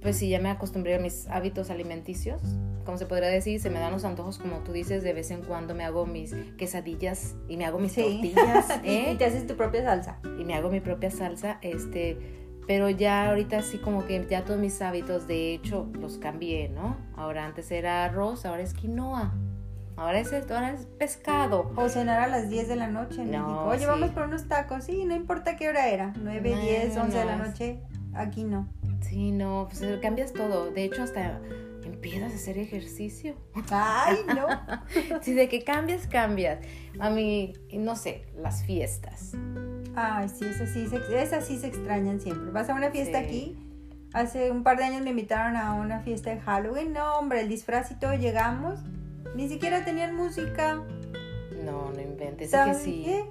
pues 0.04 0.18
sí, 0.18 0.30
ya 0.30 0.39
me 0.39 0.50
acostumbré 0.50 0.96
a 0.96 1.00
mis 1.00 1.28
hábitos 1.30 1.70
alimenticios, 1.70 2.42
como 2.86 2.98
se 2.98 3.06
podría 3.06 3.30
decir, 3.30 3.60
se 3.60 3.70
me 3.70 3.80
dan 3.80 3.94
los 3.94 4.04
antojos, 4.04 4.38
como 4.38 4.58
tú 4.58 4.74
dices, 4.74 5.02
de 5.02 5.13
vez 5.13 5.32
en 5.32 5.42
cuando 5.42 5.74
me 5.74 5.86
hago 5.86 6.06
mis 6.06 6.36
quesadillas 6.58 7.36
y 7.48 7.58
me 7.58 7.66
hago 7.66 7.80
mis 7.80 7.96
tortillas. 7.96 8.70
¿eh? 8.84 9.12
y 9.13 9.16
te 9.16 9.26
haces 9.26 9.48
tu 9.48 9.56
propia 9.56 9.84
salsa. 9.84 10.20
Y 10.38 10.44
me 10.44 10.54
hago 10.54 10.70
mi 10.70 10.82
propia 10.82 11.10
salsa, 11.10 11.58
este, 11.62 12.18
pero 12.68 12.89
ya 12.89 13.30
ahorita 13.30 13.62
sí 13.62 13.78
como 13.78 14.06
que 14.06 14.26
ya 14.30 14.44
todos 14.44 14.60
mis 14.60 14.82
hábitos, 14.82 15.26
de 15.28 15.54
hecho, 15.54 15.88
los 16.00 16.18
cambié, 16.18 16.70
¿no? 16.70 16.98
Ahora 17.16 17.46
antes 17.46 17.72
era 17.72 18.04
arroz, 18.04 18.46
ahora 18.46 18.62
es 18.62 18.74
quinoa. 18.74 19.34
Ahora 19.96 20.20
es, 20.20 20.34
ahora 20.34 20.72
es 20.72 20.86
pescado. 20.98 21.72
O 21.76 21.88
cenar 21.88 22.20
a 22.20 22.28
las 22.28 22.50
10 22.50 22.68
de 22.68 22.76
la 22.76 22.88
noche. 22.88 23.24
No, 23.26 23.68
Oye, 23.68 23.86
vamos 23.86 24.10
por 24.10 24.24
unos 24.24 24.48
tacos. 24.48 24.86
Sí, 24.86 25.06
no 25.06 25.16
importa 25.16 25.56
qué 25.56 25.70
hora 25.70 25.88
era. 25.88 26.13
9, 26.20 26.56
10, 26.62 26.98
11 26.98 27.18
de 27.18 27.26
la 27.26 27.36
noche. 27.36 27.80
Aquí 28.16 28.44
no. 28.44 28.68
Sí, 29.04 29.32
no, 29.32 29.68
pues 29.70 29.82
eh, 29.82 30.00
cambias 30.02 30.34
todo. 30.34 30.72
De 30.72 30.84
hecho, 30.84 31.04
hasta 31.04 31.42
empiezas 31.86 32.34
a 32.34 32.36
hacer 32.36 32.58
ejercicio. 32.58 33.36
Ay, 33.70 34.18
no. 34.28 34.48
sí, 35.22 35.34
de 35.34 35.48
que 35.50 35.63
cambias, 35.63 36.08
cambias. 36.08 36.60
A 37.00 37.10
mí, 37.10 37.54
no 37.74 37.96
sé, 37.96 38.26
las 38.38 38.63
fiestas. 38.66 39.34
Ay, 39.96 40.30
sí, 40.30 40.46
esas 40.46 40.70
sí, 40.72 40.88
esas 41.13 41.46
sí 41.46 41.58
se 41.58 41.68
extrañan 41.68 42.20
siempre. 42.20 42.52
Vas 42.52 42.70
a 42.70 42.74
una 42.74 42.92
fiesta 42.92 43.20
aquí. 43.20 43.58
Hace 44.13 44.52
un 44.52 44.63
par 44.63 44.78
de 44.78 44.86
años 44.86 45.02
me 45.02 45.10
invitaron 45.10 45.56
a 45.56 45.74
una 45.74 46.00
fiesta 46.02 46.30
de 46.30 46.39
Halloween. 46.39 46.94
No, 46.94 47.18
hombre, 47.18 47.42
el 47.42 47.50
disfraz 47.50 47.92
y 47.92 47.96
todo 47.96 48.13
llegamos. 48.13 48.80
Ni 49.36 49.50
siquiera 49.50 49.84
tenían 49.84 50.16
música. 50.16 50.84
No, 51.63 51.92
no 51.92 52.02
inventes. 52.02 52.54
Es 52.54 52.66
que 52.66 52.74
sí. 52.76 53.24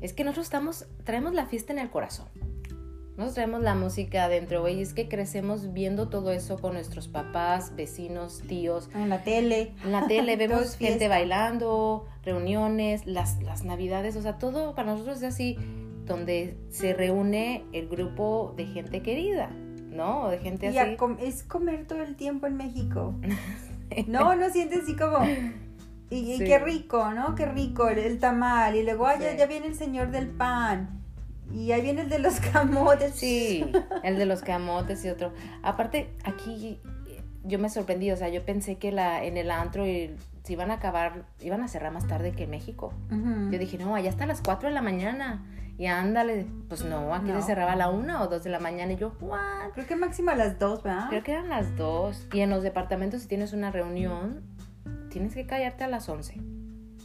Es 0.00 0.12
que 0.12 0.24
nosotros 0.24 0.46
estamos, 0.46 0.86
traemos 1.04 1.34
la 1.34 1.46
fiesta 1.46 1.72
en 1.72 1.80
el 1.80 1.90
corazón. 1.90 2.28
Nos 3.18 3.34
traemos 3.34 3.62
la 3.62 3.74
música 3.74 4.26
adentro, 4.26 4.60
güey. 4.60 4.80
Es 4.80 4.94
que 4.94 5.08
crecemos 5.08 5.72
viendo 5.72 6.08
todo 6.08 6.30
eso 6.30 6.56
con 6.56 6.74
nuestros 6.74 7.08
papás, 7.08 7.74
vecinos, 7.74 8.42
tíos. 8.46 8.88
En 8.94 9.08
la 9.08 9.24
tele. 9.24 9.72
En 9.84 9.90
la 9.90 10.06
tele 10.06 10.36
vemos 10.38 10.76
gente 10.76 11.08
bailando, 11.08 12.06
reuniones, 12.22 13.08
las, 13.08 13.42
las 13.42 13.64
navidades, 13.64 14.14
o 14.14 14.22
sea, 14.22 14.38
todo 14.38 14.76
para 14.76 14.92
nosotros 14.92 15.18
es 15.18 15.24
así, 15.24 15.56
donde 16.04 16.58
se 16.70 16.94
reúne 16.94 17.64
el 17.72 17.88
grupo 17.88 18.54
de 18.56 18.66
gente 18.66 19.02
querida, 19.02 19.50
¿no? 19.50 20.26
O 20.26 20.30
de 20.30 20.38
gente 20.38 20.68
así. 20.68 20.78
Y 20.78 21.24
es 21.26 21.42
comer 21.42 21.88
todo 21.88 22.04
el 22.04 22.14
tiempo 22.14 22.46
en 22.46 22.56
México. 22.56 23.16
no, 24.06 24.36
no 24.36 24.48
sientes 24.50 24.84
así 24.84 24.94
como... 24.94 25.18
Y, 26.08 26.38
qué 26.38 26.60
rico, 26.60 27.12
¿no? 27.12 27.34
Qué 27.34 27.46
rico 27.46 27.88
el, 27.88 28.18
tamal. 28.20 28.76
Y 28.76 28.84
luego, 28.84 29.08
ay, 29.08 29.18
ya 29.36 29.46
viene 29.46 29.66
el 29.66 29.74
señor 29.74 30.12
del 30.12 30.28
pan 30.28 30.98
y 31.52 31.72
ahí 31.72 31.82
viene 31.82 32.02
el 32.02 32.08
de 32.08 32.18
los 32.18 32.40
camotes. 32.40 33.14
Sí, 33.14 33.70
el 34.02 34.18
de 34.18 34.26
los 34.26 34.42
camotes 34.42 35.04
y 35.04 35.08
otro. 35.08 35.32
Aparte, 35.62 36.10
aquí 36.24 36.80
yo 37.44 37.58
me 37.58 37.70
sorprendí, 37.70 38.10
o 38.10 38.16
sea, 38.16 38.28
yo 38.28 38.44
pensé 38.44 38.76
que 38.76 38.92
la, 38.92 39.24
en 39.24 39.36
el 39.36 39.50
antro 39.50 39.86
y, 39.86 40.14
se 40.48 40.54
iban 40.54 40.70
a 40.70 40.74
acabar, 40.74 41.26
iban 41.40 41.62
a 41.62 41.68
cerrar 41.68 41.92
más 41.92 42.06
tarde 42.06 42.32
que 42.32 42.44
en 42.44 42.50
México. 42.50 42.94
Yo 43.10 43.58
dije, 43.58 43.76
no, 43.76 43.94
allá 43.94 44.08
hasta 44.08 44.24
las 44.24 44.40
4 44.40 44.70
de 44.70 44.74
la 44.74 44.80
mañana. 44.80 45.44
Y 45.76 45.86
ándale, 45.86 46.46
pues 46.68 46.84
no, 46.86 47.14
aquí 47.14 47.30
se 47.32 47.42
cerraba 47.42 47.72
a 47.72 47.76
la 47.76 47.90
1 47.90 48.22
o 48.22 48.28
2 48.28 48.44
de 48.44 48.50
la 48.50 48.58
mañana. 48.58 48.94
Y 48.94 48.96
yo, 48.96 49.12
¿what? 49.20 49.72
Creo 49.74 49.86
que 49.86 49.94
máximo 49.94 50.30
a 50.30 50.36
las 50.36 50.58
2, 50.58 50.82
¿verdad? 50.82 51.08
Creo 51.10 51.22
que 51.22 51.32
eran 51.32 51.50
las 51.50 51.76
2. 51.76 52.28
Y 52.32 52.40
en 52.40 52.48
los 52.48 52.62
departamentos, 52.62 53.20
si 53.20 53.28
tienes 53.28 53.52
una 53.52 53.70
reunión, 53.70 54.42
tienes 55.10 55.34
que 55.34 55.46
callarte 55.46 55.84
a 55.84 55.88
las 55.88 56.08
11. 56.08 56.40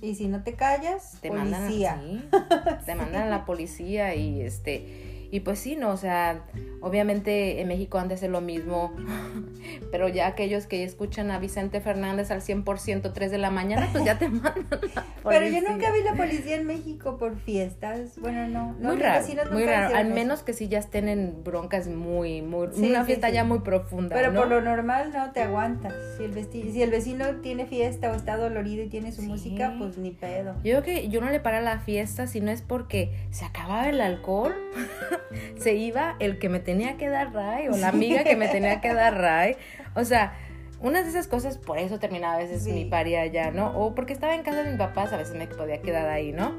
Y 0.03 0.15
si 0.15 0.27
no 0.27 0.43
te 0.43 0.53
callas, 0.53 1.17
te 1.21 1.29
policía. 1.29 1.95
Mandan, 1.95 2.85
te 2.85 2.93
mandan 2.93 3.21
a 3.23 3.29
la 3.29 3.45
policía 3.45 4.13
y 4.15 4.41
este 4.41 5.12
y 5.33 5.39
pues 5.39 5.57
sí, 5.57 5.75
no, 5.75 5.89
o 5.89 5.97
sea, 5.97 6.43
obviamente 6.79 7.59
en 7.59 7.67
México 7.67 7.97
antes 7.97 8.21
es 8.21 8.29
lo 8.29 8.39
mismo, 8.39 8.93
pero 9.91 10.07
ya 10.07 10.27
aquellos 10.27 10.67
que 10.67 10.83
escuchan 10.83 11.31
a 11.31 11.39
Vicente 11.39 11.81
Fernández 11.81 12.29
al 12.29 12.41
100% 12.41 13.11
3 13.11 13.31
de 13.31 13.37
la 13.39 13.49
mañana, 13.49 13.89
pues 13.91 14.05
ya 14.05 14.19
te 14.19 14.29
mandan. 14.29 14.79
Pero 15.23 15.47
yo 15.47 15.67
nunca 15.67 15.91
vi 15.91 16.03
la 16.03 16.13
policía 16.13 16.57
en 16.57 16.67
México 16.67 17.17
por 17.17 17.35
fiestas. 17.35 18.19
Bueno, 18.19 18.47
no. 18.47 18.75
muy 18.79 19.01
raro, 19.01 19.25
muy 19.51 19.65
raro. 19.65 19.95
Al 19.95 20.13
menos 20.13 20.43
que 20.43 20.53
sí 20.53 20.67
ya 20.67 20.77
estén 20.77 21.09
en 21.09 21.43
broncas 21.43 21.87
muy, 21.87 22.43
muy, 22.43 22.67
una 22.77 23.03
fiesta 23.03 23.31
ya 23.31 23.43
muy 23.43 23.61
profunda. 23.61 24.15
Pero 24.15 24.35
por 24.35 24.47
lo 24.47 24.61
normal 24.61 25.13
no 25.15 25.31
te 25.31 25.41
aguantas. 25.41 25.95
Si 26.15 26.25
el, 26.25 26.45
si 26.71 26.83
el 26.83 26.91
vecino 26.91 27.25
tiene 27.37 27.65
fiesta 27.65 28.11
o 28.11 28.13
está 28.13 28.37
dolorido 28.37 28.83
y 28.83 28.89
tiene 28.89 29.11
su 29.11 29.23
música, 29.23 29.73
pues 29.79 29.97
ni 29.97 30.11
pedo. 30.11 30.53
Yo 30.63 30.79
creo 30.79 30.83
que 30.83 31.09
yo 31.09 31.21
no 31.21 31.31
le 31.31 31.39
paro 31.39 31.57
a 31.57 31.61
la 31.61 31.79
fiesta 31.79 32.27
si 32.27 32.39
no 32.39 32.51
es 32.51 32.61
porque 32.61 33.09
se 33.31 33.45
acababa 33.45 33.89
el 33.89 33.99
alcohol. 33.99 34.53
se 35.57 35.75
iba 35.75 36.15
el 36.19 36.39
que 36.39 36.49
me 36.49 36.59
tenía 36.59 36.97
que 36.97 37.09
dar 37.09 37.33
ray 37.33 37.67
o 37.67 37.77
la 37.77 37.89
amiga 37.89 38.23
que 38.23 38.35
me 38.35 38.47
tenía 38.47 38.81
que 38.81 38.93
dar 38.93 39.15
ray. 39.19 39.55
O 39.95 40.03
sea, 40.03 40.37
unas 40.81 41.05
de 41.05 41.11
esas 41.11 41.27
cosas, 41.27 41.57
por 41.57 41.77
eso 41.77 41.99
terminaba 41.99 42.35
a 42.35 42.37
veces 42.37 42.67
mi 42.67 42.85
paria 42.85 43.21
allá, 43.21 43.51
¿no? 43.51 43.77
O 43.77 43.95
porque 43.95 44.13
estaba 44.13 44.35
en 44.35 44.43
casa 44.43 44.63
de 44.63 44.69
mis 44.69 44.77
papás, 44.77 45.13
a 45.13 45.17
veces 45.17 45.35
me 45.35 45.47
podía 45.47 45.81
quedar 45.81 46.09
ahí, 46.09 46.33
¿no? 46.33 46.53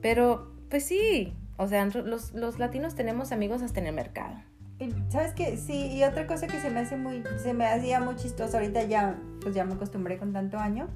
Pero, 0.00 0.50
pues 0.70 0.84
sí, 0.84 1.34
o 1.58 1.68
sea, 1.68 1.84
los, 1.84 2.32
los 2.32 2.58
latinos 2.58 2.94
tenemos 2.94 3.32
amigos 3.32 3.62
hasta 3.62 3.80
en 3.80 3.86
el 3.86 3.94
mercado. 3.94 4.34
¿Sabes 5.10 5.34
qué? 5.34 5.58
Sí, 5.58 5.92
y 5.92 6.04
otra 6.04 6.26
cosa 6.26 6.46
que 6.46 6.58
se 6.58 6.70
me 6.70 6.80
hace 6.80 6.96
muy, 6.96 7.22
se 7.42 7.52
me 7.52 7.66
hacía 7.66 8.00
muy 8.00 8.16
chistoso, 8.16 8.56
ahorita 8.56 8.84
ya, 8.84 9.18
pues 9.42 9.54
ya 9.54 9.64
me 9.64 9.74
acostumbré 9.74 10.16
con 10.16 10.32
tanto 10.32 10.56
año, 10.56 10.88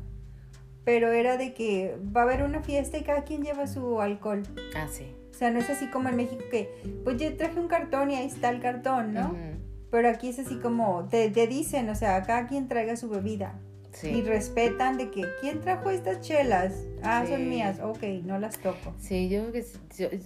pero 0.85 1.13
era 1.13 1.37
de 1.37 1.53
que 1.53 1.99
va 2.17 2.23
a 2.23 2.25
haber 2.25 2.43
una 2.43 2.63
fiesta 2.63 2.97
y 2.97 3.03
cada 3.03 3.25
quien 3.25 3.43
lleva 3.43 3.67
su 3.67 4.01
alcohol. 4.01 4.43
Ah, 4.75 4.87
sí. 4.91 5.15
O 5.35 5.37
sea, 5.37 5.51
no 5.51 5.59
es 5.59 5.69
así 5.69 5.89
como 5.89 6.09
en 6.09 6.17
México 6.17 6.45
que, 6.49 6.71
pues 7.03 7.17
yo 7.19 7.37
traje 7.37 7.59
un 7.59 7.67
cartón 7.67 8.11
y 8.13 8.15
ahí 8.15 8.27
está 8.27 8.51
el 8.51 8.61
cartón, 8.61 9.15
¿no? 9.15 9.37
Pero 9.91 10.09
aquí 10.09 10.29
es 10.29 10.39
así 10.39 10.57
como, 10.57 11.09
te, 11.09 11.29
te, 11.31 11.49
dicen, 11.49 11.89
o 11.89 11.95
sea, 11.97 12.23
cada 12.23 12.47
quien 12.47 12.69
traiga 12.69 12.97
su 12.97 13.09
bebida. 13.09 13.59
Y 14.03 14.23
respetan 14.23 14.99
de 14.99 15.11
que, 15.11 15.25
¿quién 15.41 15.61
trajo 15.61 15.91
estas 15.91 16.21
chelas? 16.21 16.75
Ah, 17.03 17.25
son 17.29 17.49
mías, 17.49 17.79
ok, 17.81 18.03
no 18.25 18.39
las 18.39 18.59
toco. 18.59 18.93
Sí, 18.99 19.29
yo 19.29 19.43
creo 19.43 19.53
que 19.53 19.63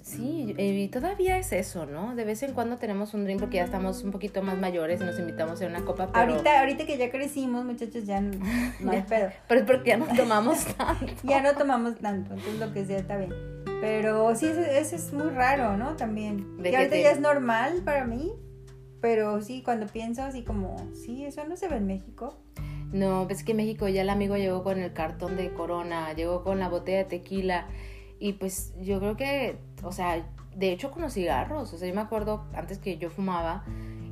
sí, 0.03 0.55
y 0.57 0.89
todavía 0.89 1.39
es 1.39 1.53
eso, 1.53 1.85
¿no? 1.85 2.15
De 2.15 2.25
vez 2.25 2.43
en 2.43 2.55
cuando 2.55 2.79
tenemos 2.79 3.13
un 3.13 3.25
drink 3.25 3.41
porque 3.41 3.57
ya 3.57 3.65
estamos 3.65 4.03
un 4.05 4.11
poquito 4.11 4.43
más 4.43 4.57
mayores 4.57 5.01
y 5.01 5.05
nos 5.05 5.19
invitamos 5.19 5.61
a 5.61 5.67
una 5.67 5.85
copa, 5.85 6.11
pero... 6.13 6.33
Ahorita, 6.33 6.61
ahorita 6.61 6.87
que 6.87 6.97
ya 6.97 7.11
crecimos, 7.11 7.65
muchachos, 7.65 8.07
ya 8.07 8.21
no, 8.21 8.91
hay 8.91 9.03
pedo. 9.09 9.31
Pero 9.49 9.61
es 9.61 9.67
porque 9.67 9.91
ya 9.91 9.97
no 9.99 10.07
tomamos 10.07 10.65
tanto. 10.77 11.13
ya 11.25 11.43
no 11.43 11.55
tomamos 11.55 11.97
tanto, 11.97 12.35
entonces 12.35 12.59
lo 12.59 12.73
que 12.73 12.87
sea 12.87 12.99
está 12.99 13.19
bien. 13.19 13.33
Pero 13.81 14.35
sí, 14.35 14.47
eso, 14.47 14.97
es 14.97 15.13
muy 15.13 15.31
raro, 15.31 15.77
¿no? 15.77 15.97
También. 15.97 16.57
Que 16.63 16.77
ahorita 16.77 16.97
ya 16.97 17.11
es 17.13 17.21
normal 17.21 17.83
para 17.85 18.05
mí, 18.05 18.33
pero 19.01 19.41
sí, 19.41 19.63
cuando 19.63 19.87
pienso 19.87 20.23
así 20.23 20.43
como, 20.43 20.77
sí, 20.95 21.25
eso 21.25 21.45
no 21.47 21.57
se 21.57 21.69
ve 21.69 21.77
en 21.77 21.87
México. 21.87 22.39
No, 22.93 23.27
pues 23.27 23.45
que 23.45 23.53
en 23.53 23.59
México 23.59 23.87
ya 23.89 24.03
el 24.03 24.09
amigo 24.11 24.37
llegó 24.37 24.65
con 24.65 24.79
el 24.79 24.93
cartón 24.93 25.37
de 25.37 25.53
corona, 25.53 26.13
llegó 26.15 26.43
con 26.43 26.59
la 26.59 26.71
botella 26.71 26.99
de 26.99 27.05
tequila 27.05 27.67
Y 28.19 28.33
pues 28.33 28.73
yo 28.81 28.99
creo 28.99 29.15
que, 29.15 29.59
o 29.83 29.93
sea, 29.93 30.27
de 30.57 30.73
hecho 30.73 30.91
con 30.91 31.03
los 31.03 31.13
cigarros, 31.13 31.73
o 31.73 31.77
sea, 31.77 31.87
yo 31.87 31.95
me 31.95 32.01
acuerdo 32.01 32.47
antes 32.55 32.79
que 32.79 32.97
yo 32.97 33.11
fumaba, 33.11 33.65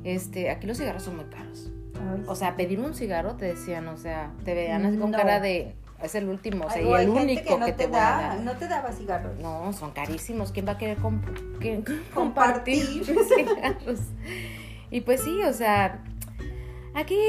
este, 0.03 0.49
aquí 0.51 0.67
los 0.67 0.77
cigarros 0.77 1.03
son 1.03 1.15
muy 1.17 1.25
caros. 1.25 1.71
Ay, 1.95 2.23
O 2.27 2.35
sea, 2.35 2.55
pedir 2.55 2.79
un 2.79 2.93
cigarro 2.93 3.35
te 3.35 3.45
decían, 3.45 3.87
o 3.87 3.97
sea, 3.97 4.31
te 4.45 4.53
veían 4.53 4.85
así 4.85 4.97
con 4.97 5.09
No. 5.11 5.17
cara 5.17 5.39
de, 5.39 5.75
es 6.01 6.15
el 6.15 6.29
último, 6.29 6.65
o 6.65 6.69
sea, 6.69 6.81
Ay, 6.81 6.87
y 6.87 6.93
el 7.03 7.09
único 7.09 7.57
no 7.57 7.65
que, 7.65 7.73
te, 7.73 7.87
voy 7.87 7.95
a 7.95 7.99
da, 7.99 8.21
dar. 8.21 8.39
no 8.41 8.53
te 8.53 8.67
daba 8.67 8.91
cigarros. 8.91 9.37
No, 9.39 9.73
son 9.73 9.91
carísimos. 9.91 10.51
¿Quién 10.51 10.67
va 10.67 10.73
a 10.73 10.77
querer 10.77 10.97
comp- 10.99 11.57
que- 11.59 11.83
Compartir. 12.13 12.85
compartir 13.05 13.17
cigarros? 13.35 13.99
Y 14.91 15.01
pues 15.01 15.21
sí, 15.21 15.41
o 15.43 15.53
sea, 15.53 16.03
aquí 16.93 17.19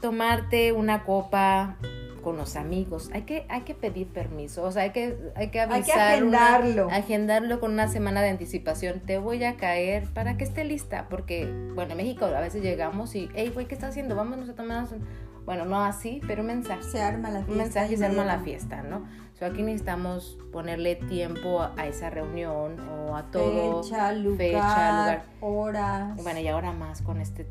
tomarte 0.00 0.72
una 0.72 1.04
copa 1.04 1.76
con 2.22 2.36
los 2.36 2.54
amigos, 2.56 3.08
hay 3.14 3.22
que, 3.22 3.46
hay 3.48 3.62
que 3.62 3.74
pedir 3.74 4.06
permiso, 4.08 4.62
o 4.64 4.70
sea, 4.70 4.82
hay 4.82 4.90
que, 4.90 5.16
hay 5.36 5.48
que 5.48 5.58
Hay 5.60 5.68
que 5.68 5.92
avisar. 5.92 6.22
una- 6.22 6.54
agendarlo. 6.56 6.90
agendarlo 6.90 7.60
con 7.60 7.72
una 7.72 7.88
semana 7.88 8.20
de 8.20 8.28
anticipación. 8.28 9.00
Te 9.00 9.16
voy 9.16 9.42
a 9.42 9.56
caer 9.56 10.04
para 10.12 10.36
que 10.36 10.44
esté 10.44 10.64
lista, 10.64 11.06
porque, 11.08 11.50
bueno, 11.74 11.92
en 11.92 11.96
México 11.96 12.26
a 12.26 12.40
veces 12.40 12.62
llegamos 12.62 13.14
y, 13.14 13.30
hey, 13.34 13.50
güey, 13.54 13.64
¿qué 13.66 13.74
estás 13.74 13.90
haciendo? 13.90 14.16
Vámonos 14.16 14.50
a 14.50 14.54
tomarnos 14.54 14.92
un-". 14.92 15.29
Bueno, 15.50 15.64
no 15.64 15.80
así, 15.84 16.20
pero 16.28 16.42
un 16.42 16.46
mensaje 16.46 16.84
Se 16.84 17.02
arma 17.02 17.28
la 17.28 17.38
fiesta. 17.38 17.50
un 17.52 17.58
mensaje 17.58 17.94
y 17.94 17.96
se 17.96 18.06
arma 18.06 18.24
la 18.24 18.38
fiesta, 18.38 18.82
¿no? 18.84 18.98
O 18.98 19.36
sea, 19.36 19.48
aquí 19.48 19.62
necesitamos 19.62 20.38
ponerle 20.52 20.94
tiempo 20.94 21.60
a, 21.60 21.74
a 21.76 21.88
esa 21.88 22.08
reunión 22.08 22.78
o 22.88 23.16
a 23.16 23.32
todo. 23.32 23.82
Fecha, 23.82 24.12
lugar, 24.12 24.36
fecha, 24.38 25.00
lugar. 25.00 25.22
horas. 25.40 26.22
Bueno, 26.22 26.38
y 26.38 26.46
ahora 26.46 26.70
más 26.70 27.02
con 27.02 27.20
este, 27.20 27.48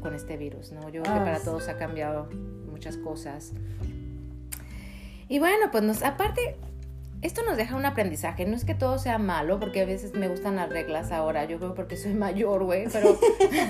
con 0.00 0.14
este 0.14 0.38
virus, 0.38 0.72
¿no? 0.72 0.80
Yo 0.88 1.02
creo 1.02 1.14
que 1.14 1.20
Ah, 1.20 1.24
para 1.24 1.38
sí. 1.40 1.44
todos 1.44 1.68
ha 1.68 1.76
cambiado 1.76 2.30
muchas 2.70 2.96
cosas. 2.96 3.52
Y 5.28 5.38
bueno, 5.38 5.66
pues 5.70 5.82
nos, 5.84 6.02
aparte, 6.02 6.56
esto 7.22 7.42
nos 7.44 7.56
deja 7.56 7.76
un 7.76 7.86
aprendizaje. 7.86 8.44
No 8.44 8.54
es 8.56 8.64
que 8.64 8.74
todo 8.74 8.98
sea 8.98 9.16
malo, 9.18 9.58
porque 9.58 9.80
a 9.82 9.84
veces 9.86 10.12
me 10.12 10.28
gustan 10.28 10.56
las 10.56 10.68
reglas 10.68 11.12
ahora. 11.12 11.44
Yo 11.46 11.58
creo 11.58 11.74
porque 11.74 11.96
soy 11.96 12.14
mayor, 12.14 12.64
güey, 12.64 12.86
pero 12.92 13.16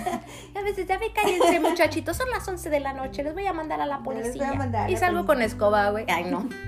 a 0.54 0.62
veces 0.62 0.86
ya 0.86 0.98
me 0.98 1.12
cállense, 1.12 1.60
muchachitos. 1.60 2.16
Son 2.16 2.28
las 2.30 2.46
11 2.48 2.70
de 2.70 2.80
la 2.80 2.92
noche. 2.92 3.22
Les 3.22 3.34
voy 3.34 3.46
a 3.46 3.52
mandar 3.52 3.80
a 3.80 3.86
la 3.86 3.96
Ya 3.96 3.98
les 3.98 4.04
voy 4.04 4.16
a 4.16 4.22
policía. 4.32 4.54
mandar 4.54 4.86
a 4.86 4.90
y 4.90 4.96
salgo 4.96 5.24
policía. 5.26 5.34
con 5.34 5.42
escoba, 5.42 5.90
güey. 5.90 6.04
Ay, 6.08 6.24
no. 6.30 6.48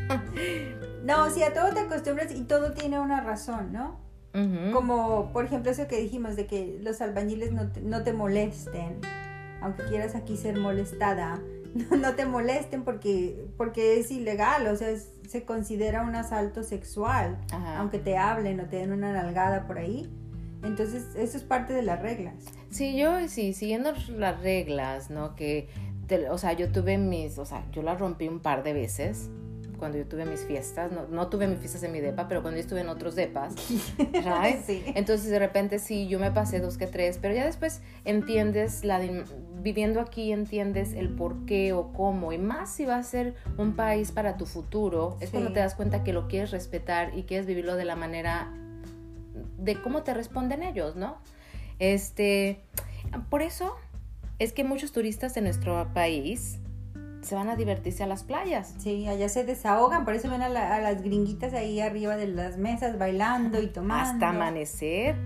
No, 1.05 1.29
si 1.29 1.43
a 1.43 1.53
todo 1.53 1.69
te 1.75 1.81
acostumbras 1.81 2.33
y 2.33 2.45
todo 2.45 2.73
tiene 2.73 2.99
una 2.99 3.21
razón, 3.21 3.73
¿no? 3.75 4.01
Como, 4.73 5.33
por 5.35 5.45
ejemplo, 5.45 5.71
eso 5.71 5.87
que 5.87 5.99
dijimos 5.99 6.35
de 6.35 6.47
que 6.47 6.79
los 6.83 7.01
albañiles 7.03 7.53
no 7.53 7.71
te, 7.71 7.83
no 7.83 8.03
te 8.03 8.13
molesten, 8.15 9.01
aunque 9.61 9.85
quieras 9.85 10.15
aquí 10.17 10.37
ser 10.39 10.59
molestada, 10.59 11.39
no, 11.91 11.97
no 11.99 12.15
te 12.15 12.25
molesten 12.27 12.83
porque, 12.85 13.47
porque 13.59 14.01
es 14.01 14.11
ilegal, 14.11 14.67
o 14.67 14.75
sea, 14.77 14.89
es- 14.89 15.11
se 15.29 15.45
considera 15.45 16.03
un 16.03 16.15
asalto 16.15 16.63
sexual, 16.63 17.39
Ajá. 17.53 17.79
aunque 17.79 17.99
te 17.99 18.17
hablen 18.17 18.61
o 18.61 18.65
te 18.67 18.77
den 18.77 18.93
una 18.93 19.13
nalgada 19.13 19.67
por 19.67 19.79
ahí. 19.79 20.11
Entonces, 20.63 21.05
eso 21.17 21.37
es 21.37 21.43
parte 21.43 21.73
de 21.75 21.83
las 21.83 22.01
reglas. 22.01 22.35
Sí, 22.71 22.97
yo 22.97 23.29
sí, 23.29 23.53
siguiendo 23.53 23.93
las 24.17 24.41
reglas, 24.41 25.11
¿no? 25.11 25.35
Que, 25.35 25.69
te- 26.07 26.29
o 26.31 26.39
sea, 26.39 26.53
yo 26.55 26.71
tuve 26.73 26.97
mis, 26.99 27.39
o 27.39 27.45
sea, 27.47 27.65
yo 27.73 27.83
las 27.83 27.99
rompí 27.99 28.29
un 28.29 28.41
par 28.41 28.63
de 28.63 28.73
veces 28.73 29.29
cuando 29.79 29.99
yo 29.99 30.07
tuve 30.07 30.25
mis 30.25 30.41
fiestas. 30.41 30.91
No, 30.93 31.07
no 31.09 31.29
tuve 31.29 31.47
mis 31.47 31.59
fiestas 31.59 31.83
en 31.83 31.93
mi 31.93 32.01
depa, 32.01 32.29
pero 32.29 32.43
cuando 32.43 32.57
yo 32.59 32.63
estuve 32.63 32.81
en 32.81 32.89
otros 32.89 33.15
depas, 33.15 33.55
right? 33.99 34.65
Sí. 34.67 34.83
Entonces 34.95 35.31
de 35.31 35.39
repente 35.39 35.79
sí, 35.79 36.09
yo 36.09 36.19
me 36.19 36.31
pasé 36.31 36.61
dos 36.61 36.79
que 36.79 36.87
tres, 36.87 37.19
pero 37.21 37.35
ya 37.35 37.45
después 37.45 37.81
entiendes, 38.05 38.85
la 38.85 39.01
viviendo 39.63 40.01
aquí 40.01 40.33
entiendes 40.33 40.93
el 40.93 41.09
por 41.09 41.47
qué 41.47 41.73
o 41.73 41.93
cómo, 41.93 42.33
y 42.33 42.39
más 42.39 42.71
si 42.71 42.85
va 42.85 42.97
a 42.97 43.03
ser 43.03 43.35
un 43.57 43.75
país 43.77 44.13
para 44.13 44.37
tu 44.37 44.47
futuro, 44.47 45.17
es 45.21 45.31
Sí. 45.31 45.33
cuando 45.33 45.53
te 45.53 45.61
das 45.61 45.75
cuenta 45.75 46.05
que 46.05 46.13
lo 46.13 46.29
quieres 46.29 46.51
respetar 46.51 47.17
y 47.17 47.23
quieres 47.23 47.47
vivirlo 47.47 47.77
de 47.77 47.85
la 47.85 47.97
manera 47.97 48.53
de 49.59 49.81
cómo 49.81 50.03
te 50.03 50.13
responden 50.15 50.63
ellos, 50.63 50.97
¿no? 50.97 51.17
Este, 51.79 52.61
por 53.31 53.41
eso 53.43 53.75
es 54.39 54.53
que 54.53 54.65
muchos 54.65 54.93
turistas 54.93 55.35
de 55.35 55.41
nuestro 55.41 55.89
país 55.95 56.59
se 57.25 57.35
van 57.35 57.49
a 57.49 57.57
divertirse 57.57 58.03
a 58.05 58.07
las 58.07 58.23
playas. 58.23 58.75
Sí, 58.79 59.07
allá 59.09 59.29
se 59.29 59.45
desahogan, 59.45 60.05
por 60.05 60.15
eso 60.15 60.29
ven 60.31 60.43
a, 60.43 60.49
la- 60.49 60.75
a 60.77 60.81
las 60.81 61.03
gringuitas 61.03 61.53
ahí 61.55 61.81
arriba 61.81 62.17
de 62.17 62.27
las 62.29 62.57
mesas 62.59 62.99
bailando 62.99 63.61
y 63.61 63.67
tomando. 63.69 64.13
hasta 64.13 64.29
amanecer. 64.29 65.17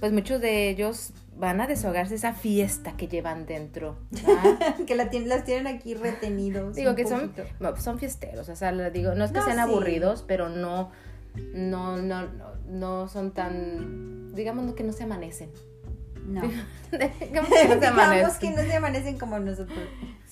Pues 0.00 0.12
muchos 0.12 0.40
de 0.40 0.68
ellos 0.68 1.12
van 1.36 1.60
a 1.60 1.66
desahogarse 1.66 2.14
esa 2.16 2.32
fiesta 2.34 2.96
que 2.96 3.08
llevan 3.08 3.46
dentro. 3.46 3.96
que 4.86 4.94
la 4.96 5.08
las 5.12 5.44
tienen 5.44 5.66
aquí 5.66 5.94
retenidos. 5.94 6.74
digo 6.74 6.94
que 6.94 7.06
son, 7.06 7.30
poquito. 7.30 7.76
son 7.80 7.98
fiesteros, 7.98 8.48
o 8.48 8.56
sea, 8.56 8.72
digo, 8.90 9.14
no 9.14 9.24
es 9.24 9.30
que 9.32 9.38
No, 9.38 9.44
sean 9.44 9.56
sí. 9.56 9.62
aburridos, 9.62 10.24
pero 10.26 10.48
no, 10.48 10.90
no, 11.54 11.96
no, 11.96 12.22
no, 12.26 12.54
no 12.68 13.08
son 13.08 13.32
tan, 13.32 14.34
digamos 14.34 14.74
que 14.74 14.84
no 14.84 14.92
se 14.92 15.04
amanecen. 15.04 15.50
No. 16.26 16.40
digamos 17.20 17.50
que 17.50 17.64
no 17.68 17.74
se 17.74 17.74
Digamos 17.80 18.02
amanecen. 18.02 18.40
que 18.40 18.50
no 18.50 18.62
se 18.68 18.74
amanecen 18.74 19.18
como 19.18 19.38
nosotros. 19.38 19.78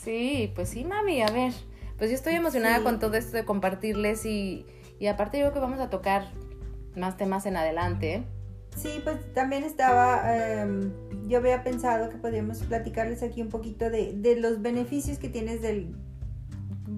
Sí, 0.03 0.51
pues 0.55 0.69
sí, 0.71 0.85
mami, 0.85 1.23
a 1.23 1.31
ver. 1.31 1.53
Pues 1.99 2.11
yo 2.11 2.17
estoy 2.17 2.35
emocionada 2.35 2.79
Sí. 2.79 2.83
con 2.85 2.99
todo 2.99 3.15
esto 3.17 3.37
de 3.37 3.45
compartirles 3.45 4.25
y, 4.27 4.67
y 4.99 5.07
aparte 5.07 5.39
yo 5.39 5.45
creo 5.45 5.55
que 5.55 5.61
vamos 5.61 5.81
a 5.81 5.91
tocar 5.91 6.25
más 6.97 7.17
temas 7.17 7.47
en 7.47 7.57
adelante. 7.57 8.25
Sí, 8.77 9.01
pues 9.05 9.19
también 9.35 9.65
estaba, 9.65 10.37
em, 10.37 10.91
yo 11.29 11.39
había 11.39 11.63
pensado 11.63 12.09
que 12.09 12.17
podríamos 12.17 12.59
platicarles 12.61 13.23
aquí 13.23 13.43
un 13.43 13.49
poquito 13.51 13.91
de, 13.91 14.15
de 14.15 14.37
los 14.37 14.63
beneficios 14.63 15.19
que 15.19 15.29
tienes 15.29 15.61
del, 15.63 15.95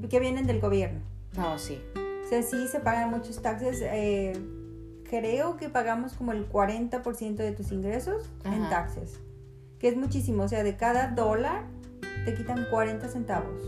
que 0.09 0.21
vienen 0.21 0.47
del 0.47 0.61
gobierno. 0.61 1.01
No, 1.37 1.59
sí. 1.59 1.81
O 2.25 2.29
sea, 2.29 2.43
sí 2.43 2.69
se 2.69 2.81
pagan 2.81 3.11
muchos 3.11 3.43
taxes. 3.43 3.81
eh, 3.83 4.33
creo 5.11 5.57
que 5.57 5.69
pagamos 5.69 6.15
como 6.15 6.33
el 6.33 6.49
40% 6.49 7.37
de 7.37 7.53
tus 7.53 7.71
ingresos 7.73 8.31
en 8.45 8.69
taxes, 8.71 9.21
que 9.79 9.89
es 9.89 9.97
muchísimo. 9.97 10.45
O 10.45 10.49
sea, 10.49 10.63
de 10.65 10.77
cada 10.77 11.09
dólar 11.09 11.65
te 12.25 12.35
quitan 12.35 12.67
40 12.71 13.09
centavos. 13.09 13.63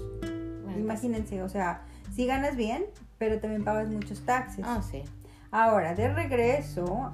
Bueno, 0.64 0.78
Imagínense, 0.78 1.42
o 1.42 1.48
sea, 1.48 1.82
sí 2.14 2.26
ganas 2.26 2.56
bien, 2.56 2.86
pero 3.18 3.38
también 3.40 3.64
pagas 3.64 3.88
muchos 3.88 4.20
taxes. 4.24 4.64
Ah, 4.66 4.82
sí. 4.82 5.02
Ahora, 5.50 5.94
de 5.94 6.12
regreso, 6.12 7.12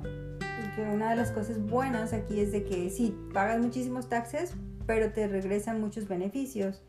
que 0.75 0.83
una 0.83 1.11
de 1.11 1.17
las 1.17 1.31
cosas 1.31 1.61
buenas 1.61 2.13
aquí 2.13 2.41
es 2.41 2.53
de 2.53 2.65
que 2.65 2.91
sí, 2.91 3.17
pagas 3.33 3.61
muchísimos 3.61 4.09
taxes, 4.09 4.55
pero 4.87 5.13
te 5.13 5.29
regresan 5.29 5.81
muchos 5.81 6.09
beneficios. 6.09 6.83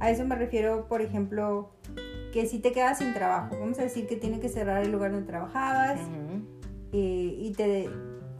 A 0.00 0.10
eso 0.10 0.24
me 0.24 0.36
refiero, 0.36 0.88
por 0.88 1.00
ejemplo, 1.00 1.70
que 2.32 2.46
si 2.46 2.58
te 2.58 2.72
quedas 2.72 2.98
sin 2.98 3.14
trabajo, 3.14 3.56
vamos 3.58 3.78
a 3.78 3.82
decir 3.82 4.06
que 4.06 4.16
tiene 4.16 4.40
que 4.40 4.48
cerrar 4.48 4.82
el 4.82 4.92
lugar 4.92 5.12
donde 5.12 5.26
trabajabas 5.26 6.00
eh, 6.92 7.36
y 7.38 7.52
te, 7.52 7.88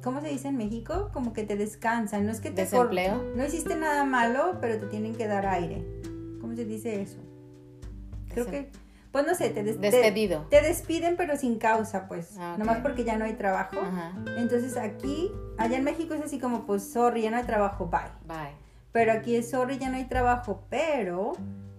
¿cómo 0.05 0.21
se 0.21 0.29
dice 0.29 0.49
en 0.49 0.57
México? 0.57 1.11
Como 1.13 1.33
que 1.33 1.43
te 1.45 1.57
descansan, 1.57 2.27
no 2.27 2.31
es 2.33 2.41
que 2.41 2.51
te 2.51 2.63
Desempleo. 2.63 3.23
no 3.35 3.45
hiciste 3.45 3.75
nada 3.75 4.05
malo, 4.05 4.59
pero 4.61 4.79
te 4.79 4.87
tienen 4.87 5.15
que 5.17 5.27
dar 5.27 5.47
aire. 5.47 5.85
¿Cómo 6.41 6.55
se 6.55 6.65
dice 6.65 7.01
eso? 7.03 7.19
Creo 8.29 8.47
Desem- 8.47 8.51
que, 8.51 8.71
pues 9.11 9.27
no 9.27 9.35
sé, 9.35 9.51
te, 9.51 9.63
des- 9.65 9.81
te- 9.81 9.91
Despedido. 9.91 10.47
te 10.51 10.61
despiden 10.61 11.17
pero 11.17 11.37
sin 11.37 11.59
causa, 11.59 12.07
pues, 12.09 12.37
Ah, 12.39 12.53
ok. 12.53 12.59
nomás 12.59 12.79
porque 12.81 13.05
ya 13.05 13.17
no 13.17 13.25
hay 13.25 13.35
trabajo. 13.35 13.81
Ajá. 13.81 14.13
Entonces 14.37 14.77
aquí, 14.77 15.31
allá 15.59 15.79
en 15.79 15.85
México 15.85 16.15
es 16.15 16.21
así 16.23 16.39
como, 16.39 16.67
pues, 16.67 16.83
sorry, 16.93 17.23
ya 17.23 17.31
no 17.31 17.37
hay 17.39 17.45
trabajo, 17.45 17.87
bye. 17.89 18.01
Bye. 18.27 18.55
Pero 18.93 19.13
aquí 19.13 19.35
es, 19.37 19.51
sorry, 19.51 19.79
ya 19.79 19.89
no 19.91 19.97
hay 19.97 20.05
trabajo, 20.05 20.65
pero 20.69 21.33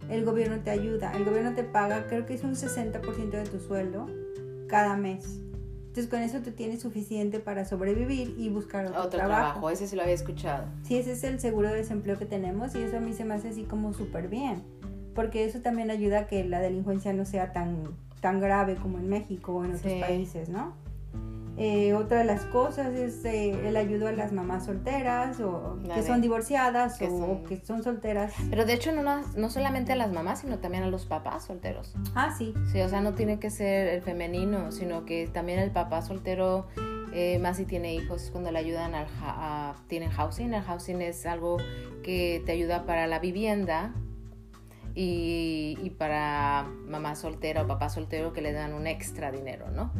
el 0.09 0.25
gobierno 0.25 0.59
te 0.63 0.69
ayuda. 0.71 1.11
El 1.15 1.25
gobierno 1.25 1.53
te 1.55 1.63
paga, 1.63 2.07
creo 2.07 2.25
que 2.25 2.33
es 2.33 2.43
un 2.43 2.55
60% 2.55 3.37
de 3.37 3.43
tu 3.45 3.59
sueldo 3.59 4.07
cada 4.67 4.95
mes. 4.97 5.39
Entonces 5.95 6.11
con 6.11 6.19
eso 6.23 6.39
tú 6.41 6.51
tienes 6.51 6.81
suficiente 6.81 7.39
para 7.39 7.63
sobrevivir 7.63 8.35
y 8.37 8.49
buscar 8.49 8.85
otro, 8.87 8.99
Otro 8.99 9.11
trabajo. 9.11 9.43
trabajo. 9.43 9.69
ese 9.69 9.87
sí 9.87 9.95
lo 9.95 10.01
había 10.01 10.13
escuchado. 10.13 10.65
Sí, 10.83 10.97
ese 10.97 11.13
es 11.13 11.23
el 11.23 11.39
seguro 11.39 11.69
de 11.69 11.75
desempleo 11.77 12.17
que 12.19 12.25
tenemos 12.25 12.75
y 12.75 12.79
eso 12.81 12.97
a 12.97 12.99
mí 12.99 13.13
se 13.13 13.23
me 13.23 13.33
hace 13.33 13.47
así 13.47 13.63
como 13.63 13.93
súper 13.93 14.27
bien. 14.27 14.61
Porque 15.13 15.45
eso 15.45 15.61
también 15.61 15.89
ayuda 15.91 16.19
a 16.19 16.27
que 16.27 16.43
la 16.43 16.59
delincuencia 16.59 17.13
no 17.13 17.23
sea 17.23 17.53
tan, 17.53 17.95
tan 18.19 18.41
grave 18.41 18.75
como 18.75 18.97
en 18.99 19.07
México 19.07 19.53
o 19.55 19.63
en 19.63 19.73
otros 19.75 19.89
Sí. 19.89 20.01
países, 20.01 20.49
¿no? 20.49 20.73
Eh, 21.57 21.93
otra 21.93 22.17
de 22.19 22.25
las 22.25 22.41
cosas 22.47 22.93
es 22.95 23.23
eh, 23.23 23.51
el 23.67 23.77
ayudo 23.77 24.07
a 24.09 24.11
las 24.11 24.33
mamás 24.33 24.65
solteras 24.65 25.39
o 25.39 25.79
La 25.85 25.95
que 25.95 26.03
son 26.03 26.19
divorciadas 26.21 26.97
que 26.99 27.05
o 27.07 27.17
son- 27.17 27.43
que 27.45 27.65
son 27.65 27.81
solteras. 27.81 28.33
Pero 28.49 28.65
de 28.65 28.73
hecho 28.73 28.91
no, 28.91 29.21
no 29.37 29.49
solamente 29.49 29.93
a 29.93 29.95
las 29.95 30.11
mamás, 30.11 30.41
sino 30.41 30.59
también 30.59 30.83
a 30.83 30.87
los 30.87 31.05
papás 31.05 31.45
solteros. 31.45 31.93
Ah, 32.13 32.35
sí. 32.37 32.53
Sí, 32.73 32.81
o 32.81 32.89
sea, 32.89 32.99
no 32.99 33.13
tiene 33.13 33.39
que 33.39 33.49
ser 33.49 33.87
el 33.87 34.01
femenino, 34.01 34.73
sino 34.73 35.05
que 35.05 35.27
también 35.27 35.59
el 35.59 35.71
papá 35.71 36.01
soltero, 36.01 36.67
eh, 37.13 37.39
más 37.39 37.55
si 37.55 37.63
tiene 37.65 37.93
hijos, 37.95 38.23
es 38.23 38.31
cuando 38.31 38.51
le 38.51 38.59
ayudan 38.59 38.93
al 38.93 39.07
a, 39.21 39.75
tienen 39.87 40.09
housing. 40.09 40.53
El 40.53 40.61
housing 40.61 41.01
es 41.01 41.25
algo 41.25 41.55
que 42.03 42.43
te 42.45 42.51
ayuda 42.51 42.85
para 42.85 43.07
la 43.07 43.19
vivienda 43.19 43.93
y, 44.93 45.77
y 45.81 45.89
para 45.91 46.67
mamá 46.85 47.15
soltera 47.15 47.63
o 47.63 47.67
papá 47.67 47.87
soltero 47.89 48.33
que 48.33 48.41
le 48.41 48.51
dan 48.51 48.73
un 48.73 48.87
extra 48.87 49.31
dinero, 49.31 49.71
¿no? 49.71 49.91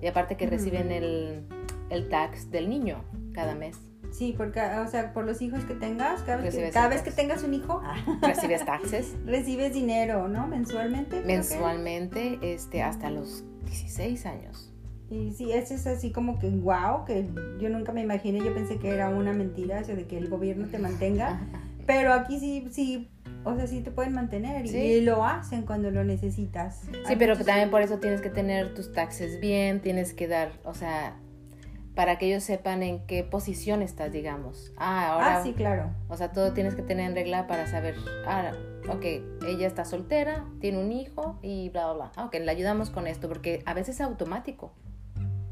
Y 0.00 0.06
aparte 0.06 0.36
que 0.36 0.46
reciben 0.46 0.92
el, 0.92 1.46
el 1.90 2.08
tax 2.08 2.50
del 2.50 2.68
niño 2.68 3.04
cada 3.32 3.54
mes. 3.54 3.78
Sí, 4.14 4.32
porque, 4.36 4.60
o 4.60 4.86
sea, 4.86 5.12
por 5.12 5.24
los 5.24 5.42
hijos 5.42 5.64
que 5.64 5.74
tengas, 5.74 6.22
cada 6.22 6.40
vez, 6.40 6.54
que, 6.54 6.70
cada 6.70 6.88
vez 6.88 7.02
tengas 7.10 7.42
un 7.42 7.52
hijo, 7.52 7.82
Recibes 8.22 8.64
taxes 8.64 9.16
recibes 9.26 9.74
dinero, 9.74 10.28
¿no? 10.28 10.46
Mensualmente. 10.46 11.20
que. 11.20 11.26
mensualmente 11.26 12.38
este, 12.42 12.82
hasta 12.82 13.10
los 13.10 13.44
16 13.64 14.24
años. 14.26 14.72
Y 15.10 15.32
sí, 15.32 15.50
eso 15.52 15.74
es 15.74 15.86
así 15.86 16.12
como 16.12 16.38
que 16.38 16.48
wow, 16.48 17.04
que 17.04 17.28
yo 17.58 17.68
nunca 17.70 17.92
me 17.92 18.02
imaginé, 18.02 18.38
yo 18.38 18.54
pensé 18.54 18.78
que 18.78 18.90
era 18.90 19.08
una 19.08 19.32
mentira 19.32 19.80
eso 19.80 19.96
de 19.96 20.06
que 20.06 20.16
el 20.16 20.28
gobierno 20.28 20.68
te 20.68 20.78
mantenga, 20.78 21.40
pero 21.86 22.12
aquí 22.12 22.38
sí, 22.38 22.68
sí, 22.70 23.10
o 23.44 23.54
sea, 23.56 23.66
sí 23.66 23.80
te 23.80 23.90
pueden 23.90 24.12
mantener 24.12 24.66
Sí. 24.68 24.76
y 24.78 25.00
lo 25.02 25.24
hacen 25.24 25.62
cuando 25.62 25.90
lo 25.90 26.04
necesitas. 26.04 26.82
Sí, 27.06 27.16
pero 27.18 27.34
muchos- 27.34 27.46
también 27.46 27.70
por 27.70 27.82
eso 27.82 27.98
tienes 27.98 28.20
que 28.20 28.30
tener 28.30 28.74
tus 28.74 28.92
taxes 28.92 29.40
bien, 29.40 29.80
tienes 29.80 30.14
que 30.14 30.28
dar, 30.28 30.52
o 30.64 30.74
sea, 30.74 31.16
para 31.94 32.18
que 32.18 32.26
ellos 32.26 32.42
sepan 32.42 32.82
en 32.82 33.06
qué 33.06 33.22
posición 33.22 33.80
estás, 33.80 34.10
digamos. 34.10 34.72
Ah, 34.76 35.12
ahora, 35.12 35.38
Ah, 35.38 35.42
sí, 35.44 35.52
claro. 35.52 35.90
o 36.08 36.16
sea, 36.16 36.32
todo 36.32 36.52
tienes 36.52 36.74
que 36.74 36.82
tener 36.82 37.06
en 37.08 37.14
regla 37.14 37.46
para 37.46 37.66
saber, 37.68 37.94
ah, 38.26 38.50
ok, 38.88 39.04
ella 39.46 39.66
está 39.68 39.84
soltera, 39.84 40.44
tiene 40.60 40.78
un 40.78 40.90
hijo 40.90 41.38
y 41.40 41.68
bla, 41.70 41.84
bla, 41.86 41.94
bla. 41.94 42.12
Ah, 42.16 42.24
ok, 42.24 42.34
le 42.40 42.50
ayudamos 42.50 42.90
con 42.90 43.06
esto, 43.06 43.28
porque 43.28 43.62
a 43.64 43.74
veces 43.74 43.96
es 43.96 44.00
automático. 44.00 44.72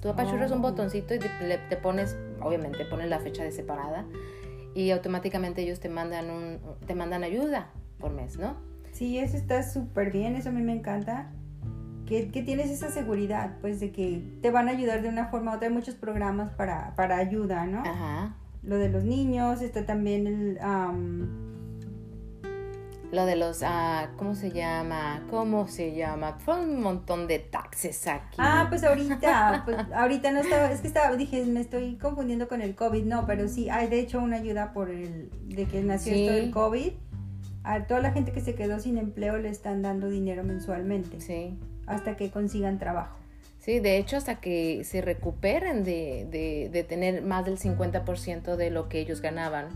Tú 0.00 0.08
apachurras 0.08 0.50
un 0.50 0.58
Oh. 0.58 0.62
botoncito 0.62 1.14
y 1.14 1.20
te, 1.20 1.28
le- 1.46 1.58
te 1.58 1.76
pones, 1.76 2.16
obviamente, 2.40 2.84
pones 2.86 3.08
la 3.08 3.20
fecha 3.20 3.44
de 3.44 3.52
separada 3.52 4.04
y 4.74 4.90
automáticamente 4.90 5.62
ellos 5.62 5.78
te 5.78 5.88
mandan 5.88 6.28
un, 6.28 6.58
te 6.88 6.96
mandan 6.96 7.22
ayuda 7.22 7.68
por 8.02 8.12
mes, 8.12 8.36
¿no? 8.38 8.56
Sí, 8.92 9.16
eso 9.18 9.38
está 9.38 9.62
súper 9.62 10.12
bien, 10.12 10.36
eso 10.36 10.50
a 10.50 10.52
mí 10.52 10.60
me 10.60 10.74
encanta. 10.74 11.30
Que, 12.04 12.30
que 12.30 12.42
tienes 12.42 12.68
esa 12.70 12.90
seguridad, 12.90 13.56
pues, 13.62 13.80
de 13.80 13.90
que 13.92 14.22
te 14.42 14.50
van 14.50 14.68
a 14.68 14.72
ayudar 14.72 15.00
de 15.00 15.08
una 15.08 15.28
forma 15.28 15.52
u 15.52 15.54
otra. 15.54 15.68
Hay 15.68 15.72
muchos 15.74 15.94
programas 15.94 16.52
para, 16.52 16.94
para 16.94 17.16
ayuda, 17.16 17.64
¿no? 17.64 17.80
Ajá. 17.80 18.36
Lo 18.62 18.76
de 18.76 18.90
los 18.90 19.04
niños, 19.04 19.62
está 19.62 19.86
también 19.86 20.26
el... 20.26 20.58
am, 20.60 21.28
Lo 23.12 23.24
de 23.26 23.36
los, 23.36 23.62
ah, 23.62 24.10
¿cómo 24.16 24.34
se 24.34 24.50
llama? 24.50 25.22
¿Cómo 25.30 25.68
se 25.68 25.94
llama? 25.94 26.38
Fue 26.38 26.60
un 26.60 26.80
montón 26.82 27.26
de 27.28 27.38
taxes 27.38 28.06
aquí. 28.06 28.36
Ah, 28.38 28.66
pues 28.68 28.84
ahorita, 28.84 29.62
pues 29.64 29.76
ahorita 29.94 30.32
no 30.32 30.40
estaba, 30.40 30.70
es 30.70 30.80
que 30.80 30.88
estaba, 30.88 31.14
dije, 31.16 31.44
me 31.44 31.60
estoy 31.60 31.96
confundiendo 31.96 32.46
con 32.48 32.62
el 32.62 32.74
COVID, 32.74 33.04
no, 33.04 33.26
pero 33.26 33.48
sí, 33.48 33.68
hay 33.70 33.88
de 33.88 34.00
hecho 34.00 34.18
una 34.20 34.36
ayuda 34.36 34.72
por 34.72 34.90
el, 34.90 35.30
de 35.48 35.64
que 35.66 35.82
nació 35.82 36.14
Sí. 36.14 36.22
esto 36.26 36.34
del 36.36 36.50
COVID. 36.50 36.92
A 37.64 37.84
toda 37.86 38.00
la 38.00 38.12
gente 38.12 38.32
que 38.32 38.40
se 38.40 38.54
quedó 38.54 38.78
sin 38.80 38.98
empleo 38.98 39.38
le 39.38 39.48
están 39.48 39.82
dando 39.82 40.08
dinero 40.10 40.42
mensualmente 40.44 41.20
Sí. 41.20 41.56
hasta 41.86 42.16
que 42.16 42.30
consigan 42.30 42.78
trabajo. 42.78 43.16
Sí, 43.58 43.78
de 43.78 43.96
hecho, 43.98 44.16
hasta 44.16 44.40
que 44.40 44.82
se 44.84 45.00
recuperen 45.02 45.84
de, 45.84 46.26
de, 46.30 46.68
de 46.72 46.82
tener 46.82 47.22
más 47.22 47.44
del 47.44 47.58
50% 47.58 48.56
de 48.56 48.70
lo 48.70 48.88
que 48.88 48.98
ellos 48.98 49.20
ganaban. 49.20 49.68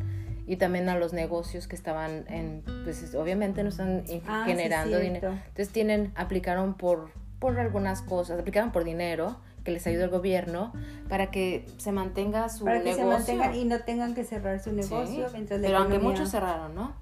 Y 0.48 0.56
también 0.56 0.88
a 0.88 0.96
los 0.98 1.12
negocios 1.12 1.66
que 1.68 1.76
estaban 1.76 2.24
en, 2.28 2.62
pues 2.84 3.14
obviamente 3.14 3.62
no 3.62 3.68
están 3.68 4.02
Ah, 4.26 4.42
sí, 4.44 4.50
generando 4.52 4.98
dinero. 4.98 5.30
Entonces 5.32 5.70
tienen, 5.70 6.12
aplicaron 6.16 6.74
por, 6.74 7.10
por 7.38 7.58
algunas 7.58 8.02
cosas, 8.02 8.38
aplicaron 8.40 8.70
por 8.72 8.82
dinero 8.84 9.36
que 9.64 9.72
les 9.72 9.84
ayuda 9.88 10.04
el 10.04 10.10
gobierno 10.10 10.72
para 11.08 11.30
que 11.32 11.66
se 11.78 11.90
mantenga 11.90 12.48
su 12.48 12.64
Para 12.64 12.78
que 12.78 12.94
negocio. 12.94 13.04
se 13.04 13.34
mantengan 13.34 13.54
y 13.56 13.64
no 13.64 13.80
tengan 13.80 14.14
que 14.14 14.22
cerrar 14.24 14.60
su 14.60 14.72
negocio 14.72 15.26
Sí, 15.28 15.32
mientras 15.32 15.60
la 15.60 15.66
Pero 15.66 15.78
aunque 15.78 15.98
muchos 15.98 16.30
cerraron, 16.30 16.74
¿no? 16.76 16.94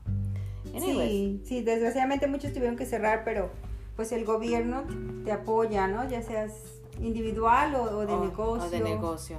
Anyways. 0.77 1.11
Sí, 1.11 1.43
sí, 1.45 1.63
desgraciadamente 1.63 2.27
muchos 2.27 2.53
tuvieron 2.53 2.77
que 2.77 2.87
cerrar, 2.87 3.23
pero 3.25 3.51
pues 3.97 4.13
el 4.13 4.25
gobierno 4.25 4.85
te 5.25 5.33
apoya, 5.33 5.87
¿no? 5.87 6.09
Ya 6.09 6.23
seas 6.23 6.53
individual 7.01 7.75
o, 7.75 7.83
o 7.99 8.07
de 8.07 8.13
O- 8.15 8.25
negocio. 8.25 8.67
o 8.67 8.71
de 8.71 8.81
negocio. 8.81 9.39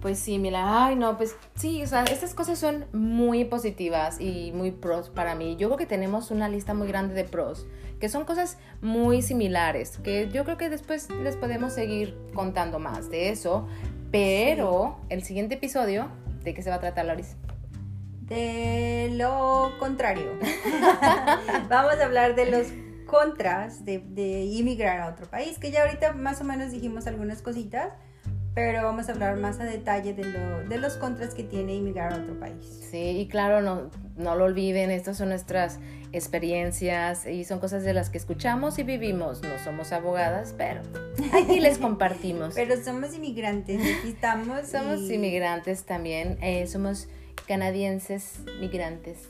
Pues 0.00 0.18
sí, 0.18 0.38
mira, 0.38 0.84
ay 0.84 0.96
no, 0.96 1.16
pues 1.16 1.34
sí, 1.54 1.82
o 1.82 1.86
sea, 1.86 2.04
estas 2.04 2.34
cosas 2.34 2.58
son 2.58 2.84
muy 2.92 3.46
positivas 3.46 4.20
y 4.20 4.52
muy 4.52 4.70
pros 4.70 5.08
para 5.08 5.34
mí. 5.34 5.56
Yo 5.56 5.68
creo 5.68 5.78
que 5.78 5.86
tenemos 5.86 6.30
una 6.30 6.46
lista 6.50 6.74
muy 6.74 6.86
grande 6.88 7.14
de 7.14 7.24
pros, 7.24 7.66
que 8.00 8.10
son 8.10 8.24
cosas 8.26 8.58
muy 8.82 9.22
similares, 9.22 9.96
que 10.04 10.28
yo 10.28 10.44
creo 10.44 10.58
que 10.58 10.68
después 10.68 11.08
les 11.22 11.36
podemos 11.36 11.72
seguir 11.72 12.18
contando 12.34 12.78
más 12.78 13.08
de 13.08 13.30
eso, 13.30 13.66
pero 14.10 14.98
el 15.08 15.22
siguiente 15.24 15.54
episodio, 15.54 16.08
¿de 16.42 16.52
qué 16.52 16.62
se 16.62 16.68
va 16.68 16.76
a 16.76 16.80
tratar, 16.80 17.06
Loris? 17.06 17.36
De 18.26 19.10
lo 19.14 19.72
contrario. 19.78 20.32
Vamos 21.68 21.94
a 22.00 22.04
hablar 22.04 22.34
de 22.34 22.50
los 22.50 22.68
contras 23.06 23.84
de, 23.84 23.98
de 23.98 24.44
inmigrar 24.44 25.00
a 25.00 25.08
otro 25.08 25.26
país, 25.28 25.58
que 25.58 25.70
ya 25.70 25.82
ahorita 25.82 26.12
más 26.12 26.40
o 26.40 26.44
menos 26.44 26.72
dijimos 26.72 27.06
algunas 27.06 27.42
cositas, 27.42 27.90
pero 28.54 28.82
vamos 28.84 29.08
a 29.08 29.12
hablar 29.12 29.36
más 29.36 29.58
a 29.60 29.64
detalle 29.64 30.14
de, 30.14 30.24
lo, 30.24 30.64
de 30.68 30.78
los 30.78 30.94
contras 30.94 31.34
que 31.34 31.42
tiene 31.42 31.74
inmigrar 31.74 32.12
a 32.12 32.16
otro 32.18 32.38
país. 32.38 32.86
Sí, 32.90 32.98
y 33.18 33.26
claro, 33.28 33.60
no, 33.62 33.90
no 34.16 34.36
lo 34.36 34.44
olviden, 34.44 34.90
estas 34.92 35.16
son 35.18 35.28
nuestras 35.30 35.80
experiencias 36.12 37.26
y 37.26 37.44
son 37.44 37.58
cosas 37.58 37.82
de 37.82 37.92
las 37.92 38.10
que 38.10 38.18
escuchamos 38.18 38.78
y 38.78 38.84
vivimos. 38.84 39.42
No 39.42 39.58
somos 39.62 39.92
abogadas, 39.92 40.54
pero 40.56 40.80
aquí 41.32 41.60
les 41.60 41.78
compartimos. 41.78 42.54
Pero 42.56 42.76
somos 42.82 43.12
inmigrantes, 43.14 43.80
aquí 43.80 44.08
estamos. 44.10 44.68
Somos 44.68 45.00
y- 45.00 45.14
inmigrantes 45.14 45.84
también, 45.84 46.38
eh, 46.40 46.66
somos 46.68 47.08
canadienses 47.46 48.40
migrantes. 48.60 49.28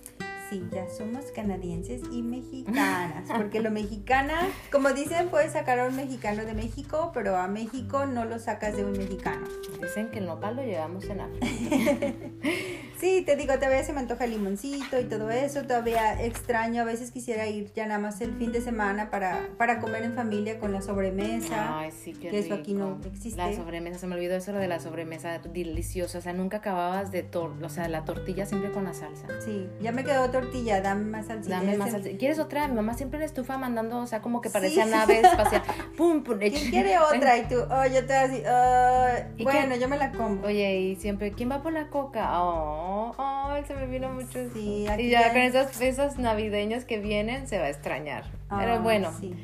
Sí, 0.51 0.63
ya 0.73 0.89
somos 0.89 1.25
canadienses 1.35 2.03
y 2.13 2.23
mexicanas, 2.23 3.29
porque 3.35 3.61
lo 3.61 3.71
mexicana, 3.71 4.49
como 4.71 4.93
dicen, 4.93 5.29
puedes 5.31 5.53
sacar 5.53 5.81
a 5.81 5.89
un 5.89 5.97
mexicano 5.97 6.45
de 6.45 6.55
México, 6.55 7.11
pero 7.15 7.37
a 7.37 7.49
México 7.49 8.05
no 8.07 8.25
lo 8.25 8.39
sacas 8.39 8.77
de 8.77 8.85
un 8.85 8.93
mexicano. 8.93 9.47
Dicen 9.81 10.11
que 10.11 10.19
el 10.19 10.27
nopal 10.27 10.57
lo 10.57 10.63
llevamos 10.63 11.05
en 11.05 11.21
África. 11.21 11.47
Sí, 13.05 13.21
te 13.21 13.37
digo, 13.37 13.53
todavía 13.57 13.85
se 13.85 13.93
me 13.93 14.01
antoja 14.01 14.25
el 14.25 14.31
limoncito 14.31 14.99
y 14.99 15.05
todo 15.05 15.31
eso, 15.31 15.61
todavía 15.65 16.23
extraño, 16.25 16.81
a 16.81 16.85
veces 16.87 17.11
quisiera 17.11 17.47
ir 17.47 17.71
ya 17.75 17.85
nada 17.85 18.01
más 18.01 18.19
el 18.23 18.33
fin 18.33 18.51
de 18.51 18.63
semana 18.63 19.11
para, 19.11 19.47
para 19.59 19.79
comer 19.79 20.05
en 20.05 20.15
familia 20.15 20.59
con 20.59 20.73
la 20.73 20.81
sobremesa. 20.81 21.81
Ay, 21.81 21.91
sí, 21.91 22.15
qué 22.15 22.31
que 22.31 22.39
eso 22.39 22.55
aquí 22.55 22.73
no 22.73 22.95
rico. 22.97 23.09
existe. 23.15 23.37
La 23.37 23.55
sobremesa, 23.55 23.99
se 23.99 24.07
me 24.07 24.15
olvidó 24.15 24.37
eso 24.37 24.55
de 24.55 24.69
la 24.69 24.81
sobremesa 24.81 25.39
deliciosa. 25.39 26.17
O 26.17 26.21
sea, 26.23 26.33
nunca 26.33 26.57
acababas 26.57 27.11
de, 27.13 27.23
tor 27.23 27.53
o 27.63 27.69
sea, 27.69 27.89
la 27.89 28.07
tortilla 28.07 28.47
siempre 28.47 28.73
con 28.73 28.85
la 28.85 28.95
salsa. 28.95 29.27
Sí, 29.45 29.69
ya 29.83 29.93
me 29.93 30.03
quedó 30.03 30.31
tortilla, 30.31 30.81
dame 30.81 31.05
más 31.05 31.27
salsita. 31.27 31.57
Dame 31.57 31.77
más 31.77 31.91
salsa. 31.91 32.09
¿Quieres 32.19 32.39
otra? 32.39 32.69
Mi 32.69 32.75
mamá 32.77 32.95
siempre 32.95 33.19
en 33.19 33.21
la 33.21 33.27
estufa 33.27 33.59
mandando, 33.59 33.99
o 33.99 34.07
sea, 34.07 34.23
como 34.23 34.41
que 34.41 34.49
Sí. 34.49 34.55
parecía 34.55 34.87
nave 34.87 35.21
espacial. 35.21 35.63
Pum, 35.99 36.23
pum. 36.25 36.39
¿Quién 36.39 36.71
quiere 36.71 36.99
otra? 37.15 37.37
Y 37.37 37.43
tú, 37.49 37.57
oh, 37.71 37.85
yo 37.85 38.07
te 38.07 38.15
así, 38.15 38.43
"Ah, 38.47 39.27
¿Y 39.37 39.45
bueno, 39.45 39.75
qué? 39.75 39.81
yo 39.81 39.89
me 39.91 39.99
la 39.99 40.11
como. 40.13 40.43
Oye, 40.47 40.81
y 40.81 40.97
siempre, 40.97 41.33
¿quién 41.33 41.51
va 41.51 41.63
por 41.63 41.75
la 41.75 41.89
coca? 41.91 42.43
Oh, 42.43 42.94
oh, 43.17 43.55
se 43.67 43.75
me 43.75 43.87
vino 43.87 44.09
mucho. 44.13 44.39
Sí, 44.53 44.87
y 44.99 45.11
ya 45.11 45.33
ya- 45.33 45.69
con 45.71 45.83
esos 45.83 46.19
navideños 46.19 46.85
que 46.85 46.99
vienen 46.99 47.47
se 47.47 47.59
va 47.59 47.65
a 47.67 47.71
extrañar. 47.71 48.25
Pero 48.57 48.81
bueno, 48.81 49.11
sí. 49.21 49.35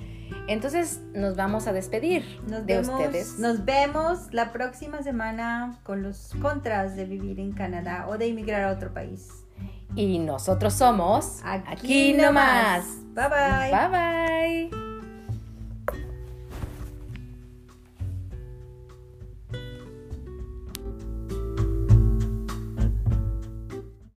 entonces 0.48 1.00
nos 1.14 1.36
vamos 1.36 1.66
a 1.66 1.72
despedir 1.72 2.24
Nos 2.48 2.66
de 2.66 2.76
vemos, 2.78 2.88
ustedes. 3.00 3.38
Nos 3.38 3.64
vemos 3.64 4.32
la 4.32 4.52
próxima 4.52 5.02
semana 5.02 5.78
con 5.82 6.02
los 6.02 6.34
contras 6.40 6.96
de 6.96 7.04
vivir 7.04 7.40
en 7.40 7.52
Canadá 7.52 8.06
o 8.08 8.18
de 8.18 8.26
emigrar 8.28 8.62
a 8.64 8.72
otro 8.72 8.92
país. 8.94 9.28
Y 9.96 10.18
nosotros 10.20 10.74
somos 10.74 11.40
Aquí, 11.44 11.72
aquí 11.72 12.12
nomás. 12.14 12.84
Bye 13.14 13.28
bye. 13.28 13.70
Bye 13.72 14.70
bye. 14.70 14.89